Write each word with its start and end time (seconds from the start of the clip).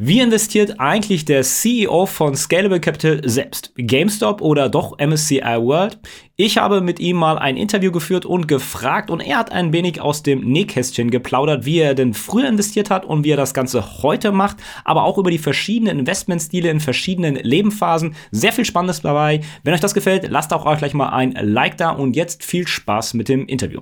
Wie 0.00 0.20
investiert 0.20 0.78
eigentlich 0.78 1.24
der 1.24 1.42
CEO 1.42 2.06
von 2.06 2.36
Scalable 2.36 2.78
Capital 2.78 3.20
selbst? 3.28 3.72
GameStop 3.76 4.40
oder 4.40 4.68
doch 4.68 4.96
MSCI 5.00 5.40
World? 5.58 5.98
Ich 6.36 6.56
habe 6.56 6.80
mit 6.80 7.00
ihm 7.00 7.16
mal 7.16 7.36
ein 7.36 7.56
Interview 7.56 7.90
geführt 7.90 8.24
und 8.24 8.46
gefragt 8.46 9.10
und 9.10 9.18
er 9.18 9.38
hat 9.38 9.50
ein 9.50 9.72
wenig 9.72 10.00
aus 10.00 10.22
dem 10.22 10.42
Nähkästchen 10.42 11.10
geplaudert, 11.10 11.64
wie 11.64 11.80
er 11.80 11.96
denn 11.96 12.14
früher 12.14 12.46
investiert 12.46 12.90
hat 12.90 13.06
und 13.06 13.24
wie 13.24 13.32
er 13.32 13.36
das 13.36 13.54
Ganze 13.54 14.04
heute 14.04 14.30
macht, 14.30 14.58
aber 14.84 15.02
auch 15.02 15.18
über 15.18 15.32
die 15.32 15.38
verschiedenen 15.38 15.98
Investmentstile 15.98 16.70
in 16.70 16.78
verschiedenen 16.78 17.34
Lebenphasen. 17.34 18.14
Sehr 18.30 18.52
viel 18.52 18.64
Spannendes 18.64 19.02
dabei. 19.02 19.40
Wenn 19.64 19.74
euch 19.74 19.80
das 19.80 19.94
gefällt, 19.94 20.28
lasst 20.30 20.52
auch 20.52 20.64
euch 20.64 20.78
gleich 20.78 20.94
mal 20.94 21.08
ein 21.08 21.32
Like 21.32 21.76
da 21.76 21.90
und 21.90 22.14
jetzt 22.14 22.44
viel 22.44 22.68
Spaß 22.68 23.14
mit 23.14 23.28
dem 23.28 23.46
Interview. 23.46 23.80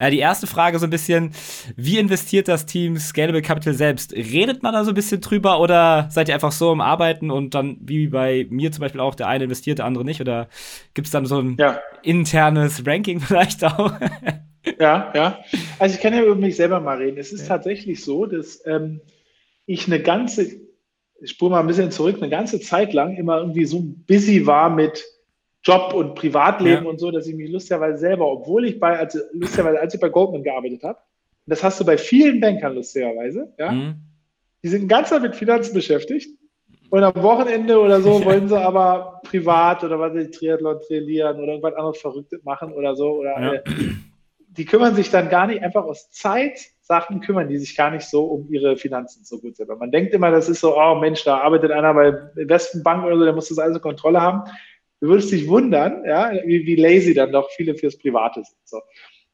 Ja, 0.00 0.08
die 0.08 0.18
erste 0.18 0.46
Frage 0.46 0.78
so 0.78 0.86
ein 0.86 0.90
bisschen, 0.90 1.32
wie 1.76 1.98
investiert 1.98 2.48
das 2.48 2.64
Team 2.64 2.96
Scalable 2.96 3.42
Capital 3.42 3.74
selbst? 3.74 4.14
Redet 4.14 4.62
man 4.62 4.72
da 4.72 4.82
so 4.82 4.92
ein 4.92 4.94
bisschen 4.94 5.20
drüber 5.20 5.60
oder 5.60 6.08
seid 6.10 6.28
ihr 6.28 6.34
einfach 6.34 6.52
so 6.52 6.72
im 6.72 6.80
Arbeiten 6.80 7.30
und 7.30 7.54
dann, 7.54 7.76
wie 7.82 8.08
bei 8.08 8.46
mir 8.48 8.72
zum 8.72 8.80
Beispiel 8.80 9.02
auch, 9.02 9.14
der 9.14 9.28
eine 9.28 9.44
investiert, 9.44 9.78
der 9.78 9.84
andere 9.84 10.06
nicht? 10.06 10.22
Oder 10.22 10.48
gibt 10.94 11.06
es 11.06 11.12
dann 11.12 11.26
so 11.26 11.40
ein 11.40 11.56
ja. 11.58 11.80
internes 12.02 12.86
Ranking 12.86 13.20
vielleicht 13.20 13.62
auch? 13.62 13.92
ja, 14.78 15.12
ja. 15.14 15.38
Also 15.78 15.96
ich 15.96 16.00
kann 16.00 16.14
ja 16.14 16.22
über 16.22 16.34
mich 16.34 16.56
selber 16.56 16.80
mal 16.80 16.96
reden. 16.96 17.18
Es 17.18 17.30
ist 17.30 17.42
ja. 17.42 17.48
tatsächlich 17.48 18.02
so, 18.02 18.24
dass 18.24 18.64
ähm, 18.64 19.02
ich 19.66 19.86
eine 19.86 20.00
ganze, 20.00 20.46
ich 21.20 21.30
spule 21.30 21.50
mal 21.50 21.60
ein 21.60 21.66
bisschen 21.66 21.90
zurück, 21.90 22.16
eine 22.16 22.30
ganze 22.30 22.58
Zeit 22.60 22.94
lang 22.94 23.16
immer 23.16 23.38
irgendwie 23.38 23.66
so 23.66 23.82
busy 24.06 24.46
war 24.46 24.70
mit 24.70 25.04
Job 25.62 25.92
und 25.92 26.14
Privatleben 26.14 26.84
ja. 26.84 26.90
und 26.90 26.98
so, 26.98 27.10
dass 27.10 27.26
ich 27.26 27.34
mich 27.34 27.50
lustigerweise 27.50 27.98
selber, 27.98 28.26
obwohl 28.26 28.64
ich 28.64 28.80
bei, 28.80 28.98
als, 28.98 29.18
lustigerweise, 29.32 29.80
als 29.80 29.94
ich 29.94 30.00
bei 30.00 30.08
Goldman 30.08 30.42
gearbeitet 30.42 30.82
habe, 30.82 30.98
das 31.46 31.62
hast 31.62 31.80
du 31.80 31.84
bei 31.84 31.98
vielen 31.98 32.40
Bankern 32.40 32.74
lustigerweise, 32.74 33.52
ja, 33.58 33.72
mhm. 33.72 33.96
die 34.62 34.68
sind 34.68 34.88
ganz 34.88 35.10
mit 35.10 35.36
Finanzen 35.36 35.74
beschäftigt 35.74 36.30
und 36.90 37.02
am 37.02 37.22
Wochenende 37.22 37.78
oder 37.78 38.00
so 38.00 38.24
wollen 38.24 38.48
sie 38.48 38.58
aber 38.58 39.20
privat 39.24 39.84
oder 39.84 39.98
was 39.98 40.14
sie 40.14 40.30
Triathlon 40.30 40.80
trainieren 40.86 41.38
oder 41.38 41.52
irgendwas 41.52 41.74
anderes 41.74 42.00
Verrücktes 42.00 42.42
machen 42.44 42.72
oder 42.72 42.96
so 42.96 43.10
oder 43.10 43.40
ja. 43.40 43.52
äh, 43.54 43.62
die 44.48 44.64
kümmern 44.64 44.94
sich 44.94 45.10
dann 45.10 45.28
gar 45.28 45.46
nicht 45.46 45.62
einfach 45.62 45.84
aus 45.84 46.10
Zeitsachen 46.10 47.20
kümmern 47.20 47.48
die 47.48 47.58
sich 47.58 47.76
gar 47.76 47.90
nicht 47.90 48.04
so 48.04 48.24
um 48.24 48.52
ihre 48.52 48.76
Finanzen 48.76 49.24
so 49.24 49.38
gut 49.38 49.56
selber. 49.56 49.76
Man 49.76 49.92
denkt 49.92 50.12
immer, 50.12 50.30
das 50.30 50.48
ist 50.48 50.60
so, 50.60 50.76
oh 50.76 50.96
Mensch, 50.96 51.22
da 51.24 51.38
arbeitet 51.38 51.70
einer 51.70 51.94
bei 51.94 52.12
Investmentbank 52.36 53.04
oder 53.04 53.16
so, 53.16 53.24
der 53.24 53.32
muss 53.32 53.48
das 53.48 53.58
alles 53.58 53.76
in 53.76 53.82
Kontrolle 53.82 54.20
haben. 54.20 54.50
Du 55.00 55.08
würdest 55.08 55.32
dich 55.32 55.48
wundern, 55.48 56.04
ja, 56.04 56.32
wie, 56.44 56.66
wie 56.66 56.76
lazy 56.76 57.14
dann 57.14 57.32
doch 57.32 57.50
viele 57.50 57.74
fürs 57.74 57.98
Private 57.98 58.42
sind. 58.44 58.58
So. 58.64 58.80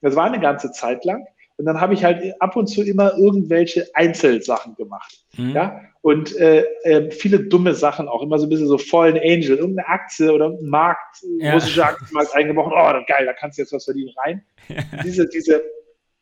Das 0.01 0.15
war 0.15 0.25
eine 0.25 0.41
ganze 0.41 0.71
Zeit 0.71 1.05
lang. 1.05 1.25
Und 1.59 1.65
dann 1.65 1.81
habe 1.81 1.95
ich 1.95 2.05
halt 2.05 2.35
ab 2.41 2.55
und 2.57 2.67
zu 2.67 2.83
immer 2.83 3.17
irgendwelche 3.17 3.89
Einzelsachen 3.95 4.75
gemacht. 4.75 5.25
Mhm. 5.37 5.51
Ja? 5.51 5.81
Und 6.03 6.37
äh, 6.37 6.65
äh, 6.83 7.11
viele 7.11 7.41
dumme 7.41 7.75
Sachen 7.75 8.09
auch, 8.09 8.23
immer 8.23 8.39
so 8.39 8.47
ein 8.47 8.51
bisschen 8.51 8.69
so 8.69 8.79
Fallen 8.79 9.17
Angel, 9.17 9.57
irgendeine 9.57 9.89
Aktie 9.89 10.33
oder 10.33 10.51
ein 10.51 10.69
Markt, 10.69 11.25
ja. 11.39 11.55
russischer 11.55 11.87
Aktienmarkt 11.87 12.35
eingebrochen, 12.35 12.73
oh, 12.73 13.05
geil, 13.09 13.25
da 13.25 13.33
kannst 13.33 13.59
du 13.59 13.63
jetzt 13.63 13.73
was 13.73 13.85
verdienen 13.85 14.13
rein. 14.23 14.45
diese, 15.05 15.27
diese, 15.29 15.65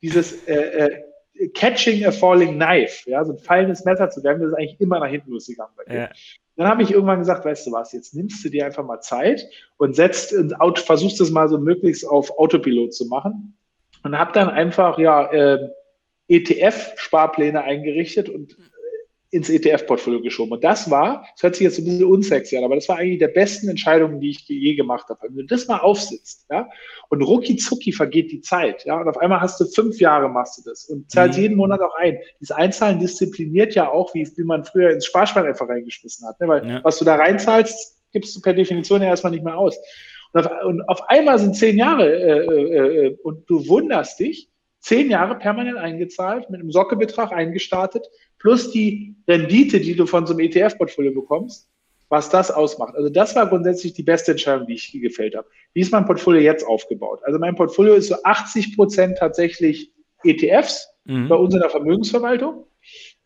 dieses 0.01 0.47
äh, 0.47 0.55
äh, 1.35 1.49
Catching 1.49 2.07
a 2.07 2.13
Falling 2.13 2.55
Knife, 2.55 3.11
ja, 3.11 3.25
so 3.25 3.33
ein 3.33 3.39
fallendes 3.39 3.85
Messer 3.85 4.09
zu 4.09 4.23
werden, 4.23 4.41
das 4.41 4.53
ist 4.53 4.57
eigentlich 4.57 4.81
immer 4.81 5.01
nach 5.01 5.09
hinten 5.09 5.33
losgegangen 5.33 5.75
bei 5.77 5.85
dir. 5.85 5.99
Ja. 5.99 6.11
Dann 6.57 6.69
habe 6.69 6.83
ich 6.83 6.93
irgendwann 6.93 7.19
gesagt, 7.19 7.45
weißt 7.45 7.67
du 7.67 7.73
was, 7.73 7.93
jetzt 7.93 8.15
nimmst 8.15 8.45
du 8.45 8.49
dir 8.49 8.67
einfach 8.67 8.85
mal 8.85 9.01
Zeit 9.01 9.45
und 9.77 9.97
setzt 9.97 10.33
und 10.33 10.79
versuchst 10.79 11.21
es 11.21 11.31
mal 11.31 11.49
so 11.49 11.59
möglichst 11.59 12.07
auf 12.09 12.39
Autopilot 12.39 12.95
zu 12.95 13.07
machen. 13.07 13.57
Und 14.03 14.19
habe 14.19 14.33
dann 14.33 14.49
einfach 14.51 14.99
ja 14.99 15.33
äh, 15.33 15.69
ETF-Sparpläne 16.29 17.63
eingerichtet 17.63 18.29
und 18.29 18.57
ins 19.35 19.51
ETF-Portfolio 19.51 20.23
geschoben. 20.23 20.53
Und 20.53 20.63
das 20.63 20.91
war, 20.91 21.27
das 21.35 21.43
hört 21.43 21.57
sich 21.57 21.65
jetzt 21.65 21.79
ein 21.79 21.85
bisschen 21.85 22.05
unsexy 22.05 22.57
an, 22.57 22.63
aber 22.63 22.77
das 22.77 22.89
war 22.89 22.99
eigentlich 22.99 23.19
der 23.19 23.29
besten 23.29 23.69
Entscheidungen, 23.69 24.21
die 24.21 24.31
ich 24.31 24.49
je 24.49 24.77
gemacht 24.77 25.09
habe. 25.09 25.21
Wenn 25.23 25.35
du 25.35 25.47
das 25.47 25.67
mal 25.67 25.79
aufsitzt, 25.79 26.47
ja, 26.51 26.69
und 27.09 27.21
rucki 27.21 27.57
zucki 27.57 27.91
vergeht 27.91 28.31
die 28.31 28.41
Zeit, 28.41 28.85
ja, 28.85 29.01
und 29.01 29.09
auf 29.09 29.19
einmal 29.19 29.41
hast 29.41 29.59
du 29.61 29.65
fünf 29.65 29.99
Jahre 29.99 30.29
machst 30.29 30.59
du 30.59 30.71
das 30.71 30.85
und 30.85 31.11
zahlst 31.11 31.37
mhm. 31.37 31.43
jeden 31.43 31.57
Monat 31.57 31.81
auch 31.81 31.95
ein. 31.97 32.17
Dieses 32.41 32.53
Einzahlen 32.53 33.01
diszipliniert 33.01 33.75
ja 33.75 33.91
auch, 33.91 34.15
wie, 34.15 34.25
wie 34.37 34.45
man 34.45 34.65
früher 34.65 34.91
ins 34.91 35.07
Sparschwein 35.07 35.47
einfach 35.47 35.69
reingeschmissen 35.69 36.29
hat, 36.29 36.41
ne? 36.41 36.47
weil 36.47 36.69
ja. 36.69 36.81
was 36.85 36.99
du 36.99 37.05
da 37.05 37.17
reinzahlst, 37.17 38.03
gibst 38.13 38.37
du 38.37 38.41
per 38.41 38.55
Definition 38.55 39.03
ja 39.03 39.09
erstmal 39.09 39.33
nicht 39.33 39.45
mehr 39.45 39.59
aus. 39.59 39.77
Und 40.33 40.47
auf, 40.47 40.65
und 40.65 40.89
auf 40.89 41.09
einmal 41.09 41.41
sind 41.41 41.57
zehn 41.57 41.77
Jahre 41.77 42.09
äh, 42.09 42.39
äh, 42.39 43.07
äh 43.07 43.19
und 43.25 43.51
du 43.51 43.67
wunderst 43.67 44.21
dich, 44.21 44.49
zehn 44.85 45.11
Jahre 45.11 45.37
permanent 45.37 45.79
eingezahlt, 45.79 46.51
mit 46.51 46.61
einem 46.61 46.71
Sockebetrag 46.71 47.33
eingestartet, 47.33 48.07
plus 48.39 48.71
die 48.71 49.17
Rendite, 49.27 49.81
die 49.81 49.97
du 49.97 50.05
von 50.05 50.27
so 50.27 50.35
einem 50.35 50.41
ETF-Portfolio 50.41 51.15
bekommst, 51.15 51.71
was 52.11 52.29
das 52.29 52.51
ausmacht. 52.51 52.95
Also 52.95 53.09
das 53.09 53.35
war 53.35 53.49
grundsätzlich 53.49 53.95
die 53.95 54.03
beste 54.03 54.33
Entscheidung, 54.33 54.67
die 54.67 54.75
ich 54.75 54.93
gefällt 54.93 55.37
habe. 55.37 55.49
Wie 55.73 55.81
ist 55.81 55.91
mein 55.91 56.05
Portfolio 56.05 56.43
jetzt 56.43 56.67
aufgebaut? 56.67 57.21
Also 57.25 57.39
mein 57.39 57.55
Portfolio 57.55 57.95
ist 57.95 58.09
so 58.09 58.17
80 58.23 58.77
Prozent 58.77 59.17
tatsächlich 59.17 59.91
ETFs 60.23 60.87
mhm. 61.07 61.29
bei 61.29 61.37
uns 61.37 61.55
in 61.55 61.61
der 61.61 61.71
Vermögensverwaltung. 61.71 62.67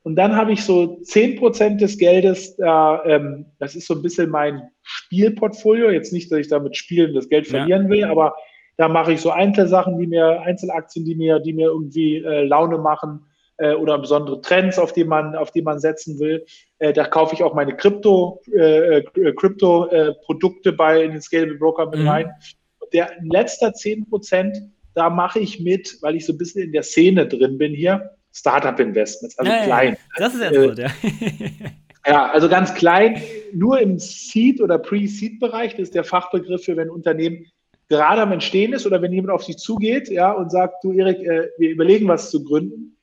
Und 0.04 0.14
dann 0.14 0.36
habe 0.36 0.52
ich 0.52 0.62
so 0.62 1.00
10 1.02 1.40
Prozent 1.40 1.80
des 1.80 1.98
Geldes, 1.98 2.56
da, 2.56 3.04
ähm, 3.04 3.46
das 3.58 3.74
ist 3.74 3.88
so 3.88 3.94
ein 3.94 4.02
bisschen 4.02 4.30
mein 4.30 4.62
Spielportfolio. 4.82 5.90
Jetzt 5.90 6.12
nicht, 6.12 6.30
dass 6.30 6.38
ich 6.38 6.48
damit 6.48 6.76
spielen 6.76 7.14
das 7.14 7.28
Geld 7.28 7.48
verlieren 7.48 7.86
ja. 7.86 7.90
will, 7.90 8.04
aber 8.04 8.36
da 8.78 8.88
mache 8.88 9.12
ich 9.12 9.20
so 9.20 9.30
Einzelsachen, 9.30 9.98
die 9.98 10.06
mir, 10.06 10.40
Einzelaktien, 10.42 11.04
die 11.04 11.16
mir, 11.16 11.40
die 11.40 11.52
mir 11.52 11.66
irgendwie 11.66 12.18
äh, 12.18 12.44
Laune 12.44 12.78
machen 12.78 13.26
äh, 13.56 13.74
oder 13.74 13.98
besondere 13.98 14.40
Trends, 14.40 14.78
auf 14.78 14.92
die 14.92 15.04
man, 15.04 15.34
auf 15.34 15.50
die 15.50 15.62
man 15.62 15.80
setzen 15.80 16.18
will. 16.20 16.46
Äh, 16.78 16.92
da 16.92 17.04
kaufe 17.04 17.34
ich 17.34 17.42
auch 17.42 17.54
meine 17.54 17.76
Krypto, 17.76 18.40
äh, 18.54 18.98
äh 18.98 19.32
Krypto-Produkte 19.34 20.72
bei 20.72 21.02
in 21.02 21.10
den 21.10 21.20
Scalable 21.20 21.56
Broker 21.56 21.90
mit 21.90 22.00
mhm. 22.00 22.08
rein. 22.08 22.30
Der 22.92 23.10
letzter 23.20 23.74
10 23.74 24.08
Prozent, 24.08 24.56
da 24.94 25.10
mache 25.10 25.40
ich 25.40 25.58
mit, 25.58 25.98
weil 26.00 26.14
ich 26.14 26.24
so 26.24 26.32
ein 26.32 26.38
bisschen 26.38 26.62
in 26.62 26.72
der 26.72 26.84
Szene 26.84 27.26
drin 27.26 27.58
bin 27.58 27.74
hier, 27.74 28.12
Startup 28.32 28.78
Investments, 28.78 29.36
also 29.40 29.50
ja, 29.50 29.64
klein. 29.64 29.96
Ja, 30.16 30.24
das 30.24 30.34
ist 30.34 30.42
interessant, 30.42 30.78
ja. 30.78 30.90
Ja, 32.06 32.30
also 32.30 32.48
ganz 32.48 32.74
klein, 32.74 33.20
nur 33.52 33.80
im 33.80 33.98
Seed- 33.98 34.62
oder 34.62 34.78
Pre-Seed-Bereich, 34.78 35.72
das 35.72 35.88
ist 35.88 35.94
der 35.94 36.04
Fachbegriff 36.04 36.64
für, 36.64 36.74
wenn 36.76 36.88
Unternehmen 36.88 37.44
gerade 37.88 38.22
am 38.22 38.32
Entstehen 38.32 38.72
ist 38.72 38.86
oder 38.86 39.00
wenn 39.02 39.12
jemand 39.12 39.32
auf 39.32 39.44
dich 39.44 39.56
zugeht, 39.56 40.08
ja, 40.08 40.32
und 40.32 40.50
sagt, 40.50 40.84
du 40.84 40.92
Erik, 40.92 41.20
äh, 41.20 41.48
wir 41.58 41.70
überlegen 41.70 42.08
was 42.08 42.30
zu 42.30 42.44
gründen, 42.44 42.96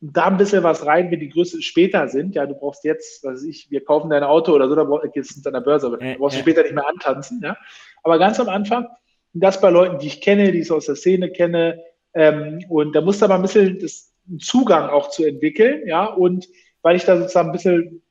da 0.00 0.26
ein 0.26 0.38
bisschen 0.38 0.62
was 0.62 0.86
rein, 0.86 1.10
wenn 1.10 1.20
die 1.20 1.28
Größe 1.28 1.60
später 1.60 2.08
sind. 2.08 2.34
Ja, 2.34 2.46
du 2.46 2.54
brauchst 2.54 2.84
jetzt, 2.84 3.22
was 3.22 3.34
weiß 3.34 3.44
ich, 3.44 3.70
wir 3.70 3.84
kaufen 3.84 4.08
dein 4.08 4.22
Auto 4.22 4.52
oder 4.52 4.68
so, 4.68 4.74
da 4.74 4.84
brauchst 4.84 5.14
du 5.14 5.48
an 5.48 5.52
der 5.52 5.60
Börse, 5.60 5.86
aber 5.86 5.98
da 5.98 6.14
brauchst 6.16 6.36
du 6.36 6.40
später 6.40 6.62
nicht 6.62 6.74
mehr 6.74 6.88
antanzen. 6.88 7.40
Ja. 7.44 7.56
Aber 8.02 8.18
ganz 8.18 8.40
am 8.40 8.48
Anfang, 8.48 8.88
das 9.34 9.60
bei 9.60 9.68
Leuten, 9.68 9.98
die 9.98 10.06
ich 10.06 10.22
kenne, 10.22 10.52
die 10.52 10.60
ich 10.60 10.72
aus 10.72 10.86
der 10.86 10.96
Szene 10.96 11.30
kenne, 11.30 11.82
ähm, 12.14 12.64
und 12.68 12.94
da 12.94 13.02
musst 13.02 13.20
du 13.20 13.26
aber 13.26 13.34
ein 13.34 13.42
bisschen 13.42 13.78
das, 13.78 14.12
einen 14.28 14.40
Zugang 14.40 14.88
auch 14.88 15.10
zu 15.10 15.24
entwickeln, 15.24 15.86
ja, 15.86 16.06
und 16.06 16.48
weil 16.82 16.96
ich 16.96 17.04
da 17.04 17.18
sozusagen 17.18 17.50
ein 17.50 17.52
bisschen 17.52 18.02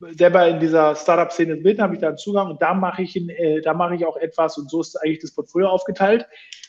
selber 0.00 0.48
in 0.48 0.60
dieser 0.60 0.94
Startup-Szene 0.94 1.56
bin, 1.56 1.80
habe 1.80 1.94
ich 1.94 2.00
da 2.00 2.08
einen 2.08 2.18
Zugang 2.18 2.50
und 2.50 2.60
da 2.60 2.74
mache 2.74 3.02
ich, 3.02 3.16
äh, 3.16 3.60
da 3.60 3.74
mache 3.74 3.94
ich 3.94 4.04
auch 4.04 4.16
etwas 4.16 4.58
und 4.58 4.70
so 4.70 4.80
ist 4.80 4.96
eigentlich 4.96 5.20
das 5.20 5.34
Portfolio 5.34 5.68
aufgeteilt. 5.68 6.26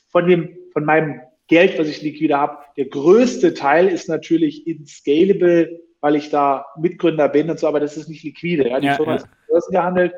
Von 0.10 0.28
dem, 0.28 0.58
von 0.72 0.86
meinem 0.86 1.22
Geld, 1.48 1.78
was 1.80 1.88
ich 1.88 2.02
liquide 2.02 2.38
habe. 2.38 2.58
Der 2.78 2.86
größte 2.86 3.54
Teil 3.54 3.88
ist 3.88 4.10
natürlich 4.10 4.68
in 4.68 4.86
Scalable, 4.86 5.82
weil 6.02 6.16
ich 6.16 6.30
da 6.30 6.66
Mitgründer 6.78 7.30
bin 7.30 7.50
und 7.50 7.60
so, 7.60 7.68
aber 7.68 7.80
das 7.80 7.98
ist 7.98 8.10
nicht 8.10 8.24
liquide. 8.24 8.70
Ja? 8.70 8.80
Die 8.80 8.88
ja, 8.88 8.96
Firma 8.96 9.14
ja. 9.14 9.18
ist 9.18 9.28
börsengehandelt. 9.48 10.14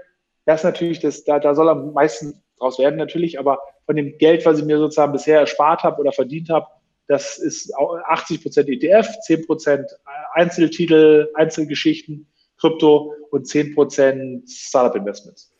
Das 0.45 0.61
ist 0.61 0.65
natürlich, 0.65 0.99
das, 0.99 1.23
da, 1.23 1.39
da 1.39 1.53
soll 1.55 1.69
am 1.69 1.93
meisten 1.93 2.41
draus 2.57 2.79
werden 2.79 2.97
natürlich, 2.97 3.39
aber 3.39 3.59
von 3.85 3.95
dem 3.95 4.17
Geld, 4.17 4.45
was 4.45 4.59
ich 4.59 4.65
mir 4.65 4.77
sozusagen 4.77 5.11
bisher 5.11 5.39
erspart 5.39 5.83
habe 5.83 5.99
oder 5.99 6.11
verdient 6.11 6.49
habe, 6.49 6.67
das 7.07 7.39
ist 7.39 7.73
80 7.75 8.43
Prozent 8.43 8.69
ETF, 8.69 9.07
10 9.21 9.45
Prozent 9.47 9.89
Einzeltitel, 10.33 11.29
Einzelgeschichten, 11.33 12.27
Krypto 12.59 13.13
und 13.31 13.47
10 13.47 13.75
Prozent 13.75 14.49
Startup 14.49 14.95
Investments. 14.95 15.53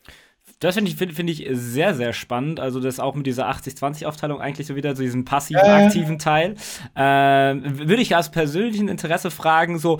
Das 0.59 0.75
finde 0.75 0.91
ich, 0.91 0.97
find, 0.97 1.13
find 1.13 1.29
ich 1.29 1.47
sehr, 1.51 1.95
sehr 1.95 2.11
spannend. 2.11 2.59
Also, 2.59 2.81
das 2.81 3.00
auch 3.00 3.15
mit 3.15 3.25
dieser 3.25 3.50
80-20-Aufteilung 3.50 4.41
eigentlich 4.41 4.67
so 4.67 4.75
wieder 4.75 4.94
so 4.94 5.01
diesen 5.01 5.23
passiven, 5.23 5.63
äh. 5.63 5.85
aktiven 5.85 6.19
Teil. 6.19 6.56
Ähm, 6.97 7.63
würde 7.88 8.01
ich 8.01 8.13
aus 8.13 8.29
persönlichem 8.29 8.89
Interesse 8.89 9.31
fragen, 9.31 9.79
so, 9.79 10.00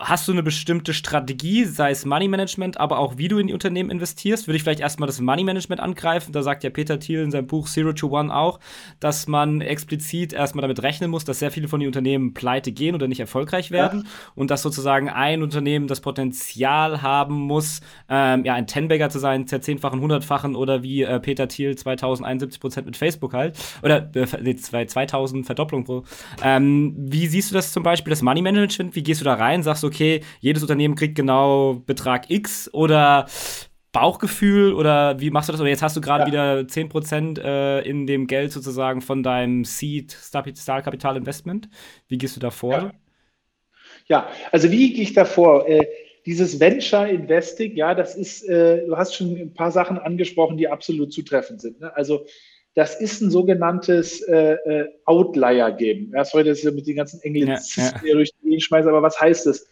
hast 0.00 0.28
du 0.28 0.32
eine 0.32 0.42
bestimmte 0.42 0.92
Strategie, 0.92 1.64
sei 1.64 1.90
es 1.90 2.04
Money 2.04 2.28
Management, 2.28 2.78
aber 2.78 2.98
auch 2.98 3.16
wie 3.16 3.28
du 3.28 3.38
in 3.38 3.46
die 3.46 3.54
Unternehmen 3.54 3.88
investierst? 3.88 4.46
Würde 4.46 4.56
ich 4.56 4.62
vielleicht 4.62 4.80
erstmal 4.80 5.06
das 5.06 5.22
Money 5.22 5.42
Management 5.42 5.80
angreifen. 5.80 6.32
Da 6.32 6.42
sagt 6.42 6.64
ja 6.64 6.70
Peter 6.70 6.98
Thiel 6.98 7.20
in 7.20 7.30
seinem 7.30 7.46
Buch 7.46 7.66
Zero 7.66 7.94
to 7.94 8.08
One 8.08 8.34
auch, 8.34 8.60
dass 9.00 9.26
man 9.26 9.62
explizit 9.62 10.34
erstmal 10.34 10.62
damit 10.62 10.82
rechnen 10.82 11.10
muss, 11.10 11.24
dass 11.24 11.38
sehr 11.38 11.50
viele 11.50 11.66
von 11.66 11.80
den 11.80 11.86
Unternehmen 11.86 12.34
pleite 12.34 12.72
gehen 12.72 12.94
oder 12.94 13.08
nicht 13.08 13.20
erfolgreich 13.20 13.70
werden. 13.70 14.02
Ja. 14.04 14.10
Und 14.34 14.50
dass 14.50 14.60
sozusagen 14.60 15.08
ein 15.08 15.42
Unternehmen 15.42 15.86
das 15.86 16.02
Potenzial 16.02 17.00
haben 17.00 17.36
muss, 17.36 17.80
ähm, 18.10 18.44
ja, 18.44 18.52
ein 18.52 18.66
Tenbagger 18.66 19.08
zu 19.08 19.18
sein, 19.18 19.46
zerzehnfach 19.46 19.93
20-fachen, 20.00 20.54
100-fachen 20.54 20.56
oder 20.56 20.82
wie 20.82 21.02
äh, 21.02 21.20
Peter 21.20 21.48
Thiel 21.48 21.76
2071 21.76 22.60
Prozent 22.60 22.86
mit 22.86 22.96
Facebook 22.96 23.32
halt. 23.32 23.58
Oder 23.82 24.10
äh, 24.14 24.26
nee, 24.42 24.56
2000 24.56 25.46
Verdopplung 25.46 25.84
pro. 25.84 26.04
Ähm, 26.42 26.94
wie 26.96 27.26
siehst 27.26 27.50
du 27.50 27.54
das 27.54 27.72
zum 27.72 27.82
Beispiel, 27.82 28.10
das 28.10 28.22
Money 28.22 28.42
Management? 28.42 28.94
Wie 28.96 29.02
gehst 29.02 29.20
du 29.20 29.24
da 29.24 29.34
rein? 29.34 29.62
Sagst 29.62 29.82
du, 29.82 29.86
okay, 29.86 30.20
jedes 30.40 30.62
Unternehmen 30.62 30.94
kriegt 30.94 31.14
genau 31.14 31.82
Betrag 31.86 32.30
X 32.30 32.72
oder 32.72 33.26
Bauchgefühl 33.92 34.72
oder 34.72 35.20
wie 35.20 35.30
machst 35.30 35.48
du 35.48 35.52
das? 35.52 35.60
Oder 35.60 35.70
jetzt 35.70 35.82
hast 35.82 35.96
du 35.96 36.00
gerade 36.00 36.22
ja. 36.22 36.26
wieder 36.26 36.68
10% 36.68 37.40
äh, 37.40 37.88
in 37.88 38.06
dem 38.06 38.26
Geld 38.26 38.52
sozusagen 38.52 39.00
von 39.00 39.22
deinem 39.22 39.64
Seed 39.64 40.12
Startkapital 40.12 41.16
Investment. 41.16 41.68
Wie 42.08 42.18
gehst 42.18 42.34
du 42.34 42.40
da 42.40 42.50
vor? 42.50 42.72
Ja. 42.72 42.92
ja, 44.08 44.28
also 44.50 44.70
wie 44.70 44.92
gehe 44.92 45.04
ich 45.04 45.12
da 45.12 45.24
vor? 45.24 45.68
Dieses 46.26 46.58
Venture 46.58 47.08
Investing, 47.08 47.76
ja, 47.76 47.94
das 47.94 48.16
ist, 48.16 48.48
äh, 48.48 48.86
du 48.86 48.96
hast 48.96 49.14
schon 49.14 49.36
ein 49.36 49.54
paar 49.54 49.70
Sachen 49.70 49.98
angesprochen, 49.98 50.56
die 50.56 50.68
absolut 50.68 51.12
zutreffend 51.12 51.60
sind. 51.60 51.80
Ne? 51.80 51.94
Also 51.94 52.24
das 52.74 53.00
ist 53.00 53.20
ein 53.20 53.30
sogenanntes 53.30 54.22
äh, 54.22 54.54
äh 54.64 54.88
Outlier-Game. 55.04 56.12
Ja, 56.14 56.24
sorry, 56.24 56.44
dass 56.44 56.64
ich 56.64 56.72
mit 56.72 56.86
den 56.86 56.96
ganzen 56.96 57.20
Englizismen 57.22 58.00
ja, 58.02 58.08
ja. 58.08 58.14
durch 58.14 58.30
die 58.42 58.60
schmeiße, 58.60 58.88
aber 58.88 59.02
was 59.02 59.20
heißt 59.20 59.46
das? 59.46 59.68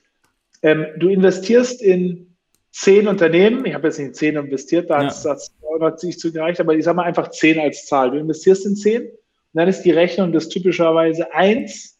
Ähm, 0.62 0.86
du 0.98 1.08
investierst 1.08 1.82
in 1.82 2.36
zehn 2.70 3.08
Unternehmen, 3.08 3.64
ich 3.64 3.74
habe 3.74 3.88
jetzt 3.88 3.98
nicht 3.98 4.14
zehn 4.14 4.36
investiert, 4.36 4.90
da 4.90 5.02
ja. 5.02 5.08
hat 5.80 5.94
es 5.96 6.02
nicht 6.02 6.20
zugereicht, 6.20 6.60
aber 6.60 6.74
ich 6.74 6.84
sage 6.84 6.96
mal 6.96 7.04
einfach 7.04 7.30
zehn 7.30 7.58
als 7.58 7.86
Zahl. 7.86 8.10
Du 8.10 8.18
investierst 8.18 8.66
in 8.66 8.76
zehn 8.76 9.02
und 9.02 9.10
dann 9.54 9.68
ist 9.68 9.82
die 9.82 9.90
Rechnung 9.90 10.32
das 10.32 10.48
typischerweise 10.48 11.32
eins, 11.34 11.98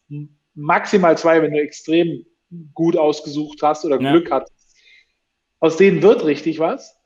maximal 0.55 1.17
zwei, 1.19 1.43
wenn 1.43 1.53
du 1.53 1.61
extrem 1.61 2.25
gut 2.75 2.97
ausgesucht 2.97 3.63
hast 3.63 3.85
oder 3.85 3.99
Glück 3.99 4.29
ja. 4.29 4.37
hattest. 4.37 4.77
Aus 5.61 5.77
denen 5.77 6.03
wird 6.03 6.25
richtig 6.25 6.59
was. 6.59 6.99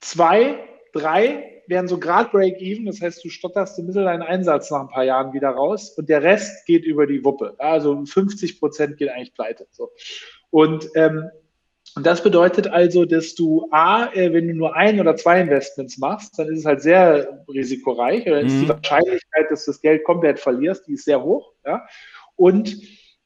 Zwei, 0.00 0.58
drei 0.92 1.62
wären 1.68 1.88
so 1.88 1.98
gerade 1.98 2.30
Break-Even, 2.30 2.86
das 2.86 3.00
heißt, 3.00 3.24
du 3.24 3.28
stotterst 3.28 3.78
ein 3.78 3.86
bisschen 3.86 4.04
deinen 4.04 4.22
Einsatz 4.22 4.70
nach 4.70 4.82
ein 4.82 4.88
paar 4.88 5.04
Jahren 5.04 5.32
wieder 5.32 5.50
raus 5.50 5.90
und 5.90 6.08
der 6.08 6.22
Rest 6.22 6.64
geht 6.66 6.84
über 6.84 7.06
die 7.06 7.24
Wuppe. 7.24 7.54
Also 7.58 8.04
50 8.04 8.60
Prozent 8.60 8.98
geht 8.98 9.08
eigentlich 9.08 9.34
pleite. 9.34 9.66
So. 9.72 9.90
Und 10.50 10.88
ähm, 10.94 11.30
und 11.96 12.04
das 12.04 12.22
bedeutet 12.22 12.66
also, 12.66 13.06
dass 13.06 13.34
du 13.34 13.68
A, 13.70 14.12
äh, 14.12 14.30
wenn 14.34 14.48
du 14.48 14.54
nur 14.54 14.76
ein 14.76 15.00
oder 15.00 15.16
zwei 15.16 15.40
Investments 15.40 15.96
machst, 15.96 16.38
dann 16.38 16.48
ist 16.48 16.58
es 16.58 16.64
halt 16.66 16.82
sehr 16.82 17.42
risikoreich. 17.48 18.26
Oder 18.26 18.42
mhm. 18.42 18.46
ist 18.48 18.60
die 18.60 18.68
Wahrscheinlichkeit, 18.68 19.50
dass 19.50 19.64
du 19.64 19.70
das 19.70 19.80
Geld 19.80 20.04
komplett 20.04 20.38
verlierst, 20.38 20.86
die 20.86 20.92
ist 20.92 21.06
sehr 21.06 21.22
hoch. 21.22 21.54
Ja? 21.64 21.86
Und 22.34 22.76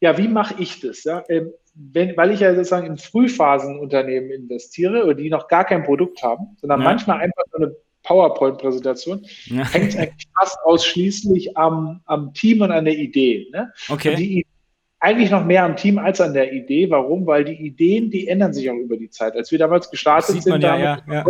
ja, 0.01 0.19
wie 0.19 0.29
mache 0.29 0.55
ich 0.59 0.81
das? 0.81 1.05
Ja? 1.05 1.23
Ähm, 1.29 1.53
wenn, 1.75 2.17
weil 2.17 2.33
ich 2.33 2.41
ja 2.41 2.55
sozusagen 2.55 2.87
in 2.87 2.99
Frühphasenunternehmen 2.99 4.31
investiere 4.31 5.05
oder 5.05 5.15
die 5.15 5.31
noch 5.31 5.49
gar 5.49 5.65
kein 5.65 5.85
Produkt 5.85 6.23
haben, 6.23 6.57
sondern 6.61 6.81
ja. 6.81 6.85
manchmal 6.85 7.21
einfach 7.21 7.45
so 7.53 7.59
eine 7.59 7.77
PowerPoint-Präsentation, 8.03 9.27
ja. 9.47 9.69
hängt 9.71 9.97
eigentlich 9.97 10.29
fast 10.39 10.59
ausschließlich 10.65 11.57
am, 11.57 12.01
am 12.07 12.33
Team 12.35 12.63
und 12.63 12.73
an 12.73 12.87
der 12.87 12.97
Idee. 12.97 13.49
Ne? 13.53 13.73
Okay. 13.89 14.17
Die 14.17 14.47
eigentlich 15.01 15.31
noch 15.31 15.45
mehr 15.45 15.65
am 15.65 15.77
Team 15.77 15.99
als 15.99 16.21
an 16.21 16.35
der 16.35 16.53
Idee. 16.53 16.91
Warum? 16.91 17.27
Weil 17.27 17.45
die 17.45 17.55
Ideen, 17.55 18.11
die 18.11 18.29
ändern 18.29 18.53
sich 18.53 18.71
auch 18.71 18.75
über 18.75 18.97
die 18.97 19.09
Zeit. 19.09 19.35
Als 19.35 19.51
wir 19.51 19.59
damals 19.59 19.91
gestartet 19.91 20.43
sind, 20.43 20.63
ja, 20.63 20.77
ja, 20.77 20.99
ja. 21.09 21.25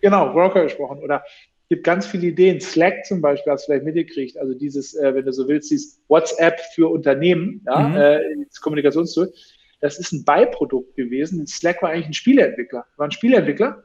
genau, 0.00 0.32
Broker 0.32 0.64
gesprochen. 0.64 0.98
Oder 0.98 1.22
es 1.26 1.53
gibt 1.74 1.84
ganz 1.84 2.06
viele 2.06 2.28
Ideen. 2.28 2.60
Slack 2.60 3.04
zum 3.04 3.20
Beispiel, 3.20 3.52
hast 3.52 3.64
du 3.64 3.72
vielleicht 3.72 3.84
mitgekriegt. 3.84 4.38
Also 4.38 4.54
dieses, 4.54 4.94
äh, 4.94 5.14
wenn 5.14 5.24
du 5.24 5.32
so 5.32 5.48
willst, 5.48 5.70
dieses 5.70 6.00
WhatsApp 6.08 6.60
für 6.74 6.88
Unternehmen, 6.88 7.64
ja, 7.66 7.78
mhm. 7.80 7.96
äh, 7.96 8.44
das 8.48 8.60
Kommunikationstool. 8.60 9.32
Das 9.80 9.98
ist 9.98 10.12
ein 10.12 10.24
Beiprodukt 10.24 10.94
gewesen. 10.94 11.46
Slack 11.46 11.82
war 11.82 11.90
eigentlich 11.90 12.06
ein 12.06 12.14
Spieleentwickler. 12.14 12.86
War 12.96 13.08
ein 13.08 13.10
Spieleentwickler. 13.10 13.82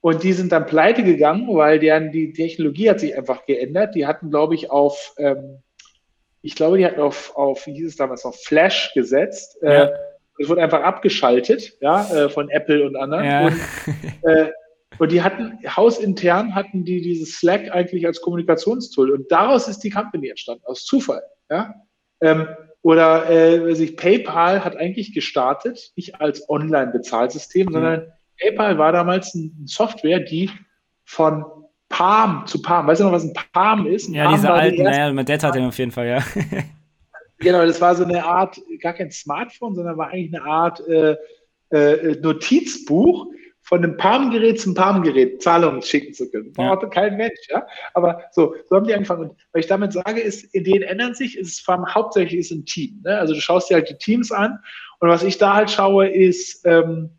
Und 0.00 0.22
die 0.22 0.32
sind 0.32 0.52
dann 0.52 0.66
pleite 0.66 1.02
gegangen, 1.02 1.48
weil 1.48 1.78
deren, 1.78 2.12
die 2.12 2.32
Technologie 2.32 2.90
hat 2.90 3.00
sich 3.00 3.16
einfach 3.16 3.46
geändert. 3.46 3.94
Die 3.94 4.06
hatten, 4.06 4.30
glaube 4.30 4.54
ich, 4.54 4.70
auf, 4.70 5.14
ähm, 5.18 5.58
ich 6.40 6.54
glaube, 6.54 6.78
die 6.78 6.86
hatten 6.86 7.00
auf, 7.00 7.34
auf, 7.36 7.66
wie 7.66 7.72
hieß 7.72 7.88
es 7.88 7.96
damals 7.96 8.24
noch, 8.24 8.34
Flash 8.34 8.92
gesetzt. 8.94 9.60
Äh, 9.62 9.72
ja. 9.72 9.84
Äh, 9.86 9.92
es 10.38 10.48
wurde 10.48 10.62
einfach 10.62 10.82
abgeschaltet, 10.82 11.76
ja, 11.80 12.10
äh, 12.14 12.28
von 12.28 12.50
Apple 12.50 12.84
und 12.84 12.96
anderen. 12.96 13.24
Ja. 13.24 13.46
Und, 13.46 13.60
äh, 14.22 14.50
und 14.98 15.12
die 15.12 15.22
hatten, 15.22 15.58
hausintern 15.66 16.54
hatten 16.54 16.84
die 16.84 17.00
dieses 17.00 17.38
Slack 17.38 17.70
eigentlich 17.72 18.06
als 18.06 18.20
Kommunikationstool. 18.20 19.10
Und 19.10 19.30
daraus 19.30 19.68
ist 19.68 19.80
die 19.80 19.90
Company 19.90 20.28
entstanden, 20.28 20.64
aus 20.66 20.84
Zufall, 20.84 21.22
ja. 21.50 21.74
Ähm, 22.20 22.48
oder 22.82 23.30
äh, 23.30 23.74
sich 23.74 23.96
PayPal 23.96 24.62
hat 24.62 24.76
eigentlich 24.76 25.14
gestartet, 25.14 25.92
nicht 25.96 26.20
als 26.20 26.48
Online-Bezahlsystem, 26.48 27.68
mhm. 27.68 27.72
sondern 27.72 28.12
PayPal 28.38 28.78
war 28.78 28.92
damals 28.92 29.34
eine 29.34 29.50
Software, 29.64 30.20
die 30.20 30.50
von 31.04 31.44
Palm 31.88 32.44
zu 32.46 32.60
Palm. 32.60 32.86
Weißt 32.86 33.00
du 33.00 33.04
noch, 33.04 33.12
was 33.12 33.24
ein 33.24 33.32
Palm 33.52 33.86
ist? 33.86 34.08
Ein 34.08 34.14
ja, 34.14 34.24
Palm 34.24 34.36
diese 34.36 34.52
alten, 34.52 34.82
naja, 34.82 35.12
mein 35.12 35.24
Dad 35.24 35.42
hat 35.42 35.54
den 35.54 35.64
auf 35.64 35.78
jeden 35.78 35.92
Fall, 35.92 36.08
ja. 36.08 36.18
genau, 37.38 37.64
das 37.64 37.80
war 37.80 37.94
so 37.94 38.04
eine 38.04 38.24
Art, 38.24 38.60
gar 38.80 38.92
kein 38.92 39.10
Smartphone, 39.10 39.74
sondern 39.74 39.96
war 39.96 40.08
eigentlich 40.08 40.34
eine 40.34 40.44
Art 40.44 40.86
äh, 40.86 41.16
äh, 41.70 42.20
Notizbuch 42.20 43.28
von 43.64 43.82
einem 43.82 43.96
Palmgerät 43.96 44.60
zum 44.60 44.74
Palmgerät 44.74 45.42
Zahlungen 45.42 45.80
schicken 45.80 46.12
zu 46.12 46.30
können. 46.30 46.52
Braucht 46.52 46.82
ja. 46.82 46.88
kein 46.90 47.16
Mensch, 47.16 47.40
ja. 47.48 47.66
Aber 47.94 48.22
so, 48.32 48.54
so 48.68 48.76
haben 48.76 48.86
die 48.86 48.94
angefangen. 48.94 49.30
Und 49.30 49.38
was 49.52 49.60
ich 49.60 49.66
damit 49.66 49.94
sage, 49.94 50.20
ist, 50.20 50.54
Ideen 50.54 50.82
ändern 50.82 51.14
sich, 51.14 51.38
ist 51.38 51.60
vor 51.60 51.74
allem 51.74 51.94
hauptsächlich 51.94 52.40
ist 52.40 52.50
ein 52.50 52.66
Team. 52.66 53.00
Ne? 53.04 53.18
Also 53.18 53.32
du 53.32 53.40
schaust 53.40 53.70
dir 53.70 53.74
halt 53.74 53.88
die 53.88 53.96
Teams 53.96 54.30
an 54.30 54.58
und 55.00 55.08
was 55.08 55.22
ich 55.22 55.38
da 55.38 55.54
halt 55.54 55.70
schaue, 55.70 56.08
ist, 56.08 56.64
ähm, 56.66 57.10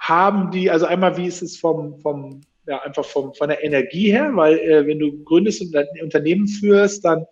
haben 0.00 0.50
die, 0.50 0.70
also 0.70 0.84
einmal, 0.84 1.16
wie 1.16 1.26
ist 1.26 1.42
es 1.42 1.56
vom, 1.56 1.98
vom 2.00 2.40
ja, 2.66 2.82
einfach 2.82 3.04
vom, 3.04 3.32
von 3.34 3.48
der 3.48 3.62
Energie 3.62 4.10
her, 4.10 4.30
weil 4.34 4.58
äh, 4.58 4.86
wenn 4.86 4.98
du 4.98 5.22
gründest 5.22 5.60
und 5.62 5.76
ein 5.76 5.86
Unternehmen 6.02 6.48
führst, 6.48 7.04
dann 7.04 7.24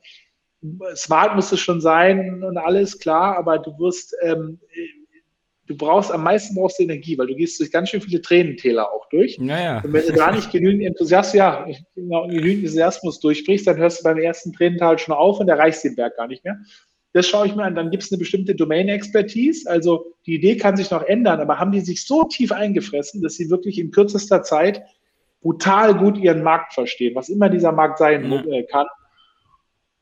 smart 0.94 1.34
muss 1.34 1.50
es 1.50 1.60
schon 1.60 1.80
sein 1.80 2.44
und 2.44 2.56
alles 2.56 2.98
klar, 2.98 3.36
aber 3.36 3.58
du 3.58 3.76
wirst, 3.78 4.14
ähm, 4.22 4.60
du 5.66 5.76
brauchst 5.76 6.10
am 6.10 6.24
meisten 6.24 6.54
brauchst 6.54 6.78
du 6.78 6.82
Energie, 6.82 7.16
weil 7.18 7.28
du 7.28 7.34
gehst 7.34 7.58
durch 7.60 7.70
ganz 7.70 7.90
schön 7.90 8.00
viele 8.00 8.20
Tränentäler 8.20 8.92
auch 8.92 9.08
durch. 9.10 9.38
Naja. 9.38 9.80
Und 9.84 9.92
wenn 9.92 10.06
du 10.06 10.12
da 10.12 10.32
nicht 10.32 10.50
genügend 10.50 10.84
Enthusiasmus, 10.84 11.34
ja, 11.34 11.66
genau, 11.94 12.26
genügend 12.26 12.64
Enthusiasmus 12.64 13.20
durchbrichst, 13.20 13.66
dann 13.66 13.76
hörst 13.76 14.00
du 14.00 14.04
beim 14.04 14.18
ersten 14.18 14.52
Tränental 14.52 14.98
schon 14.98 15.14
auf 15.14 15.40
und 15.40 15.48
erreichst 15.48 15.84
den 15.84 15.94
Berg 15.94 16.16
gar 16.16 16.26
nicht 16.26 16.44
mehr. 16.44 16.58
Das 17.12 17.26
schaue 17.26 17.46
ich 17.46 17.54
mir 17.54 17.64
an. 17.64 17.74
Dann 17.74 17.90
gibt 17.90 18.02
es 18.02 18.10
eine 18.10 18.18
bestimmte 18.18 18.54
Domain-Expertise. 18.54 19.68
Also 19.70 20.06
die 20.26 20.34
Idee 20.34 20.56
kann 20.56 20.76
sich 20.76 20.90
noch 20.90 21.02
ändern, 21.02 21.40
aber 21.40 21.58
haben 21.58 21.72
die 21.72 21.80
sich 21.80 22.06
so 22.06 22.24
tief 22.24 22.52
eingefressen, 22.52 23.22
dass 23.22 23.34
sie 23.34 23.50
wirklich 23.50 23.78
in 23.78 23.90
kürzester 23.90 24.42
Zeit 24.42 24.82
brutal 25.42 25.94
gut 25.94 26.16
ihren 26.16 26.42
Markt 26.42 26.72
verstehen, 26.72 27.14
was 27.14 27.28
immer 27.28 27.48
dieser 27.48 27.72
Markt 27.72 27.98
sein 27.98 28.30
ja. 28.30 28.44
Äh, 28.46 28.62
kann. 28.64 28.86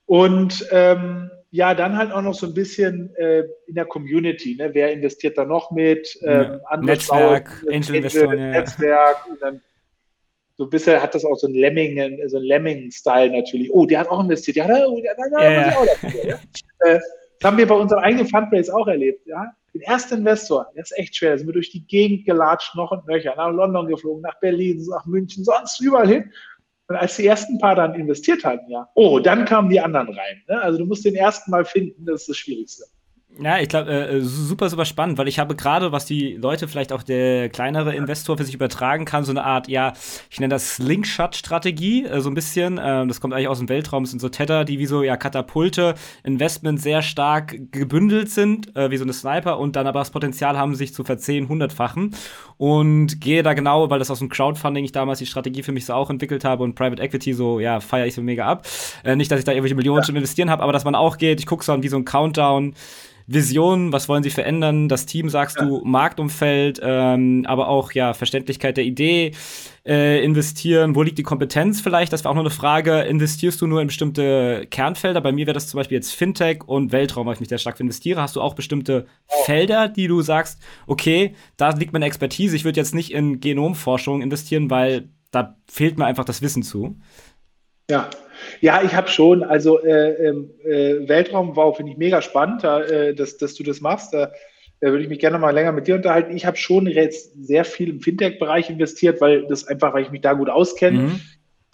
Und 0.07 0.67
ähm, 0.71 1.31
ja, 1.53 1.75
dann 1.75 1.97
halt 1.97 2.13
auch 2.13 2.23
noch 2.23 2.35
so 2.35 2.47
ein 2.47 2.55
bisschen 2.55 3.15
äh, 3.17 3.43
in 3.67 3.75
der 3.75 3.85
Community. 3.85 4.57
Ne? 4.57 4.71
Wer 4.73 4.93
investiert 4.93 5.37
da 5.37 5.45
noch 5.45 5.71
mit? 5.73 6.17
Ähm, 6.23 6.61
ja. 6.71 6.77
Netzwerk, 6.77 7.65
Angel-Investoren, 7.69 8.39
ja. 8.39 8.51
Netzwerk. 8.51 9.17
Und 9.29 9.43
dann 9.43 9.61
so 10.57 10.65
ein 10.65 10.71
bisschen 10.71 11.03
hat 11.03 11.15
das 11.15 11.25
auch 11.25 11.37
so 11.37 11.49
ein 11.49 11.55
Lemming, 11.55 12.21
so 12.29 12.37
ein 12.37 12.45
Lemming-Style 12.45 13.33
natürlich. 13.33 13.73
Oh, 13.73 13.85
der 13.85 14.01
hat 14.01 14.09
auch 14.09 14.23
investiert. 14.23 14.59
Ja, 14.59 14.87
oh, 14.87 15.01
der, 15.01 15.15
der, 15.17 15.31
der, 15.31 15.53
ja, 15.53 15.77
auch 15.77 15.87
dafür, 15.87 16.27
ja. 16.27 16.39
äh, 16.81 17.01
das 17.41 17.49
haben 17.49 17.57
wir 17.57 17.67
bei 17.67 17.75
unserem 17.75 18.03
eigenen 18.03 18.27
Fundraise 18.27 18.73
auch 18.75 18.87
erlebt. 18.87 19.27
Ja? 19.27 19.53
Den 19.75 19.83
ersten 19.83 20.19
Investor, 20.19 20.67
der 20.75 20.83
ist 20.83 20.97
echt 20.99 21.17
schwer. 21.17 21.33
Da 21.33 21.39
sind 21.39 21.49
wir 21.49 21.55
durch 21.55 21.71
die 21.71 21.87
Gegend 21.87 22.27
gelatscht, 22.27 22.77
noch 22.77 22.93
und 22.93 23.07
nöcher, 23.07 23.35
nach 23.37 23.51
London 23.51 23.89
geflogen, 23.89 24.23
nach 24.23 24.39
Berlin, 24.41 24.85
nach 24.89 25.07
München, 25.07 25.43
sonst 25.43 25.81
überall 25.81 26.07
hin. 26.07 26.33
Und 26.91 26.97
als 26.97 27.15
die 27.15 27.25
ersten 27.25 27.57
paar 27.59 27.77
dann 27.77 27.95
investiert 27.95 28.45
hatten, 28.45 28.69
ja, 28.69 28.89
oh, 28.95 29.21
dann 29.21 29.45
kamen 29.45 29.71
die 29.71 29.81
anderen 29.81 30.09
rein. 30.09 30.43
Ne? 30.49 30.61
Also 30.61 30.81
du 30.81 30.87
musst 30.87 31.05
den 31.05 31.15
ersten 31.15 31.53
mal 31.53 31.65
finden, 31.65 32.05
das 32.05 32.23
ist 32.23 32.31
das 32.31 32.37
Schwierigste. 32.37 32.83
Ja, 33.39 33.59
ich 33.59 33.69
glaube, 33.69 33.91
äh, 33.91 34.21
super, 34.21 34.69
super 34.69 34.85
spannend, 34.85 35.17
weil 35.17 35.29
ich 35.29 35.39
habe 35.39 35.55
gerade, 35.55 35.93
was 35.93 36.05
die 36.05 36.35
Leute 36.35 36.67
vielleicht 36.67 36.93
auch 36.93 37.03
der 37.03 37.49
kleinere 37.49 37.95
Investor 37.95 38.37
für 38.37 38.45
sich 38.45 38.55
übertragen 38.55 39.05
kann, 39.05 39.25
so 39.25 39.31
eine 39.31 39.45
Art, 39.45 39.69
ja, 39.69 39.93
ich 40.31 40.41
nenne 40.41 40.53
das 40.53 40.75
Slingshot-Strategie, 40.75 42.05
äh, 42.05 42.21
so 42.21 42.29
ein 42.29 42.35
bisschen. 42.35 42.77
Äh, 42.77 43.07
das 43.07 43.21
kommt 43.21 43.33
eigentlich 43.33 43.49
aus 43.49 43.59
dem 43.59 43.69
Weltraum, 43.69 44.03
das 44.03 44.11
sind 44.11 44.19
so 44.21 44.29
Tether, 44.29 44.65
die 44.65 44.79
wie 44.79 44.87
so, 44.87 45.03
ja, 45.03 45.17
Katapulte, 45.17 45.95
Investment 46.25 46.81
sehr 46.81 47.03
stark 47.03 47.57
gebündelt 47.71 48.31
sind, 48.31 48.77
äh, 48.77 48.91
wie 48.91 48.97
so 48.97 49.05
eine 49.05 49.13
Sniper 49.13 49.59
und 49.59 49.77
dann 49.77 49.87
aber 49.87 50.01
das 50.01 50.11
Potenzial 50.11 50.59
haben, 50.59 50.75
sich 50.75 50.93
zu 50.93 51.05
verzehn, 51.05 51.49
hundertfachen. 51.49 52.15
Und 52.59 53.21
gehe 53.21 53.43
da 53.43 53.55
genau, 53.55 53.89
weil 53.89 54.01
das 54.01 54.11
aus 54.11 54.19
dem 54.19 54.29
Crowdfunding 54.29 54.85
ich 54.85 54.93
damals 54.93 55.21
die 55.21 55.27
Strategie 55.27 55.63
für 55.63 55.73
mich 55.73 55.87
so 55.87 55.95
auch 55.95 56.11
entwickelt 56.11 56.45
habe 56.45 56.65
und 56.65 56.75
Private 56.75 57.01
Equity 57.01 57.33
so, 57.33 57.61
ja, 57.61 57.81
feiere 57.81 58.07
ich 58.07 58.15
so 58.15 58.23
mega 58.23 58.45
ab. 58.45 58.67
Äh, 59.05 59.17
nicht, 59.17 59.31
dass 59.31 59.39
ich 59.39 59.45
da 59.45 59.53
irgendwelche 59.53 59.77
Millionen 59.77 60.01
ja. 60.01 60.05
zu 60.05 60.13
investieren 60.13 60.51
habe, 60.51 60.63
aber 60.63 60.73
dass 60.73 60.85
man 60.85 60.95
auch 60.95 61.17
geht, 61.17 61.41
ich 61.41 61.47
gucke 61.47 61.65
so 61.65 61.73
an 61.73 61.83
wie 61.83 61.89
so 61.89 61.97
ein 61.97 62.05
Countdown, 62.05 62.75
Vision, 63.33 63.93
was 63.93 64.09
wollen 64.09 64.23
sie 64.23 64.31
verändern? 64.31 64.89
Das 64.89 65.07
Team, 65.07 65.29
sagst 65.29 65.59
ja. 65.59 65.65
du, 65.65 65.83
Marktumfeld, 65.85 66.81
ähm, 66.83 67.45
aber 67.47 67.69
auch 67.69 67.93
ja 67.93 68.13
Verständlichkeit 68.13 68.77
der 68.77 68.85
Idee 68.85 69.33
äh, 69.87 70.25
investieren. 70.25 70.97
Wo 70.97 71.03
liegt 71.03 71.19
die 71.19 71.23
Kompetenz 71.23 71.81
vielleicht? 71.81 72.13
Das 72.13 72.25
war 72.25 72.33
auch 72.33 72.35
noch 72.35 72.43
eine 72.43 72.51
Frage. 72.51 73.03
Investierst 73.03 73.61
du 73.61 73.69
nur 73.69 73.81
in 73.81 73.87
bestimmte 73.87 74.67
Kernfelder? 74.71 75.21
Bei 75.21 75.31
mir 75.31 75.47
wäre 75.47 75.55
das 75.55 75.69
zum 75.69 75.79
Beispiel 75.79 75.97
jetzt 75.97 76.13
Fintech 76.13 76.65
und 76.67 76.91
Weltraum, 76.91 77.27
weil 77.27 77.35
ich 77.35 77.41
mich 77.41 77.49
sehr 77.49 77.59
stark 77.59 77.79
investiere. 77.79 78.21
Hast 78.21 78.37
du 78.37 78.41
auch 78.41 78.55
bestimmte. 78.55 79.07
Felder, 79.45 79.89
die 79.89 80.09
du 80.09 80.23
sagst, 80.23 80.61
okay, 80.87 81.35
da 81.57 81.71
liegt 81.71 81.93
meine 81.93 82.07
Expertise. 82.07 82.57
Ich 82.57 82.65
würde 82.65 82.81
jetzt 82.81 82.95
nicht 82.95 83.13
in 83.13 83.41
Genomforschung 83.41 84.23
investieren, 84.23 84.71
weil 84.71 85.09
da 85.31 85.57
fehlt 85.71 85.99
mir 85.99 86.07
einfach 86.07 86.25
das 86.25 86.43
Wissen 86.43 86.63
zu. 86.63 86.97
Ja, 87.91 88.11
ja, 88.61 88.83
ich 88.83 88.95
habe 88.95 89.09
schon. 89.09 89.43
Also 89.43 89.83
äh, 89.83 90.29
ähm, 90.29 90.51
äh, 90.65 91.09
Weltraumbau 91.09 91.73
finde 91.73 91.93
ich 91.93 91.99
mega 91.99 92.23
spannend, 92.23 92.65
äh, 92.65 93.15
dass, 93.15 93.37
dass 93.39 93.55
du 93.55 93.63
das 93.63 93.81
machst. 93.81 94.15
Da 94.15 94.33
würde 94.81 95.03
ich 95.03 95.09
mich 95.09 95.19
gerne 95.19 95.39
mal 95.39 95.51
länger 95.51 95.73
mit 95.73 95.87
dir 95.87 95.95
unterhalten. 95.95 96.35
Ich 96.35 96.47
habe 96.47 96.57
schon 96.57 96.87
jetzt 96.87 97.33
sehr 97.45 97.65
viel 97.65 97.91
im 97.91 98.01
Fintech-Bereich 98.01 98.71
investiert, 98.71 99.21
weil 99.21 99.47
das 99.47 99.69
einfach, 99.69 99.93
weil 99.93 100.05
ich 100.05 100.11
mich 100.11 100.23
da 100.23 100.33
gut 100.33 100.49
auskenne. 100.49 100.99
Mhm. 100.99 101.21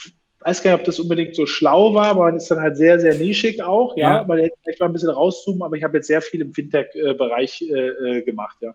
Ich 0.04 0.12
weiß 0.40 0.62
gar 0.62 0.72
nicht, 0.72 0.80
ob 0.80 0.86
das 0.86 0.98
unbedingt 0.98 1.34
so 1.36 1.46
schlau 1.46 1.94
war, 1.94 2.06
aber 2.06 2.24
man 2.24 2.36
ist 2.36 2.50
dann 2.50 2.60
halt 2.60 2.76
sehr, 2.76 2.98
sehr 2.98 3.14
nischig 3.14 3.62
auch. 3.62 3.96
Ja, 3.96 4.18
ja. 4.18 4.24
man 4.24 4.38
hätte 4.38 4.56
vielleicht 4.62 4.80
mal 4.80 4.86
ein 4.86 4.92
bisschen 4.92 5.10
rauszoomen, 5.10 5.62
aber 5.62 5.76
ich 5.76 5.84
habe 5.84 5.98
jetzt 5.98 6.08
sehr 6.08 6.20
viel 6.20 6.40
im 6.40 6.52
Fintech-Bereich 6.52 7.62
äh, 7.62 8.18
äh, 8.18 8.22
gemacht, 8.22 8.56
ja. 8.60 8.74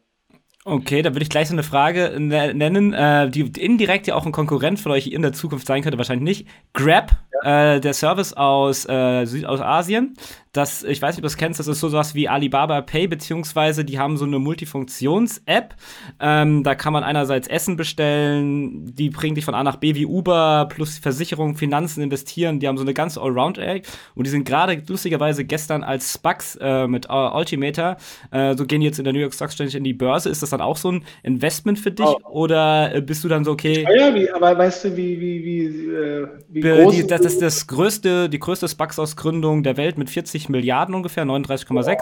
Okay, 0.64 1.02
da 1.02 1.12
würde 1.14 1.24
ich 1.24 1.30
gleich 1.30 1.48
so 1.48 1.56
eine 1.56 1.64
Frage 1.64 2.18
ne-, 2.20 2.54
nennen, 2.54 2.94
äh, 2.94 3.30
die 3.32 3.52
indirekt 3.60 4.06
ja 4.06 4.14
auch 4.14 4.28
ein 4.28 4.32
Konkurrent 4.32 4.80
von 4.80 4.92
euch 4.92 5.08
in 5.08 5.24
der 5.24 5.34
Zukunft 5.34 5.66
sein 5.66 5.82
könnte, 5.82 5.98
wahrscheinlich 5.98 6.44
nicht. 6.44 6.48
Grab, 6.74 7.14
ja. 7.44 7.76
äh, 7.76 7.82
der 7.82 7.96
Service 7.96 8.34
aus 8.34 8.88
äh, 8.88 9.26
Südostasien, 9.26 10.16
das, 10.54 10.84
ich 10.84 11.02
weiß 11.02 11.16
nicht, 11.16 11.20
ob 11.20 11.24
du 11.24 11.28
das 11.28 11.38
kennst, 11.38 11.62
das 11.62 11.68
ist 11.68 11.80
so 11.80 11.94
was 11.94 12.14
wie 12.14 12.28
Alibaba 12.28 12.82
Pay, 12.82 13.08
beziehungsweise 13.08 13.86
die 13.86 14.00
haben 14.00 14.18
so 14.18 14.26
eine 14.26 14.38
Multifunktions-App. 14.38 15.76
Ähm, 16.20 16.64
da 16.64 16.76
kann 16.76 16.92
man 16.92 17.06
einerseits 17.06 17.48
Essen 17.48 17.78
bestellen, 17.78 18.94
die 18.94 19.10
bringen 19.10 19.36
dich 19.36 19.46
von 19.46 19.56
A 19.56 19.64
nach 19.64 19.78
B 19.78 19.96
wie 19.96 20.06
Uber, 20.06 20.68
plus 20.70 20.98
Versicherung, 20.98 21.56
Finanzen, 21.56 22.02
investieren. 22.02 22.60
Die 22.60 22.68
haben 22.68 22.76
so 22.76 22.84
eine 22.84 22.94
ganze 22.94 23.22
Allround-App 23.22 23.88
und 24.16 24.28
die 24.28 24.30
sind 24.30 24.44
gerade 24.44 24.84
lustigerweise 24.86 25.46
gestern 25.46 25.84
als 25.84 26.14
Spucks 26.14 26.58
äh, 26.60 26.86
mit 26.86 27.08
uh, 27.08 27.14
Altimeter, 27.14 27.96
äh, 28.32 28.54
so 28.58 28.66
gehen 28.66 28.82
jetzt 28.82 29.00
in 29.00 29.06
der 29.06 29.14
New 29.14 29.20
York 29.20 29.34
Stock 29.34 29.52
Exchange 29.52 29.78
in 29.78 29.86
die 29.86 29.94
Börse. 29.94 30.30
Ist 30.30 30.44
das 30.44 30.50
dann 30.50 30.62
auch 30.62 30.76
so 30.76 30.92
ein 30.92 31.06
Investment 31.24 31.80
für 31.80 31.92
dich 31.92 32.06
oh. 32.06 32.20
oder 32.30 32.94
äh, 32.94 33.02
bist 33.02 33.24
du 33.24 33.30
dann 33.30 33.46
so, 33.46 33.52
okay? 33.52 33.88
Ja, 33.98 34.14
wie, 34.14 34.30
aber 34.30 34.58
weißt 34.58 34.84
du, 34.84 34.98
wie, 34.98 35.18
wie, 35.18 35.46
wie, 35.46 35.66
äh, 35.94 36.28
wie 36.50 36.60
groß 36.60 36.96
die, 36.96 37.08
das 37.08 37.22
ist 37.22 37.42
das 37.42 37.68
größte, 37.68 38.28
die 38.28 38.40
größte 38.40 38.68
Spucks-Ausgründung 38.68 39.64
der 39.64 39.78
Welt 39.78 39.98
mit 39.98 40.10
40 40.10 40.41
Milliarden 40.50 40.96
ungefähr, 40.96 41.26
39,6. 41.26 42.02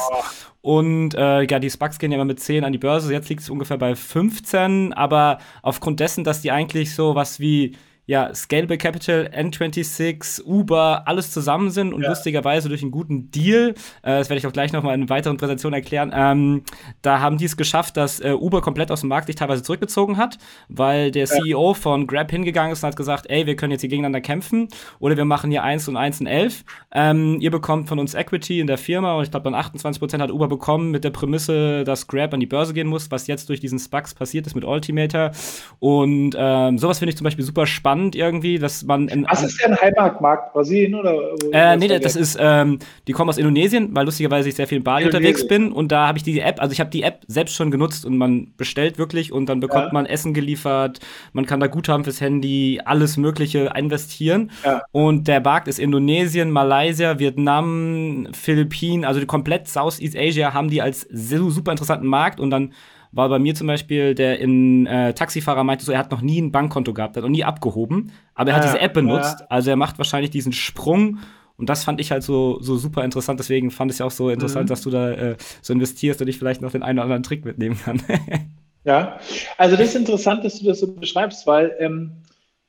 Und 0.61 1.15
äh, 1.15 1.43
ja, 1.43 1.59
die 1.59 1.69
Spucks 1.69 1.99
gehen 1.99 2.11
ja 2.11 2.15
immer 2.15 2.25
mit 2.25 2.39
10 2.39 2.63
an 2.63 2.71
die 2.71 2.77
Börse. 2.77 3.11
Jetzt 3.13 3.29
liegt 3.29 3.41
es 3.41 3.49
ungefähr 3.49 3.77
bei 3.77 3.95
15. 3.95 4.93
Aber 4.93 5.39
aufgrund 5.61 5.99
dessen, 5.99 6.23
dass 6.23 6.41
die 6.41 6.51
eigentlich 6.51 6.93
so 6.93 7.15
was 7.15 7.39
wie 7.39 7.75
ja, 8.09 8.33
Scalable 8.33 8.79
Capital, 8.79 9.29
N26, 9.31 10.43
Uber, 10.43 11.03
alles 11.05 11.31
zusammen 11.31 11.69
sind 11.69 11.93
und 11.93 12.01
ja. 12.01 12.09
lustigerweise 12.09 12.67
durch 12.67 12.81
einen 12.81 12.89
guten 12.89 13.29
Deal, 13.29 13.75
äh, 14.01 14.17
das 14.17 14.31
werde 14.31 14.39
ich 14.39 14.47
auch 14.47 14.51
gleich 14.51 14.73
noch 14.73 14.81
mal 14.81 14.95
in 14.95 15.09
weiteren 15.09 15.37
Präsentationen 15.37 15.75
erklären, 15.75 16.11
ähm, 16.15 16.63
da 17.03 17.19
haben 17.19 17.37
die 17.37 17.45
es 17.45 17.55
geschafft, 17.55 17.97
dass 17.97 18.19
äh, 18.19 18.31
Uber 18.31 18.61
komplett 18.61 18.89
aus 18.89 19.01
dem 19.01 19.09
Markt 19.09 19.27
sich 19.27 19.35
teilweise 19.35 19.61
zurückgezogen 19.61 20.17
hat, 20.17 20.39
weil 20.69 21.11
der 21.11 21.25
ja. 21.25 21.35
CEO 21.35 21.75
von 21.75 22.07
Grab 22.07 22.31
hingegangen 22.31 22.71
ist 22.71 22.83
und 22.83 22.87
hat 22.87 22.95
gesagt, 22.95 23.29
ey, 23.29 23.45
wir 23.45 23.55
können 23.55 23.73
jetzt 23.73 23.81
hier 23.81 23.91
gegeneinander 23.91 24.21
kämpfen 24.21 24.69
oder 24.97 25.15
wir 25.15 25.25
machen 25.25 25.51
hier 25.51 25.61
1 25.61 25.87
und 25.87 25.95
1 25.95 26.21
in 26.21 26.25
11. 26.25 26.65
Ähm, 26.91 27.37
ihr 27.39 27.51
bekommt 27.51 27.89
von 27.89 27.99
uns 27.99 28.15
Equity 28.15 28.59
in 28.59 28.65
der 28.65 28.79
Firma 28.79 29.17
und 29.17 29.23
ich 29.25 29.29
glaube 29.29 29.43
dann 29.43 29.53
28% 29.53 30.17
hat 30.17 30.31
Uber 30.31 30.47
bekommen 30.47 30.89
mit 30.89 31.03
der 31.03 31.11
Prämisse, 31.11 31.83
dass 31.83 32.07
Grab 32.07 32.33
an 32.33 32.39
die 32.39 32.47
Börse 32.47 32.73
gehen 32.73 32.87
muss, 32.87 33.11
was 33.11 33.27
jetzt 33.27 33.49
durch 33.49 33.59
diesen 33.59 33.77
Spucks 33.77 34.15
passiert 34.15 34.47
ist 34.47 34.55
mit 34.55 34.65
Altimeter 34.65 35.31
und 35.77 36.35
ähm, 36.35 36.79
sowas 36.79 36.97
finde 36.97 37.11
ich 37.11 37.17
zum 37.17 37.25
Beispiel 37.25 37.45
super 37.45 37.67
spannend 37.67 37.98
spannend 37.99 38.15
irgendwie, 38.15 38.59
dass 38.59 38.83
man. 38.83 39.09
Was 39.29 39.43
ist 39.43 39.61
der 39.61 39.75
Heimatmarkt? 39.79 40.53
Brasilien 40.53 40.95
oder? 40.95 41.15
Äh, 41.51 41.77
nee, 41.77 41.87
das 41.87 42.15
ist, 42.15 42.37
ähm, 42.39 42.79
die 43.07 43.13
kommen 43.13 43.29
aus 43.29 43.37
Indonesien, 43.37 43.89
weil 43.95 44.05
lustigerweise 44.05 44.49
ich 44.49 44.55
sehr 44.55 44.67
viel 44.67 44.79
in 44.79 44.83
Bali 44.83 45.05
unterwegs 45.05 45.47
bin 45.47 45.71
und 45.71 45.91
da 45.91 46.07
habe 46.07 46.17
ich 46.17 46.23
die 46.23 46.39
App, 46.39 46.61
also 46.61 46.71
ich 46.71 46.79
habe 46.79 46.89
die 46.89 47.03
App 47.03 47.21
selbst 47.27 47.55
schon 47.55 47.71
genutzt 47.71 48.05
und 48.05 48.17
man 48.17 48.53
bestellt 48.57 48.97
wirklich 48.97 49.31
und 49.31 49.47
dann 49.47 49.59
bekommt 49.59 49.87
ja. 49.87 49.93
man 49.93 50.05
Essen 50.05 50.33
geliefert, 50.33 50.99
man 51.33 51.45
kann 51.45 51.59
da 51.59 51.67
Guthaben 51.67 52.03
fürs 52.03 52.21
Handy, 52.21 52.81
alles 52.83 53.17
Mögliche 53.17 53.71
investieren. 53.75 54.51
Ja. 54.63 54.81
Und 54.91 55.27
der 55.27 55.41
Markt 55.41 55.67
ist 55.67 55.79
Indonesien, 55.79 56.51
Malaysia, 56.51 57.19
Vietnam, 57.19 58.27
Philippinen, 58.33 59.05
also 59.05 59.23
komplett 59.25 59.67
Southeast 59.67 60.17
Asia 60.17 60.53
haben 60.53 60.69
die 60.69 60.81
als 60.81 61.07
super 61.11 61.71
interessanten 61.71 62.07
Markt 62.07 62.39
und 62.39 62.49
dann 62.49 62.73
war 63.11 63.29
bei 63.29 63.39
mir 63.39 63.55
zum 63.55 63.67
Beispiel 63.67 64.15
der 64.15 64.39
in 64.39 64.85
äh, 64.85 65.13
Taxifahrer 65.13 65.63
meinte 65.63 65.85
so, 65.85 65.91
er 65.91 65.99
hat 65.99 66.11
noch 66.11 66.21
nie 66.21 66.41
ein 66.41 66.51
Bankkonto 66.51 66.93
gehabt, 66.93 67.17
hat 67.17 67.23
noch 67.23 67.29
nie 67.29 67.43
abgehoben, 67.43 68.11
aber 68.35 68.51
er 68.51 68.57
hat 68.57 68.63
diese 68.63 68.79
App 68.79 68.93
benutzt, 68.93 69.41
ja. 69.41 69.45
also 69.49 69.69
er 69.69 69.75
macht 69.75 69.97
wahrscheinlich 69.97 70.31
diesen 70.31 70.53
Sprung 70.53 71.19
und 71.57 71.69
das 71.69 71.83
fand 71.83 71.99
ich 71.99 72.11
halt 72.11 72.23
so, 72.23 72.59
so 72.61 72.77
super 72.77 73.03
interessant, 73.03 73.39
deswegen 73.39 73.71
fand 73.71 73.91
ich 73.91 73.97
es 73.97 74.01
auch 74.01 74.11
so 74.11 74.29
interessant, 74.29 74.65
mhm. 74.65 74.69
dass 74.69 74.81
du 74.81 74.89
da 74.89 75.11
äh, 75.11 75.37
so 75.61 75.73
investierst 75.73 76.21
und 76.21 76.27
ich 76.27 76.37
vielleicht 76.37 76.61
noch 76.61 76.71
den 76.71 76.83
einen 76.83 76.99
oder 76.99 77.03
anderen 77.03 77.23
Trick 77.23 77.43
mitnehmen 77.43 77.77
kann. 77.77 78.01
ja, 78.85 79.19
also 79.57 79.75
das 79.75 79.89
ist 79.89 79.95
interessant, 79.95 80.45
dass 80.45 80.59
du 80.59 80.67
das 80.67 80.79
so 80.79 80.93
beschreibst, 80.93 81.45
weil 81.47 81.75
ähm, 81.79 82.23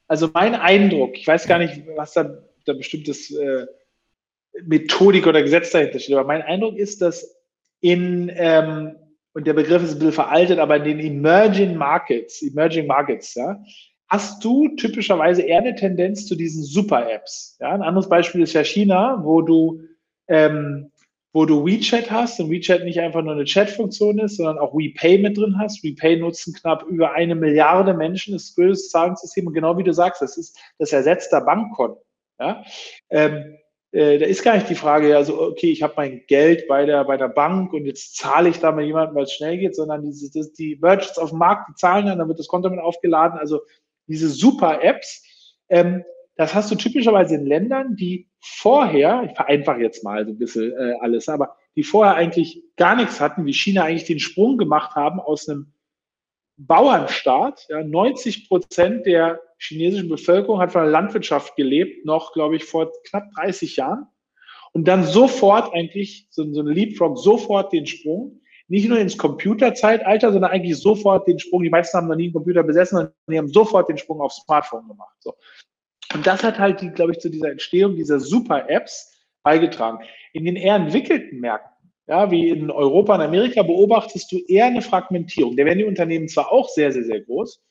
also 0.09 0.29
mein 0.33 0.57
Eindruck, 0.57 1.17
ich 1.17 1.27
weiß 1.27 1.47
gar 1.47 1.59
nicht, 1.59 1.83
was 1.95 2.15
da, 2.15 2.39
da 2.65 2.73
bestimmtes 2.73 3.31
äh, 3.31 3.67
Methodik 4.65 5.27
oder 5.27 5.43
Gesetz 5.43 5.71
dahinter 5.71 6.01
steht, 6.01 6.17
aber 6.17 6.27
mein 6.27 6.43
Eindruck 6.43 6.77
ist, 6.77 7.01
dass 7.01 7.37
in 7.81 8.31
ähm, 8.35 8.97
und 9.33 9.47
der 9.47 9.55
Begriff 9.55 9.83
ist 9.83 9.93
ein 9.93 9.99
bisschen 9.99 10.13
veraltet, 10.13 10.59
aber 10.59 10.77
in 10.77 10.85
den 10.85 11.01
Emerging 11.01 11.77
Markets, 11.77 12.43
Emerging 12.43 12.87
Markets, 12.87 13.35
ja, 13.35 13.63
hast 14.11 14.45
du 14.45 14.69
typischerweise 14.75 15.43
eher 15.43 15.61
eine 15.61 15.75
Tendenz 15.75 16.27
zu 16.27 16.35
diesen 16.35 16.65
Super-Apps. 16.65 17.57
Ja? 17.61 17.71
Ein 17.71 17.83
anderes 17.83 18.09
Beispiel 18.09 18.43
ist 18.43 18.53
ja 18.53 18.65
China, 18.65 19.21
wo 19.23 19.41
du, 19.41 19.83
ähm, 20.27 20.91
wo 21.33 21.47
du 21.47 21.65
WeChat 21.65 22.11
hast 22.11 22.41
und 22.41 22.51
WeChat 22.51 22.83
nicht 22.83 23.01
einfach 23.01 23.23
nur 23.23 23.35
eine 23.35 23.45
Chat-Funktion 23.45 24.19
ist, 24.19 24.37
sondern 24.37 24.59
auch 24.59 24.75
WePay 24.75 25.19
mit 25.19 25.37
drin 25.39 25.57
hast. 25.61 25.85
WePay 25.85 26.17
nutzen 26.17 26.53
knapp 26.55 26.83
über 26.89 27.13
eine 27.13 27.37
Milliarde 27.37 27.95
Menschen, 27.95 28.33
das 28.33 28.53
größte 28.57 28.89
Zahlungssystem. 28.89 29.47
Und 29.47 29.55
genau 29.55 29.79
wie 29.79 29.85
du 29.85 29.93
sagst, 29.93 30.21
das 30.21 30.37
ist 30.37 30.59
das 30.79 30.93
ersetzt 30.93 31.33
der 31.33 31.43
Bankkonto. 31.43 32.03
Ja? 32.41 32.65
Ähm, 33.11 33.59
äh, 33.93 34.19
da 34.19 34.27
ist 34.27 34.45
gar 34.45 34.55
nicht 34.55 34.69
die 34.69 34.77
Frage, 34.77 35.17
also 35.17 35.41
okay, 35.41 35.71
ich 35.71 35.83
habe 35.83 35.95
mein 35.97 36.23
Geld 36.29 36.69
bei 36.69 36.87
der, 36.87 37.05
bei 37.05 37.17
der 37.17 37.29
Bank 37.29 37.73
und 37.73 37.87
jetzt 37.87 38.17
zahle 38.17 38.49
ich 38.49 38.61
da 38.61 38.71
mal 38.71 38.85
jemanden, 38.85 39.15
weil 39.15 39.25
es 39.25 39.33
schnell 39.33 39.59
geht, 39.59 39.75
sondern 39.75 40.03
diese, 40.03 40.31
das, 40.31 40.53
die 40.53 40.79
Merchants 40.81 41.19
auf 41.19 41.31
dem 41.31 41.39
Markt, 41.39 41.69
die 41.69 41.75
zahlen 41.75 42.07
dann, 42.07 42.19
dann 42.19 42.29
wird 42.29 42.39
das 42.39 42.47
Konto 42.47 42.71
mit 42.71 42.79
aufgeladen. 42.79 43.39
Also 43.39 43.61
diese 44.07 44.29
Super-Apps, 44.29 45.25
ähm, 45.69 46.05
das 46.37 46.55
hast 46.55 46.71
du 46.71 46.77
typischerweise 46.77 47.35
in 47.35 47.47
Ländern, 47.47 47.97
die 47.97 48.29
vorher, 48.41 49.25
ich 49.29 49.37
vereinfache 49.37 49.81
jetzt 49.81 50.05
mal 50.05 50.25
so 50.25 50.33
ein 50.33 50.39
bisschen 50.39 50.73
äh, 50.73 50.95
alles, 51.01 51.29
aber 51.29 51.57
die 51.77 51.83
vorher 51.83 52.15
eigentlich 52.15 52.63
gar 52.77 52.97
nichts 52.97 53.21
hatten, 53.21 53.45
wie 53.45 53.53
China 53.53 53.85
eigentlich 53.85 54.07
den 54.07 54.21
Sprung 54.21 54.57
gemacht 54.57 54.95
haben 54.95 55.21
aus 55.21 55.49
einem 55.49 55.73
Bauernstaat. 56.67 57.67
Ja, 57.69 57.83
90 57.83 58.49
Prozent 58.49 59.07
der 59.07 59.41
chinesischen 59.59 60.09
Bevölkerung 60.09 60.61
hat 60.61 60.73
von 60.73 60.83
der 60.83 60.91
Landwirtschaft 60.91 61.57
gelebt, 61.57 62.05
noch, 62.05 62.33
glaube 62.33 62.57
ich, 62.57 62.65
vor 62.65 62.91
knapp 63.09 63.25
30 63.37 63.77
Jahren. 63.77 64.07
Und 64.73 64.87
dann 64.87 65.05
sofort 65.05 65.75
eigentlich, 65.75 66.29
so, 66.31 66.51
so 66.53 66.61
ein 66.61 66.67
Leapfrog, 66.67 67.19
sofort 67.19 67.73
den 67.73 67.87
Sprung, 67.87 68.41
nicht 68.69 68.89
nur 68.89 68.99
ins 68.99 69.19
Computerzeitalter, 69.19 70.33
sondern 70.33 70.53
eigentlich 70.53 70.79
sofort 70.79 71.27
den 71.27 71.41
Sprung. 71.41 71.65
Die 71.65 71.71
meisten 71.71 71.97
haben 71.97 72.07
noch 72.07 72.15
nie 72.15 72.25
einen 72.25 72.33
Computer 72.33 72.63
besessen, 72.63 72.97
sondern 72.97 73.15
die 73.29 73.39
haben 73.39 73.49
sofort 73.49 73.89
den 73.89 73.99
Sprung 73.99 74.21
aufs 74.21 74.37
Smartphone 74.37 74.87
gemacht. 74.87 75.17
So. 75.19 75.35
Und 76.15 76.25
das 76.27 76.45
hat 76.45 76.59
halt, 76.59 76.81
die, 76.81 76.91
glaube 76.91 77.13
ich, 77.13 77.19
zu 77.19 77.31
dieser 77.31 77.51
Entstehung 77.51 77.97
dieser 77.97 78.21
Super-Apps 78.21 79.27
beigetragen. 79.43 80.05
In 80.33 80.45
den 80.45 80.55
eher 80.55 80.77
entwickelten 80.77 81.41
Märkten, 81.41 81.80
ja, 82.07 82.31
wie 82.31 82.49
in 82.49 82.71
Europa 82.71 83.15
und 83.15 83.21
Amerika, 83.21 83.63
beobachtest 83.63 84.33
du 84.33 84.39
eher 84.49 84.67
eine 84.67 84.83
Fragmentierung. 84.83 85.57
Da 85.57 85.65
werden 85.65 85.79
die 85.79 85.85
Unternehmen 85.85 86.29
zwar 86.29 86.51
auch 86.51 86.69
sehr, 86.69 86.93
sehr, 86.93 87.05
sehr 87.05 87.21
groß, 87.21 87.63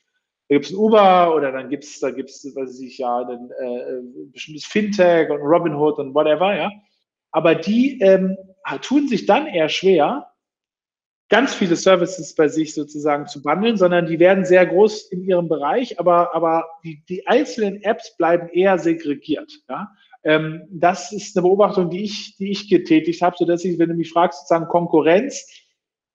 da 0.49 0.55
gibt 0.55 0.65
es 0.65 0.73
Uber 0.73 1.35
oder 1.35 1.51
dann 1.51 1.69
gibt 1.69 1.83
es, 1.83 1.99
da 1.99 2.09
gibt 2.09 2.31
es, 2.31 2.43
weiß 2.43 2.79
ich 2.79 2.97
ja, 2.97 3.19
ein 3.19 3.51
äh, 3.51 4.25
bestimmtes 4.31 4.65
Fintech 4.65 5.29
und 5.29 5.41
Robinhood 5.41 5.99
und 5.99 6.15
whatever, 6.15 6.55
ja. 6.55 6.71
Aber 7.31 7.53
die 7.53 7.99
ähm, 8.01 8.35
tun 8.81 9.07
sich 9.07 9.27
dann 9.27 9.45
eher 9.45 9.69
schwer, 9.69 10.29
ganz 11.29 11.53
viele 11.53 11.75
Services 11.75 12.33
bei 12.33 12.47
sich 12.47 12.73
sozusagen 12.73 13.27
zu 13.27 13.43
bundeln, 13.43 13.77
sondern 13.77 14.07
die 14.07 14.17
werden 14.17 14.43
sehr 14.43 14.65
groß 14.65 15.11
in 15.11 15.23
ihrem 15.23 15.47
Bereich, 15.47 15.99
aber, 15.99 16.33
aber 16.33 16.67
die, 16.83 17.03
die 17.07 17.27
einzelnen 17.27 17.83
Apps 17.83 18.17
bleiben 18.17 18.49
eher 18.49 18.79
segregiert. 18.79 19.51
Ja? 19.69 19.91
Ähm, 20.23 20.67
das 20.69 21.11
ist 21.11 21.35
eine 21.37 21.43
Beobachtung, 21.43 21.89
die 21.89 22.03
ich, 22.03 22.35
die 22.37 22.51
ich 22.51 22.69
getätigt 22.69 23.21
habe, 23.21 23.35
sodass 23.37 23.63
ich, 23.63 23.79
wenn 23.79 23.89
du 23.89 23.95
mich 23.95 24.11
fragst, 24.11 24.39
sozusagen 24.39 24.67
Konkurrenz, 24.67 25.45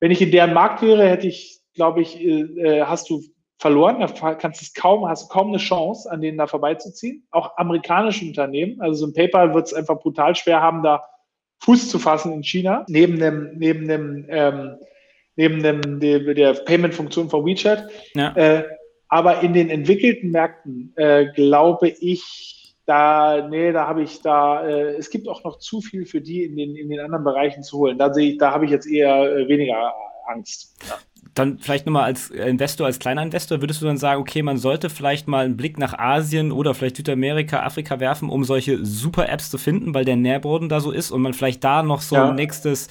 wenn 0.01 0.11
ich 0.11 0.21
in 0.21 0.31
deren 0.31 0.53
Markt 0.53 0.83
wäre, 0.83 1.09
hätte 1.09 1.27
ich, 1.27 1.61
glaube 1.75 2.03
ich, 2.03 2.21
äh, 2.21 2.43
äh 2.43 2.83
hast 2.83 3.09
du 3.09 3.23
verloren. 3.59 4.01
Da 4.01 4.35
kannst 4.35 4.61
es 4.61 4.75
kaum, 4.75 5.09
hast 5.09 5.25
du 5.25 5.29
kaum 5.29 5.49
eine 5.49 5.59
Chance, 5.59 6.11
an 6.11 6.21
denen 6.21 6.39
da 6.39 6.47
vorbeizuziehen. 6.47 7.27
Auch 7.31 7.57
amerikanische 7.57 8.27
Unternehmen, 8.27 8.81
also 8.81 8.95
so 8.95 9.07
ein 9.07 9.15
PayPal 9.15 9.55
wird 9.55 9.67
es 9.67 9.75
einfach 9.75 9.99
brutal 10.01 10.35
schwer 10.37 10.61
haben, 10.61 10.83
da 10.83 11.05
Fuß 11.61 11.89
zu 11.89 11.99
fassen 11.99 12.33
in 12.33 12.43
China. 12.43 12.85
Neben 12.89 13.19
dem, 13.19 13.53
neben 13.57 13.89
dem, 13.89 14.27
ähm, 14.29 14.77
neben 15.37 15.63
dem, 15.63 16.01
der, 16.01 16.35
der 16.35 16.53
Payment-Funktion 16.53 17.31
von 17.31 17.45
WeChat. 17.47 17.89
Ja. 18.15 18.37
Äh, 18.37 18.65
aber 19.09 19.41
in 19.41 19.55
den 19.55 19.71
entwickelten 19.71 20.31
Märkten 20.31 20.93
äh, 20.97 21.27
glaube 21.35 21.89
ich, 21.89 22.54
da, 22.87 23.49
nee, 23.49 23.73
da 23.73 23.87
habe 23.87 24.03
ich 24.03 24.21
da, 24.21 24.67
äh, 24.67 24.97
es 24.97 25.11
gibt 25.11 25.29
auch 25.29 25.43
noch 25.45 25.59
zu 25.59 25.81
viel 25.81 26.07
für 26.07 26.21
die 26.21 26.45
in 26.45 26.57
den, 26.57 26.77
in 26.77 26.89
den 26.89 27.01
anderen 27.01 27.25
Bereichen 27.25 27.63
zu 27.63 27.79
holen. 27.79 27.99
Da 27.99 28.13
sehe 28.13 28.33
ich, 28.33 28.39
da 28.39 28.53
habe 28.53 28.65
ich 28.65 28.71
jetzt 28.71 28.87
eher 28.87 29.37
äh, 29.37 29.49
weniger 29.49 29.93
Angst. 30.27 30.77
Ja 30.89 30.99
dann 31.35 31.59
vielleicht 31.59 31.87
nochmal 31.87 32.05
als 32.05 32.31
Investor, 32.31 32.87
als 32.87 32.99
kleiner 32.99 33.23
Investor, 33.23 33.61
würdest 33.61 33.83
du 33.83 33.87
dann 33.87 33.97
sagen, 33.97 34.21
okay, 34.21 34.43
man 34.43 34.57
sollte 34.57 34.89
vielleicht 34.89 35.27
mal 35.27 35.45
einen 35.45 35.57
Blick 35.57 35.79
nach 35.79 35.99
Asien 35.99 36.53
oder 36.53 36.75
vielleicht 36.75 36.97
Südamerika, 36.97 37.63
Afrika 37.63 37.99
werfen, 38.01 38.31
um 38.31 38.45
solche 38.45 38.85
super 38.85 39.29
Apps 39.29 39.51
zu 39.51 39.59
finden, 39.59 39.95
weil 39.95 40.05
der 40.05 40.17
Nährboden 40.17 40.69
da 40.69 40.81
so 40.81 40.93
ist 40.93 41.11
und 41.11 41.23
man 41.23 41.35
vielleicht 41.35 41.65
da 41.65 41.83
noch 41.83 42.01
so 42.01 42.15
ja. 42.17 42.29
ein 42.29 42.37
nächstes, 42.37 42.89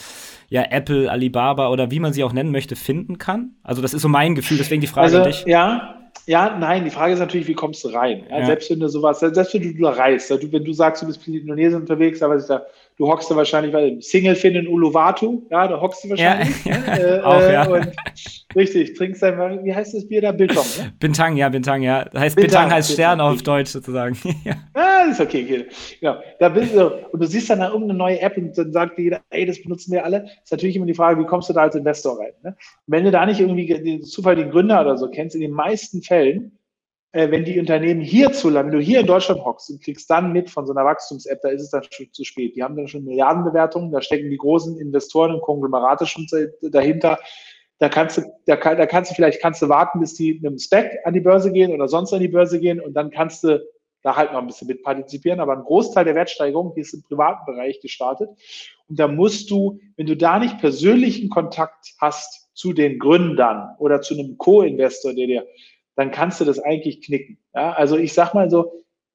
ja, 0.50 0.64
Apple, 0.70 1.10
Alibaba 1.10 1.70
oder 1.70 1.90
wie 1.90 2.00
man 2.00 2.12
sie 2.12 2.24
auch 2.24 2.34
nennen 2.34 2.52
möchte, 2.52 2.76
finden 2.76 3.18
kann? 3.18 3.52
Also 3.64 3.82
das 3.82 3.94
ist 3.94 4.02
so 4.02 4.10
mein 4.10 4.36
Gefühl, 4.36 4.58
deswegen 4.58 4.82
die 4.82 4.88
Frage 4.88 5.06
also, 5.06 5.18
an 5.20 5.24
dich. 5.26 5.46
Ja, 5.46 6.04
ja, 6.26 6.58
nein, 6.58 6.86
die 6.86 6.90
Frage 6.90 7.14
ist 7.14 7.20
natürlich, 7.20 7.48
wie 7.48 7.54
kommst 7.54 7.84
du 7.84 7.90
rein? 7.90 8.24
Ja, 8.30 8.40
ja. 8.40 8.46
Selbst 8.46 8.70
wenn 8.70 8.80
du 8.80 8.88
sowas, 8.88 9.20
selbst 9.20 9.54
wenn 9.54 9.62
du 9.62 9.82
da 9.82 9.90
reist, 9.90 10.30
wenn 10.30 10.64
du 10.64 10.74
sagst, 10.74 11.02
du 11.02 11.08
bist 11.08 11.28
in 11.28 11.36
Indonesien 11.36 11.82
unterwegs, 11.82 12.22
aber 12.22 12.38
da, 12.38 12.62
du 12.98 13.08
hockst 13.08 13.30
du 13.30 13.36
wahrscheinlich, 13.36 13.74
weil 13.74 14.02
Single 14.02 14.36
Fin 14.36 14.56
in 14.56 14.68
Uluwatu, 14.68 15.44
ja, 15.50 15.68
da 15.68 15.80
hockst 15.80 16.04
du 16.04 16.10
wahrscheinlich. 16.10 16.54
Ja, 16.66 16.78
ne? 16.78 17.00
äh, 17.00 17.22
auch, 17.22 17.42
ja. 17.42 17.68
Und, 17.68 17.92
richtig, 18.56 18.94
trinkst 18.94 19.24
einfach, 19.24 19.52
wie 19.64 19.74
heißt 19.74 19.94
das 19.94 20.08
Bier 20.08 20.22
da? 20.22 20.32
Biltong, 20.32 20.66
ne? 20.78 20.94
Bintang, 21.00 21.36
ja, 21.36 21.50
Bintang, 21.50 21.82
ja. 21.82 22.06
Das 22.06 22.22
heißt, 22.22 22.36
Bintang, 22.36 22.62
Bintang 22.62 22.78
heißt 22.78 22.92
Stern 22.94 23.18
Bintang. 23.18 23.34
auf 23.34 23.44
Deutsch 23.44 23.70
sozusagen. 23.70 24.18
ja, 24.44 24.54
ah, 24.74 25.06
ist 25.10 25.20
okay, 25.20 25.44
okay. 25.44 25.66
Genau. 26.00 26.18
Da 26.40 26.50
bist 26.50 26.76
du, 26.76 26.88
und 27.12 27.22
du 27.22 27.28
siehst 27.28 27.50
dann 27.50 27.60
da 27.60 27.68
irgendeine 27.68 27.98
neue 27.98 28.20
App 28.20 28.38
und 28.38 28.58
dann 28.58 28.72
sagt 28.72 28.98
jeder, 28.98 29.22
ey, 29.30 29.46
das 29.46 29.62
benutzen 29.62 29.92
wir 29.92 30.06
alle. 30.06 30.26
Ist 30.44 30.52
natürlich 30.52 30.76
immer 30.76 30.86
die 30.86 30.94
Frage, 30.94 31.20
wie 31.20 31.26
kommst 31.26 31.50
du 31.50 31.54
da 31.54 31.62
als 31.62 31.76
Investor 31.76 32.20
rein? 32.20 32.34
Ne? 32.44 32.56
wenn 32.88 33.04
du 33.04 33.12
da 33.12 33.26
nicht 33.26 33.40
irgendwie 33.40 33.66
den 33.66 34.04
Zufall 34.04 34.36
den 34.36 34.52
Gründer 34.52 34.82
oder 34.82 34.98
so 34.98 35.10
kennst, 35.10 35.36
in 35.36 35.42
den 35.42 35.52
meisten 35.52 36.02
Fällen 36.02 36.58
äh, 37.14 37.30
wenn 37.30 37.46
die 37.46 37.60
Unternehmen 37.60 38.02
hierzulande, 38.02 38.72
wenn 38.72 38.80
du 38.80 38.84
hier 38.84 39.00
in 39.00 39.06
Deutschland 39.06 39.46
hockst 39.46 39.70
und 39.70 39.84
kriegst 39.84 40.10
dann 40.10 40.34
mit 40.34 40.50
von 40.50 40.66
so 40.66 40.74
einer 40.74 40.84
Wachstums-App, 40.84 41.42
da 41.42 41.50
ist 41.50 41.62
es 41.62 41.70
dann 41.70 41.84
schon 41.90 42.12
zu 42.12 42.24
spät. 42.24 42.56
Die 42.56 42.64
haben 42.64 42.76
dann 42.76 42.88
schon 42.88 43.06
Milliardenbewertungen, 43.06 43.92
da 43.92 44.02
stecken 44.02 44.30
die 44.30 44.38
großen 44.38 44.80
Investoren 44.80 45.36
und 45.36 45.42
Konglomerate 45.42 46.06
schon 46.08 46.28
dahinter. 46.62 47.20
Da 47.78 47.90
kannst 47.90 48.18
du, 48.18 48.24
da, 48.48 48.56
kann, 48.56 48.78
da 48.78 48.88
kannst 48.88 49.12
du 49.12 49.16
vielleicht 49.16 49.42
kannst 49.42 49.62
du 49.62 49.70
warten, 49.70 50.00
bis 50.00 50.16
die 50.16 50.34
mit 50.36 50.48
einem 50.48 50.58
Spec 50.58 51.00
an 51.06 51.14
die 51.14 51.20
Börse 51.20 51.52
gehen 51.52 51.72
oder 51.72 51.88
sonst 51.88 52.14
an 52.14 52.20
die 52.20 52.28
Börse 52.28 52.60
gehen 52.60 52.82
und 52.82 52.94
dann 52.94 53.12
kannst 53.12 53.44
du 53.44 53.64
da 54.02 54.16
halt 54.16 54.34
noch 54.34 54.40
ein 54.40 54.48
bisschen 54.48 54.68
mitpartizipieren. 54.68 55.40
Aber 55.40 55.54
ein 55.54 55.64
Großteil 55.64 56.06
der 56.06 56.16
Wertsteigerung, 56.16 56.74
die 56.76 56.82
ist 56.82 56.94
im 56.94 57.04
privaten 57.04 57.46
Bereich 57.46 57.80
gestartet. 57.80 58.30
Und 58.90 59.00
da 59.00 59.08
musst 59.08 59.52
du, 59.52 59.80
wenn 59.98 60.08
du 60.08 60.18
da 60.18 60.40
nicht 60.40 60.60
persönlichen 60.60 61.30
Kontakt 61.30 61.94
hast 62.00 62.50
zu 62.54 62.74
den 62.74 63.00
Gründern 63.00 63.76
oder 63.80 64.02
zu 64.02 64.14
einem 64.14 64.38
Co-Investor, 64.38 65.14
der 65.14 65.28
dir 65.28 65.46
dann 65.96 66.12
kannst 66.12 66.42
du 66.42 66.46
das 66.46 66.60
eigentlich 66.60 67.02
knicken. 67.02 67.38
Ja, 67.54 67.74
also 67.74 67.98
ich 67.98 68.14
sag 68.14 68.34
mal 68.34 68.50
so, 68.50 68.72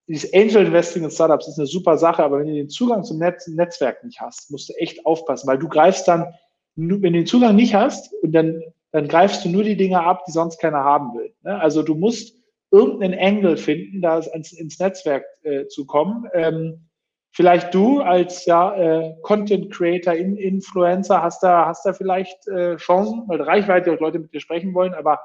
dieses 0.09 0.33
Angel 0.33 0.67
Investing 0.67 1.05
in 1.05 1.11
Startups 1.11 1.49
ist 1.49 1.59
eine 1.59 1.67
super 1.67 1.99
Sache, 1.99 2.25
aber 2.25 2.39
wenn 2.39 2.47
du 2.47 2.55
den 2.55 2.71
Zugang 2.71 3.05
zum 3.05 3.19
Netz, 3.19 3.47
Netzwerk 3.47 4.03
nicht 4.05 4.21
hast, 4.21 4.51
musst 4.51 4.71
du 4.71 4.75
echt 4.75 5.05
aufpassen, 5.05 5.47
weil 5.47 5.59
du 5.59 5.69
greifst 5.69 6.09
dann, 6.09 6.33
wenn 6.77 6.89
du 6.89 7.11
den 7.11 7.27
Zugang 7.27 7.57
nicht 7.57 7.75
hast, 7.75 8.13
und 8.23 8.33
dann, 8.33 8.63
dann 8.93 9.07
greifst 9.07 9.45
du 9.45 9.51
nur 9.51 9.65
die 9.65 9.77
Dinge 9.77 10.03
ab, 10.03 10.25
die 10.27 10.33
sonst 10.33 10.59
keiner 10.59 10.83
haben 10.83 11.13
will. 11.19 11.35
Ne? 11.43 11.61
Also 11.61 11.83
du 11.83 11.95
musst 11.95 12.35
irgendeinen 12.71 13.19
Angle 13.19 13.57
finden, 13.57 14.01
da 14.01 14.19
ins, 14.19 14.53
ins 14.53 14.79
Netzwerk 14.79 15.25
äh, 15.43 15.67
zu 15.67 15.85
kommen. 15.87 16.27
Ähm, 16.33 16.89
vielleicht 17.33 17.75
du 17.75 18.01
als 18.01 18.47
ja, 18.47 18.75
äh, 18.77 19.15
Content 19.23 19.73
Creator, 19.73 20.15
in, 20.15 20.37
Influencer 20.37 21.23
hast 21.23 21.43
da, 21.43 21.67
hast 21.67 21.85
da 21.85 21.93
vielleicht 21.93 22.47
äh, 22.49 22.77
Chancen, 22.77 23.25
weil 23.27 23.43
Reichweite 23.43 23.91
und 23.91 24.01
Leute 24.01 24.19
mit 24.19 24.33
dir 24.33 24.41
sprechen 24.41 24.73
wollen, 24.75 24.95
aber 24.95 25.21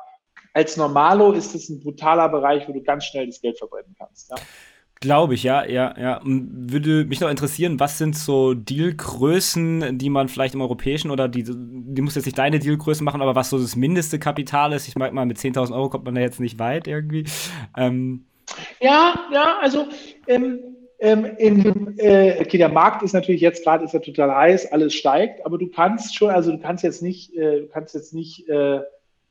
als 0.53 0.77
Normalo 0.77 1.31
ist 1.31 1.55
es 1.55 1.69
ein 1.69 1.79
brutaler 1.79 2.29
Bereich, 2.29 2.67
wo 2.67 2.74
du 2.74 2.81
ganz 2.81 3.05
schnell 3.05 3.27
das 3.27 3.41
Geld 3.41 3.57
verbrennen 3.57 3.95
kannst. 3.98 4.29
Ja? 4.29 4.36
Glaube 5.03 5.33
ich, 5.33 5.43
ja, 5.43 5.65
ja, 5.65 5.93
ja. 6.00 6.22
Würde 6.24 7.03
mich 7.03 7.19
noch 7.19 7.29
interessieren, 7.29 7.79
was 7.79 7.98
sind 7.98 8.15
so 8.15 8.53
Dealgrößen, 8.53 9.98
die 9.98 10.10
man 10.10 10.29
vielleicht 10.29 10.53
im 10.53 10.62
europäischen 10.62 11.12
oder 11.12 11.27
die, 11.27 11.43
die 11.45 12.01
muss 12.01 12.15
jetzt 12.15 12.25
nicht 12.25 12.38
deine 12.38 12.60
Dealgrößen 12.60 13.03
machen, 13.03 13.22
aber 13.22 13.36
was 13.36 13.50
so 13.50 13.60
das 13.60 13.75
mindeste 13.75 14.17
Kapital 14.17 14.72
ist. 14.72 14.88
Ich 14.88 14.95
mag 14.95 15.12
mal, 15.12 15.25
mit 15.25 15.38
10.000 15.38 15.74
Euro 15.74 15.89
kommt 15.89 16.05
man 16.05 16.15
da 16.15 16.22
jetzt 16.22 16.39
nicht 16.39 16.57
weit 16.57 16.88
irgendwie. 16.88 17.25
Ähm. 17.75 18.27
Ja, 18.79 19.13
ja, 19.33 19.57
also 19.62 19.88
ähm, 20.27 20.60
ähm, 21.00 21.25
in, 21.38 21.98
äh, 21.98 22.38
okay, 22.39 22.57
der 22.57 22.69
Markt 22.69 23.03
ist 23.03 23.12
natürlich 23.12 23.41
jetzt 23.41 23.65
gerade 23.65 23.83
ist 23.83 23.93
er 23.93 24.01
total 24.01 24.33
heiß, 24.33 24.72
alles 24.72 24.93
steigt, 24.93 25.45
aber 25.45 25.57
du 25.57 25.67
kannst 25.67 26.15
schon, 26.15 26.29
also 26.29 26.51
du 26.51 26.60
kannst 26.60 26.81
jetzt 26.81 27.01
nicht, 27.01 27.36
äh, 27.36 27.62
du 27.62 27.67
kannst 27.67 27.93
jetzt 27.93 28.13
nicht 28.13 28.48
äh, 28.48 28.79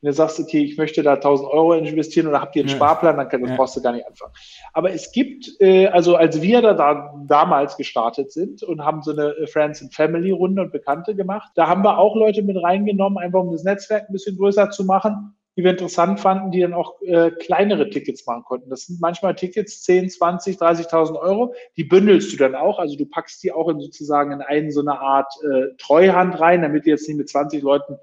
wenn 0.03 0.11
du 0.11 0.17
sagst, 0.17 0.41
okay, 0.41 0.65
ich 0.65 0.77
möchte 0.77 1.03
da 1.05 1.15
1000 1.15 1.49
Euro 1.49 1.75
investieren 1.75 2.27
oder 2.27 2.41
habt 2.41 2.57
ihr 2.57 2.63
einen 2.63 2.71
ja. 2.71 2.77
Sparplan, 2.77 3.17
dann 3.17 3.29
kann, 3.29 3.41
das 3.41 3.51
ja. 3.51 3.57
brauchst 3.57 3.77
du 3.77 3.83
gar 3.83 3.93
nicht 3.93 4.07
anfangen. 4.07 4.33
Aber 4.73 4.93
es 4.93 5.13
gibt, 5.13 5.49
äh, 5.61 5.87
also 5.87 6.17
als 6.17 6.43
wir 6.43 6.61
da, 6.61 6.75
da 6.75 7.15
damals 7.27 7.77
gestartet 7.77 8.33
sind 8.33 8.65
und 8.65 8.85
haben 8.85 9.03
so 9.03 9.13
eine 9.13 9.35
Friends 9.47 9.81
and 9.81 9.95
Family 9.95 10.33
Runde 10.33 10.63
und 10.63 10.73
Bekannte 10.73 11.15
gemacht, 11.15 11.53
da 11.55 11.69
haben 11.69 11.85
wir 11.85 11.99
auch 11.99 12.17
Leute 12.17 12.43
mit 12.43 12.61
reingenommen, 12.61 13.17
einfach 13.19 13.41
um 13.41 13.53
das 13.53 13.63
Netzwerk 13.63 14.09
ein 14.09 14.13
bisschen 14.13 14.37
größer 14.37 14.71
zu 14.71 14.85
machen, 14.85 15.37
die 15.57 15.63
wir 15.63 15.71
interessant 15.71 16.19
fanden, 16.19 16.51
die 16.51 16.61
dann 16.61 16.73
auch 16.73 17.01
äh, 17.03 17.31
kleinere 17.31 17.89
Tickets 17.91 18.27
machen 18.27 18.43
konnten. 18.45 18.71
Das 18.71 18.87
sind 18.87 19.01
manchmal 19.01 19.35
Tickets 19.35 19.83
10, 19.83 20.11
20, 20.11 20.57
30.000 20.57 21.15
Euro. 21.21 21.55
Die 21.77 21.85
bündelst 21.85 22.33
du 22.33 22.39
dann 22.39 22.55
auch, 22.55 22.79
also 22.79 22.97
du 22.97 23.05
packst 23.05 23.43
die 23.43 23.53
auch 23.53 23.69
in 23.69 23.79
sozusagen 23.79 24.33
in 24.33 24.41
einen 24.41 24.73
so 24.73 24.81
eine 24.81 24.99
Art 24.99 25.33
äh, 25.45 25.77
Treuhand 25.77 26.41
rein, 26.41 26.63
damit 26.63 26.87
du 26.87 26.91
jetzt 26.91 27.07
nicht 27.07 27.19
mit 27.19 27.29
20 27.29 27.63
Leuten 27.63 27.99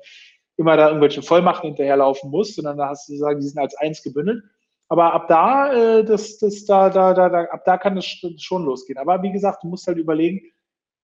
immer 0.59 0.75
da 0.75 0.89
irgendwelche 0.89 1.21
Vollmachten 1.21 1.67
hinterherlaufen 1.69 2.29
muss, 2.29 2.53
sondern 2.53 2.77
da 2.77 2.89
hast 2.89 3.07
du 3.07 3.15
sagen, 3.15 3.39
die 3.39 3.47
sind 3.47 3.59
als 3.59 3.75
eins 3.75 4.03
gebündelt. 4.03 4.43
Aber 4.89 5.13
ab 5.13 5.27
da, 5.27 5.71
äh, 5.71 6.03
das, 6.03 6.37
das, 6.39 6.65
da, 6.65 6.89
da, 6.89 7.13
da, 7.13 7.29
da, 7.29 7.43
ab 7.45 7.63
da 7.65 7.77
kann 7.77 7.97
es 7.97 8.05
schon 8.05 8.65
losgehen. 8.65 8.99
Aber 8.99 9.23
wie 9.23 9.31
gesagt, 9.31 9.63
du 9.63 9.67
musst 9.67 9.87
halt 9.87 9.97
überlegen, 9.97 10.41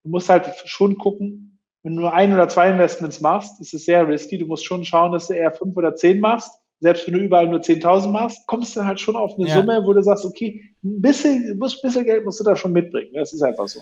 du 0.03 0.09
musst 0.09 0.27
halt 0.27 0.53
schon 0.65 0.97
gucken, 0.97 1.61
wenn 1.83 1.95
du 1.95 2.01
nur 2.01 2.13
ein 2.13 2.33
oder 2.33 2.49
zwei 2.49 2.69
Investments 2.69 3.21
machst, 3.21 3.61
ist 3.61 3.73
es 3.73 3.85
sehr 3.85 4.07
risky. 4.07 4.37
Du 4.37 4.47
musst 4.47 4.65
schon 4.65 4.83
schauen, 4.83 5.13
dass 5.13 5.27
du 5.27 5.35
eher 5.35 5.51
fünf 5.51 5.77
oder 5.77 5.95
zehn 5.95 6.19
machst. 6.19 6.51
Selbst 6.79 7.07
wenn 7.07 7.13
du 7.13 7.19
überall 7.21 7.47
nur 7.47 7.61
10.000 7.61 8.09
machst, 8.09 8.45
kommst 8.47 8.75
du 8.75 8.83
halt 8.83 8.99
schon 8.99 9.15
auf 9.15 9.35
eine 9.37 9.47
ja. 9.47 9.55
Summe, 9.55 9.81
wo 9.85 9.93
du 9.93 10.03
sagst, 10.03 10.25
okay, 10.25 10.61
ein 10.83 11.01
bisschen, 11.01 11.51
ein 11.51 11.59
bisschen 11.59 12.03
Geld 12.03 12.25
musst 12.25 12.39
du 12.39 12.43
da 12.43 12.55
schon 12.55 12.73
mitbringen. 12.73 13.13
Das 13.13 13.31
ist 13.31 13.41
einfach 13.41 13.67
so. 13.67 13.79